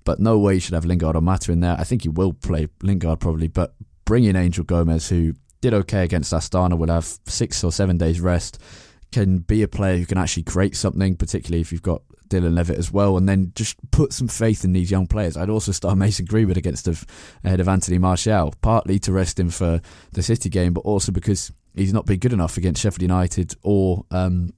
But 0.03 0.19
no 0.19 0.39
way 0.39 0.55
you 0.55 0.59
should 0.59 0.73
have 0.73 0.85
Lingard 0.85 1.15
or 1.15 1.21
Mata 1.21 1.51
in 1.51 1.59
there. 1.59 1.77
I 1.79 1.83
think 1.83 2.01
he 2.01 2.09
will 2.09 2.33
play 2.33 2.67
Lingard 2.81 3.19
probably, 3.19 3.47
but 3.47 3.75
bring 4.03 4.23
in 4.23 4.35
Angel 4.35 4.63
Gomez, 4.63 5.07
who 5.07 5.33
did 5.61 5.73
okay 5.73 6.03
against 6.03 6.33
Astana, 6.33 6.77
will 6.77 6.89
have 6.89 7.05
six 7.27 7.63
or 7.63 7.71
seven 7.71 7.97
days 7.97 8.19
rest 8.19 8.59
can 9.11 9.39
be 9.39 9.63
a 9.63 9.67
player 9.67 9.97
who 9.97 10.05
can 10.05 10.17
actually 10.17 10.43
create 10.43 10.75
something, 10.75 11.15
particularly 11.15 11.61
if 11.61 11.71
you've 11.71 11.81
got 11.81 12.01
Dylan 12.29 12.55
Levitt 12.55 12.77
as 12.77 12.91
well, 12.91 13.17
and 13.17 13.27
then 13.27 13.51
just 13.55 13.77
put 13.91 14.13
some 14.13 14.27
faith 14.27 14.63
in 14.63 14.73
these 14.73 14.91
young 14.91 15.07
players. 15.07 15.35
I'd 15.35 15.49
also 15.49 15.71
start 15.71 15.97
Mason 15.97 16.25
Greenwood 16.25 16.57
against 16.57 16.87
ahead 17.43 17.59
of 17.59 17.67
Anthony 17.67 17.97
Martial, 17.97 18.53
partly 18.61 18.99
to 18.99 19.11
rest 19.11 19.39
him 19.39 19.49
for 19.49 19.81
the 20.11 20.21
City 20.23 20.49
game, 20.49 20.73
but 20.73 20.81
also 20.81 21.11
because 21.11 21.51
he's 21.75 21.93
not 21.93 22.05
been 22.05 22.19
good 22.19 22.33
enough 22.33 22.57
against 22.57 22.81
Sheffield 22.81 23.01
United 23.01 23.55
or 23.63 24.05
um, 24.11 24.53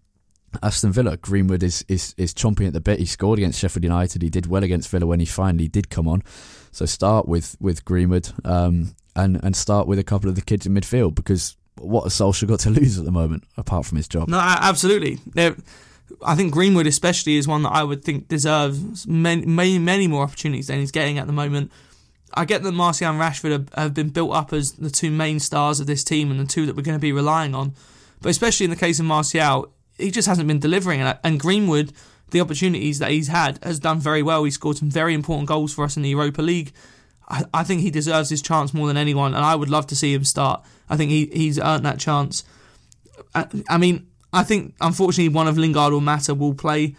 Aston 0.61 0.91
Villa. 0.91 1.17
Greenwood 1.17 1.63
is, 1.63 1.85
is 1.87 2.13
is 2.17 2.33
chomping 2.33 2.67
at 2.67 2.73
the 2.73 2.81
bit. 2.81 2.99
He 2.99 3.05
scored 3.05 3.39
against 3.39 3.59
Sheffield 3.59 3.83
United. 3.83 4.21
He 4.21 4.29
did 4.29 4.47
well 4.47 4.63
against 4.63 4.89
Villa 4.89 5.05
when 5.05 5.19
he 5.19 5.25
finally 5.25 5.67
did 5.67 5.89
come 5.89 6.07
on. 6.07 6.23
So 6.71 6.85
start 6.85 7.27
with 7.27 7.55
with 7.59 7.85
Greenwood 7.85 8.31
um, 8.43 8.95
and 9.15 9.41
and 9.43 9.55
start 9.55 9.87
with 9.87 9.99
a 9.99 10.03
couple 10.03 10.29
of 10.29 10.35
the 10.35 10.41
kids 10.41 10.65
in 10.65 10.73
midfield 10.73 11.15
because 11.15 11.55
what 11.83 12.03
has 12.03 12.13
Solskjaer 12.13 12.47
got 12.47 12.59
to 12.61 12.69
lose 12.69 12.97
at 12.97 13.05
the 13.05 13.11
moment 13.11 13.43
apart 13.57 13.85
from 13.85 13.97
his 13.97 14.07
job? 14.07 14.27
No, 14.27 14.39
absolutely. 14.39 15.19
I 16.23 16.35
think 16.35 16.53
Greenwood, 16.53 16.87
especially, 16.87 17.37
is 17.37 17.47
one 17.47 17.63
that 17.63 17.71
I 17.71 17.83
would 17.83 18.03
think 18.03 18.27
deserves 18.27 19.07
many, 19.07 19.45
many, 19.45 19.79
many 19.79 20.07
more 20.07 20.23
opportunities 20.23 20.67
than 20.67 20.79
he's 20.79 20.91
getting 20.91 21.17
at 21.17 21.27
the 21.27 21.33
moment. 21.33 21.71
I 22.33 22.45
get 22.45 22.63
that 22.63 22.71
Martial 22.71 23.09
and 23.09 23.19
Rashford 23.19 23.51
have, 23.51 23.73
have, 23.73 23.93
been 23.93 24.09
built 24.09 24.33
up 24.33 24.53
as 24.53 24.73
the 24.73 24.89
two 24.89 25.11
main 25.11 25.39
stars 25.39 25.79
of 25.79 25.87
this 25.87 26.03
team 26.03 26.31
and 26.31 26.39
the 26.39 26.45
two 26.45 26.65
that 26.65 26.75
we're 26.75 26.83
going 26.83 26.97
to 26.97 27.01
be 27.01 27.11
relying 27.11 27.53
on. 27.53 27.73
But 28.21 28.29
especially 28.29 28.65
in 28.65 28.69
the 28.69 28.77
case 28.77 28.99
of 28.99 29.05
Martial, 29.05 29.73
he 29.97 30.11
just 30.11 30.27
hasn't 30.27 30.47
been 30.47 30.59
delivering. 30.59 31.01
And 31.01 31.39
Greenwood, 31.39 31.91
the 32.29 32.41
opportunities 32.41 32.99
that 32.99 33.11
he's 33.11 33.27
had, 33.27 33.59
has 33.63 33.79
done 33.79 33.99
very 33.99 34.23
well. 34.23 34.43
He 34.43 34.51
scored 34.51 34.77
some 34.77 34.89
very 34.89 35.13
important 35.13 35.47
goals 35.47 35.73
for 35.73 35.83
us 35.83 35.97
in 35.97 36.03
the 36.03 36.09
Europa 36.09 36.41
League. 36.41 36.71
I, 37.31 37.45
I 37.53 37.63
think 37.63 37.81
he 37.81 37.89
deserves 37.89 38.29
his 38.29 38.41
chance 38.41 38.73
more 38.73 38.87
than 38.87 38.97
anyone, 38.97 39.33
and 39.33 39.43
I 39.43 39.55
would 39.55 39.69
love 39.69 39.87
to 39.87 39.95
see 39.95 40.13
him 40.13 40.25
start. 40.25 40.63
I 40.89 40.97
think 40.97 41.09
he, 41.11 41.27
he's 41.27 41.57
earned 41.57 41.85
that 41.85 41.97
chance. 41.97 42.43
I, 43.33 43.47
I 43.69 43.77
mean, 43.77 44.07
I 44.33 44.43
think 44.43 44.75
unfortunately 44.81 45.29
one 45.29 45.47
of 45.47 45.57
Lingard 45.57 45.93
or 45.93 46.01
Mata 46.01 46.35
will 46.35 46.53
play. 46.53 46.95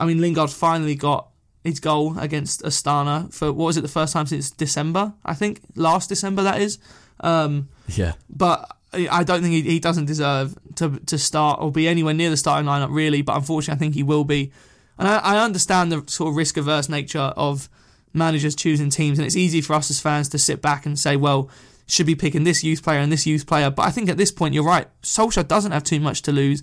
I 0.00 0.06
mean, 0.06 0.20
Lingard 0.20 0.50
finally 0.50 0.94
got 0.94 1.28
his 1.62 1.78
goal 1.78 2.18
against 2.18 2.62
Astana 2.62 3.32
for 3.32 3.52
what 3.52 3.66
was 3.66 3.76
it 3.76 3.82
the 3.82 3.88
first 3.88 4.12
time 4.14 4.26
since 4.26 4.50
December? 4.50 5.12
I 5.24 5.34
think 5.34 5.60
last 5.74 6.08
December 6.08 6.42
that 6.42 6.60
is. 6.60 6.78
Um, 7.20 7.68
yeah. 7.88 8.12
But 8.30 8.76
I 8.92 9.24
don't 9.24 9.42
think 9.42 9.52
he, 9.52 9.62
he 9.62 9.80
doesn't 9.80 10.06
deserve 10.06 10.56
to 10.76 10.98
to 11.00 11.18
start 11.18 11.60
or 11.60 11.70
be 11.70 11.86
anywhere 11.88 12.14
near 12.14 12.30
the 12.30 12.36
starting 12.36 12.66
lineup 12.66 12.88
really. 12.90 13.20
But 13.20 13.36
unfortunately, 13.36 13.76
I 13.76 13.78
think 13.78 13.94
he 13.94 14.02
will 14.02 14.24
be. 14.24 14.52
And 14.98 15.06
I, 15.06 15.18
I 15.18 15.44
understand 15.44 15.92
the 15.92 16.02
sort 16.06 16.30
of 16.30 16.36
risk 16.36 16.56
averse 16.56 16.88
nature 16.88 17.18
of 17.36 17.68
managers 18.12 18.54
choosing 18.54 18.90
teams, 18.90 19.18
and 19.18 19.26
it's 19.26 19.36
easy 19.36 19.60
for 19.60 19.74
us 19.74 19.90
as 19.90 20.00
fans 20.00 20.28
to 20.30 20.38
sit 20.38 20.62
back 20.62 20.86
and 20.86 20.98
say, 20.98 21.16
well 21.16 21.50
should 21.86 22.06
be 22.06 22.16
picking 22.16 22.44
this 22.44 22.64
youth 22.64 22.82
player 22.82 22.98
and 22.98 23.12
this 23.12 23.26
youth 23.26 23.46
player. 23.46 23.70
But 23.70 23.86
I 23.86 23.90
think 23.90 24.08
at 24.08 24.16
this 24.16 24.32
point, 24.32 24.54
you're 24.54 24.64
right. 24.64 24.88
Solskjaer 25.02 25.46
doesn't 25.46 25.72
have 25.72 25.84
too 25.84 26.00
much 26.00 26.22
to 26.22 26.32
lose. 26.32 26.62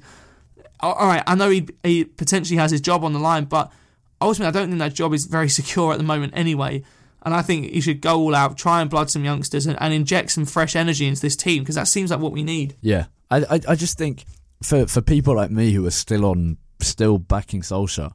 All 0.82 1.08
right, 1.08 1.24
I 1.26 1.36
know 1.36 1.50
he, 1.50 1.68
he 1.82 2.04
potentially 2.04 2.58
has 2.58 2.72
his 2.72 2.82
job 2.82 3.06
on 3.06 3.14
the 3.14 3.20
line, 3.20 3.46
but 3.46 3.72
ultimately, 4.20 4.50
I 4.50 4.52
don't 4.52 4.70
think 4.70 4.80
that 4.80 4.94
job 4.94 5.14
is 5.14 5.26
very 5.26 5.48
secure 5.62 5.94
at 5.94 5.98
the 5.98 6.04
moment 6.04 6.34
anyway. 6.36 6.84
And 7.26 7.34
I 7.34 7.42
think 7.42 7.72
he 7.72 7.80
should 7.80 8.02
go 8.02 8.20
all 8.20 8.36
out, 8.36 8.58
try 8.58 8.82
and 8.82 8.90
blood 8.90 9.10
some 9.10 9.24
youngsters, 9.24 9.66
and, 9.66 9.82
and 9.82 9.94
inject 9.94 10.32
some 10.32 10.46
fresh 10.46 10.76
energy 10.76 11.08
into 11.08 11.22
this 11.22 11.38
team 11.38 11.64
because 11.64 11.76
that 11.76 11.88
seems 11.88 12.12
like 12.12 12.20
what 12.20 12.34
we 12.34 12.44
need. 12.44 12.76
Yeah, 12.82 13.06
I, 13.32 13.38
I, 13.38 13.60
I 13.70 13.76
just 13.76 13.98
think 13.98 14.26
for 14.62 14.88
for 14.88 15.02
people 15.02 15.34
like 15.34 15.50
me 15.50 15.72
who 15.72 15.86
are 15.86 15.92
still 15.92 16.26
on, 16.26 16.58
still 16.82 17.18
backing 17.18 17.62
Solskjaer, 17.62 18.12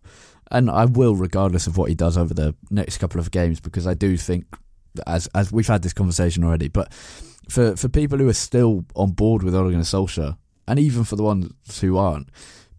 and 0.51 0.70
I 0.70 0.84
will 0.86 1.14
regardless 1.14 1.66
of 1.66 1.76
what 1.76 1.88
he 1.88 1.94
does 1.94 2.16
over 2.16 2.34
the 2.34 2.55
next 2.70 2.99
couple 2.99 3.20
of 3.20 3.30
games 3.30 3.61
because 3.61 3.86
I 3.86 3.94
do 3.94 4.16
think 4.16 4.44
as 5.07 5.26
as 5.34 5.53
we've 5.53 5.66
had 5.66 5.82
this 5.82 5.92
conversation 5.92 6.44
already, 6.44 6.68
but 6.68 6.92
for 7.49 7.76
for 7.76 7.88
people 7.88 8.18
who 8.18 8.28
are 8.28 8.34
still 8.34 8.84
on 8.94 9.12
board 9.12 9.42
with 9.42 9.55
Ole 9.55 9.70
Gunnar 9.70 9.82
Solskjaer, 9.82 10.36
and 10.66 10.78
even 10.78 11.05
for 11.05 11.16
the 11.16 11.22
ones 11.22 11.80
who 11.80 11.96
aren't, 11.96 12.28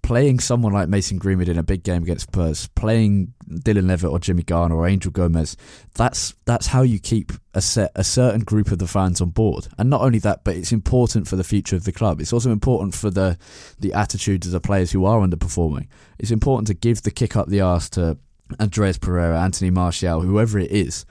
playing 0.02 0.40
someone 0.40 0.74
like 0.74 0.90
Mason 0.90 1.18
Greenwood 1.18 1.50
in 1.50 1.58
a 1.58 1.64
big 1.64 1.84
game 1.84 2.04
against 2.04 2.28
Spurs, 2.28 2.68
playing 2.70 3.34
Dylan 3.50 3.88
Levitt 3.88 4.12
or 4.12 4.20
Jimmy 4.20 4.44
Garner 4.44 4.76
or 4.76 4.88
Angel 4.88 5.12
Gomez. 5.12 5.58
that's 5.96 6.36
that's 6.46 6.68
how 6.68 6.82
you 6.82 7.00
keep 7.00 7.32
a 7.54 7.62
set 7.62 7.92
a 7.96 8.04
certain 8.04 8.42
group 8.42 8.72
of 8.72 8.80
the 8.80 8.88
fans 8.88 9.22
on 9.22 9.30
board. 9.30 9.68
And 9.78 9.90
not 9.90 10.02
only 10.02 10.20
that, 10.20 10.44
but 10.44 10.56
it's 10.56 10.72
important 10.72 11.28
for 11.28 11.36
the 11.36 11.44
future 11.44 11.76
of 11.76 11.84
the 11.84 11.92
club. 11.92 12.22
It's 12.22 12.34
also 12.34 12.52
important 12.52 12.96
for 12.96 13.10
the 13.10 13.38
the 13.80 13.94
attitudes 13.94 14.48
of 14.48 14.54
the 14.54 14.62
players 14.62 14.92
who 14.92 15.06
are 15.06 15.20
underperforming. 15.20 15.88
It's 16.20 16.32
important 16.32 16.68
to 16.68 16.74
give 16.74 17.02
the 17.02 17.12
kick 17.12 17.36
up 17.36 17.48
the 17.48 17.62
arse 17.62 17.90
to 17.92 18.18
Andreas 18.60 18.98
Pereira, 18.98 19.42
Anthony 19.42 19.72
Martial, 19.72 20.22
whoever 20.22 20.60
it 20.60 20.72
is 20.72 21.06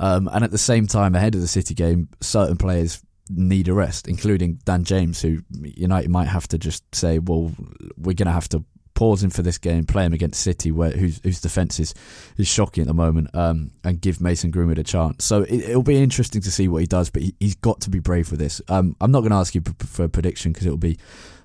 um, 0.00 0.28
and 0.32 0.44
at 0.44 0.50
the 0.50 0.58
same 0.58 0.86
time, 0.86 1.14
ahead 1.14 1.34
of 1.34 1.40
the 1.40 1.48
City 1.48 1.74
game, 1.74 2.08
certain 2.20 2.56
players 2.56 3.02
need 3.28 3.68
a 3.68 3.72
rest, 3.72 4.08
including 4.08 4.58
Dan 4.64 4.84
James, 4.84 5.20
who 5.20 5.38
United 5.60 6.10
might 6.10 6.28
have 6.28 6.48
to 6.48 6.58
just 6.58 6.82
say, 6.94 7.18
well, 7.18 7.52
we're 7.96 8.14
going 8.14 8.26
to 8.26 8.32
have 8.32 8.48
to 8.50 8.64
pause 8.94 9.22
him 9.22 9.30
for 9.30 9.42
this 9.42 9.58
game, 9.58 9.84
play 9.84 10.04
him 10.04 10.12
against 10.12 10.40
City, 10.40 10.70
where 10.70 10.90
whose, 10.90 11.20
whose 11.22 11.40
defence 11.40 11.80
is, 11.80 11.94
is 12.36 12.46
shocking 12.46 12.82
at 12.82 12.86
the 12.86 12.94
moment, 12.94 13.34
um, 13.34 13.70
and 13.84 14.00
give 14.00 14.20
Mason 14.20 14.50
Greenwood 14.50 14.78
a 14.78 14.84
chance. 14.84 15.24
So 15.24 15.42
it, 15.42 15.74
will 15.74 15.82
be 15.82 15.96
interesting 15.96 16.42
to 16.42 16.50
see 16.50 16.68
what 16.68 16.78
he 16.78 16.86
does, 16.86 17.10
but 17.10 17.22
he, 17.22 17.34
has 17.40 17.54
got 17.54 17.80
to 17.82 17.90
be 17.90 17.98
brave 17.98 18.30
with 18.30 18.40
this. 18.40 18.60
Um, 18.68 18.96
I'm 19.00 19.10
not 19.10 19.20
going 19.20 19.30
to 19.30 19.36
ask 19.36 19.54
you 19.54 19.62
for 19.78 20.04
a 20.04 20.08
prediction 20.08 20.52
because 20.52 20.66
it 20.66 20.70
will 20.70 20.76
be 20.76 20.98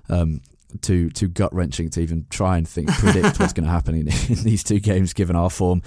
um, 0.08 0.40
too 0.82 1.10
too 1.10 1.28
gut 1.28 1.52
wrenching 1.54 1.90
to 1.90 2.00
even 2.00 2.26
try 2.30 2.58
and 2.58 2.68
think 2.68 2.90
predict 2.90 3.40
what's 3.40 3.52
going 3.52 3.64
to 3.64 3.70
happen 3.70 3.94
in, 3.94 4.08
in 4.28 4.44
these 4.44 4.62
two 4.62 4.80
games, 4.80 5.12
given 5.12 5.36
our 5.36 5.50
form. 5.50 5.82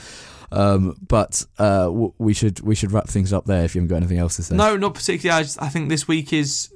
Um, 0.52 0.98
but 1.08 1.46
uh, 1.60 1.86
w- 1.86 2.14
we 2.18 2.34
should 2.34 2.60
we 2.62 2.76
should 2.76 2.92
wrap 2.92 3.08
things 3.08 3.32
up 3.32 3.46
there 3.46 3.64
if 3.64 3.76
you 3.76 3.80
haven't 3.82 3.90
got 3.90 3.98
anything 3.98 4.18
else 4.18 4.36
to 4.38 4.44
say. 4.44 4.56
No, 4.56 4.76
not 4.76 4.94
particularly. 4.94 5.40
I, 5.40 5.44
just, 5.44 5.62
I 5.62 5.70
think 5.70 5.90
this 5.90 6.08
week 6.08 6.34
is 6.34 6.74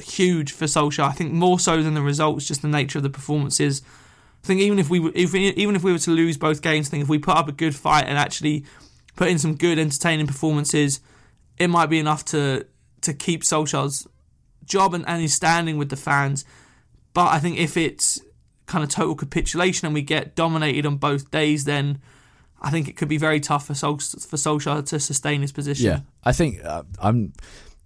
huge 0.00 0.52
for 0.52 0.66
Solskjaer. 0.66 1.08
I 1.08 1.12
think 1.12 1.32
more 1.32 1.58
so 1.58 1.82
than 1.82 1.94
the 1.94 2.02
results, 2.02 2.46
just 2.46 2.62
the 2.62 2.68
nature 2.68 2.98
of 2.98 3.02
the 3.02 3.10
performances. 3.10 3.82
I 4.46 4.48
think 4.48 4.60
even 4.60 4.78
if 4.78 4.88
we 4.88 5.04
if 5.12 5.34
even 5.34 5.74
if 5.74 5.82
we 5.82 5.90
were 5.90 5.98
to 5.98 6.12
lose 6.12 6.36
both 6.36 6.62
games, 6.62 6.86
I 6.86 6.90
think 6.90 7.02
if 7.02 7.08
we 7.08 7.18
put 7.18 7.36
up 7.36 7.48
a 7.48 7.52
good 7.52 7.74
fight 7.74 8.04
and 8.06 8.16
actually 8.16 8.64
put 9.16 9.26
in 9.26 9.40
some 9.40 9.56
good, 9.56 9.76
entertaining 9.76 10.28
performances, 10.28 11.00
it 11.58 11.66
might 11.66 11.86
be 11.86 11.98
enough 11.98 12.24
to 12.26 12.64
to 13.00 13.12
keep 13.12 13.42
Solskjaer's 13.42 14.06
job 14.64 14.94
and, 14.94 15.04
and 15.08 15.20
his 15.20 15.34
standing 15.34 15.78
with 15.78 15.88
the 15.88 15.96
fans. 15.96 16.44
But 17.12 17.32
I 17.32 17.40
think 17.40 17.58
if 17.58 17.76
it's 17.76 18.22
kind 18.66 18.84
of 18.84 18.90
total 18.90 19.16
capitulation 19.16 19.86
and 19.86 19.94
we 19.94 20.02
get 20.02 20.36
dominated 20.36 20.86
on 20.86 20.96
both 20.96 21.32
days, 21.32 21.64
then 21.64 22.00
I 22.62 22.70
think 22.70 22.86
it 22.86 22.96
could 22.96 23.08
be 23.08 23.18
very 23.18 23.40
tough 23.40 23.66
for 23.66 23.74
Sol- 23.74 23.98
for 23.98 24.36
Solskjaer 24.36 24.86
to 24.86 25.00
sustain 25.00 25.40
his 25.40 25.50
position. 25.50 25.86
Yeah, 25.86 26.00
I 26.22 26.30
think 26.30 26.64
uh, 26.64 26.84
I'm. 27.00 27.32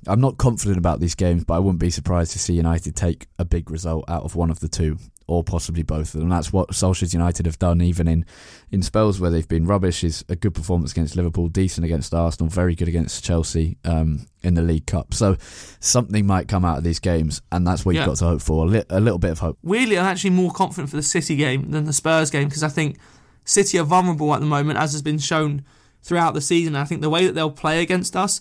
I'm 0.07 0.21
not 0.21 0.39
confident 0.39 0.79
about 0.79 1.01
these 1.01 1.15
games, 1.15 1.45
but 1.45 1.55
I 1.55 1.59
wouldn't 1.59 1.79
be 1.79 1.91
surprised 1.91 2.33
to 2.33 2.39
see 2.39 2.55
United 2.55 2.97
take 2.97 3.27
a 3.39 3.45
big 3.45 3.71
result 3.71 4.07
out 4.09 4.23
of 4.23 4.35
one 4.35 4.51
of 4.51 4.61
the 4.61 4.69
two, 4.69 4.97
or 5.31 5.45
possibly 5.45 5.85
both 5.85 6.13
of 6.13 6.21
them. 6.21 6.29
That's 6.29 6.53
what 6.53 6.71
Solskjaer's 6.71 7.15
United 7.15 7.47
have 7.47 7.57
done, 7.61 7.81
even 7.81 8.09
in, 8.09 8.27
in 8.73 8.83
spells 8.83 9.21
where 9.21 9.31
they've 9.31 9.47
been 9.47 9.65
rubbish. 9.65 10.03
Is 10.03 10.25
a 10.29 10.35
good 10.35 10.55
performance 10.55 10.91
against 10.91 11.15
Liverpool, 11.15 11.47
decent 11.47 11.85
against 11.85 12.13
Arsenal, 12.13 12.51
very 12.51 12.75
good 12.75 12.89
against 12.89 13.23
Chelsea 13.23 13.79
um, 13.85 14.27
in 14.43 14.55
the 14.55 14.63
League 14.63 14.87
Cup. 14.87 15.15
So 15.15 15.37
something 15.79 16.27
might 16.27 16.49
come 16.49 16.65
out 16.65 16.79
of 16.79 16.85
these 16.85 16.99
games, 16.99 17.43
and 17.53 17.65
that's 17.65 17.87
what 17.87 17.95
you've 17.95 18.07
got 18.07 18.17
to 18.17 18.25
hope 18.25 18.43
for. 18.43 18.67
A, 18.67 18.69
li- 18.69 18.85
a 18.91 18.99
little 18.99 19.21
bit 19.21 19.31
of 19.31 19.39
hope. 19.39 19.57
Weirdly, 19.63 19.97
I'm 19.97 20.07
actually 20.07 20.31
more 20.31 20.51
confident 20.51 20.91
for 20.91 20.97
the 20.97 21.03
City 21.03 21.37
game 21.37 21.71
than 21.71 21.85
the 21.85 21.93
Spurs 21.93 22.31
game 22.31 22.49
because 22.49 22.65
I 22.65 22.69
think 22.69 22.99
City 23.45 23.79
are 23.79 23.85
vulnerable 23.85 24.35
at 24.35 24.41
the 24.41 24.47
moment, 24.47 24.81
as 24.81 24.91
has 24.93 25.03
been 25.03 25.19
shown 25.19 25.65
throughout 26.03 26.35
the 26.35 26.41
season. 26.41 26.75
I 26.75 26.85
think 26.85 27.03
the 27.03 27.11
way 27.11 27.27
that 27.27 27.37
they'll 27.37 27.53
play 27.53 27.83
against 27.83 28.17
us 28.17 28.41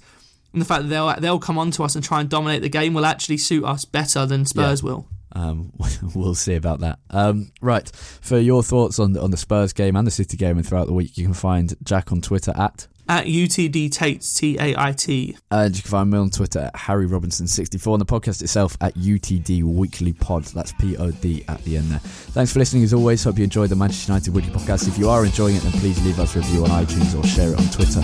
and 0.54 0.62
the 0.62 0.66
fact 0.66 0.84
that 0.84 0.90
they'll 0.90 1.14
they'll 1.20 1.40
come 1.40 1.60
onto 1.60 1.84
us 1.84 1.94
and 1.94 2.04
try 2.04 2.20
and 2.20 2.30
dominate 2.30 2.64
the 2.64 2.70
game 2.70 2.96
will 2.96 3.06
actually 3.06 3.38
suit 3.38 3.64
us 3.64 3.86
better 3.86 4.26
than 4.26 4.46
Spurs 4.46 4.82
yeah. 4.82 4.90
will. 4.90 5.08
Um, 5.34 5.72
we'll 6.16 6.36
see 6.36 6.56
about 6.56 6.80
that. 6.82 7.00
Um, 7.10 7.52
right, 7.62 7.90
for 8.22 8.38
your 8.38 8.64
thoughts 8.64 9.00
on 9.00 9.18
on 9.18 9.32
the 9.32 9.38
Spurs 9.38 9.74
game 9.74 9.96
and 9.96 10.06
the 10.06 10.12
City 10.12 10.38
game 10.38 10.58
and 10.58 10.68
throughout 10.68 10.88
the 10.88 10.94
week, 10.94 11.18
you 11.18 11.24
can 11.26 11.34
find 11.34 11.76
Jack 11.84 12.12
on 12.12 12.22
Twitter 12.22 12.54
at 12.56 12.88
at 13.10 13.26
UTD 13.26 13.92
Tait, 13.92 14.22
T 14.22 14.56
A 14.60 14.76
I 14.78 14.92
T. 14.92 15.36
And 15.50 15.76
you 15.76 15.82
can 15.82 15.90
find 15.90 16.12
me 16.12 16.20
on 16.20 16.30
Twitter 16.30 16.60
at 16.60 16.76
Harry 16.76 17.08
Robinson64 17.08 17.94
and 17.94 18.02
the 18.02 18.06
podcast 18.06 18.44
itself 18.44 18.78
at 18.82 18.94
UTD 18.94 19.64
Weekly 19.64 20.14
Pod. 20.14 20.44
That's 20.46 20.72
P 20.74 20.96
O 20.98 21.10
D 21.12 21.44
at 21.48 21.62
the 21.64 21.78
end 21.78 21.92
there. 21.92 22.00
Thanks 22.00 22.54
for 22.54 22.60
listening 22.60 22.84
as 22.84 22.94
always. 22.94 23.24
Hope 23.24 23.38
you 23.40 23.44
enjoyed 23.44 23.70
the 23.70 23.76
Manchester 23.76 24.12
United 24.12 24.34
Weekly 24.34 24.52
Podcast. 24.52 24.88
If 24.88 24.98
you 24.98 25.10
are 25.10 25.26
enjoying 25.26 25.56
it, 25.56 25.64
then 25.64 25.72
please 25.74 26.02
leave 26.06 26.20
us 26.20 26.36
a 26.36 26.40
review 26.40 26.64
on 26.64 26.70
iTunes 26.70 27.20
or 27.20 27.26
share 27.28 27.52
it 27.52 27.60
on 27.60 27.66
Twitter. 27.70 28.02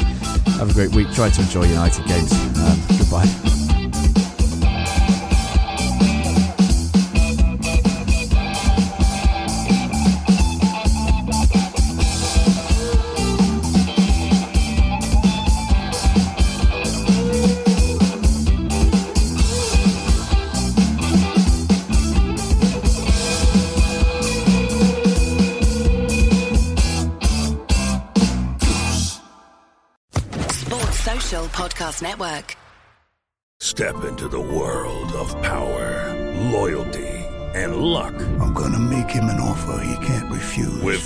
Have 0.57 0.71
a 0.71 0.73
great 0.73 0.93
week. 0.93 1.11
Try 1.13 1.29
to 1.29 1.41
enjoy 1.41 1.65
United 1.65 2.05
games. 2.07 2.33
Um, 2.33 2.97
goodbye. 2.97 3.54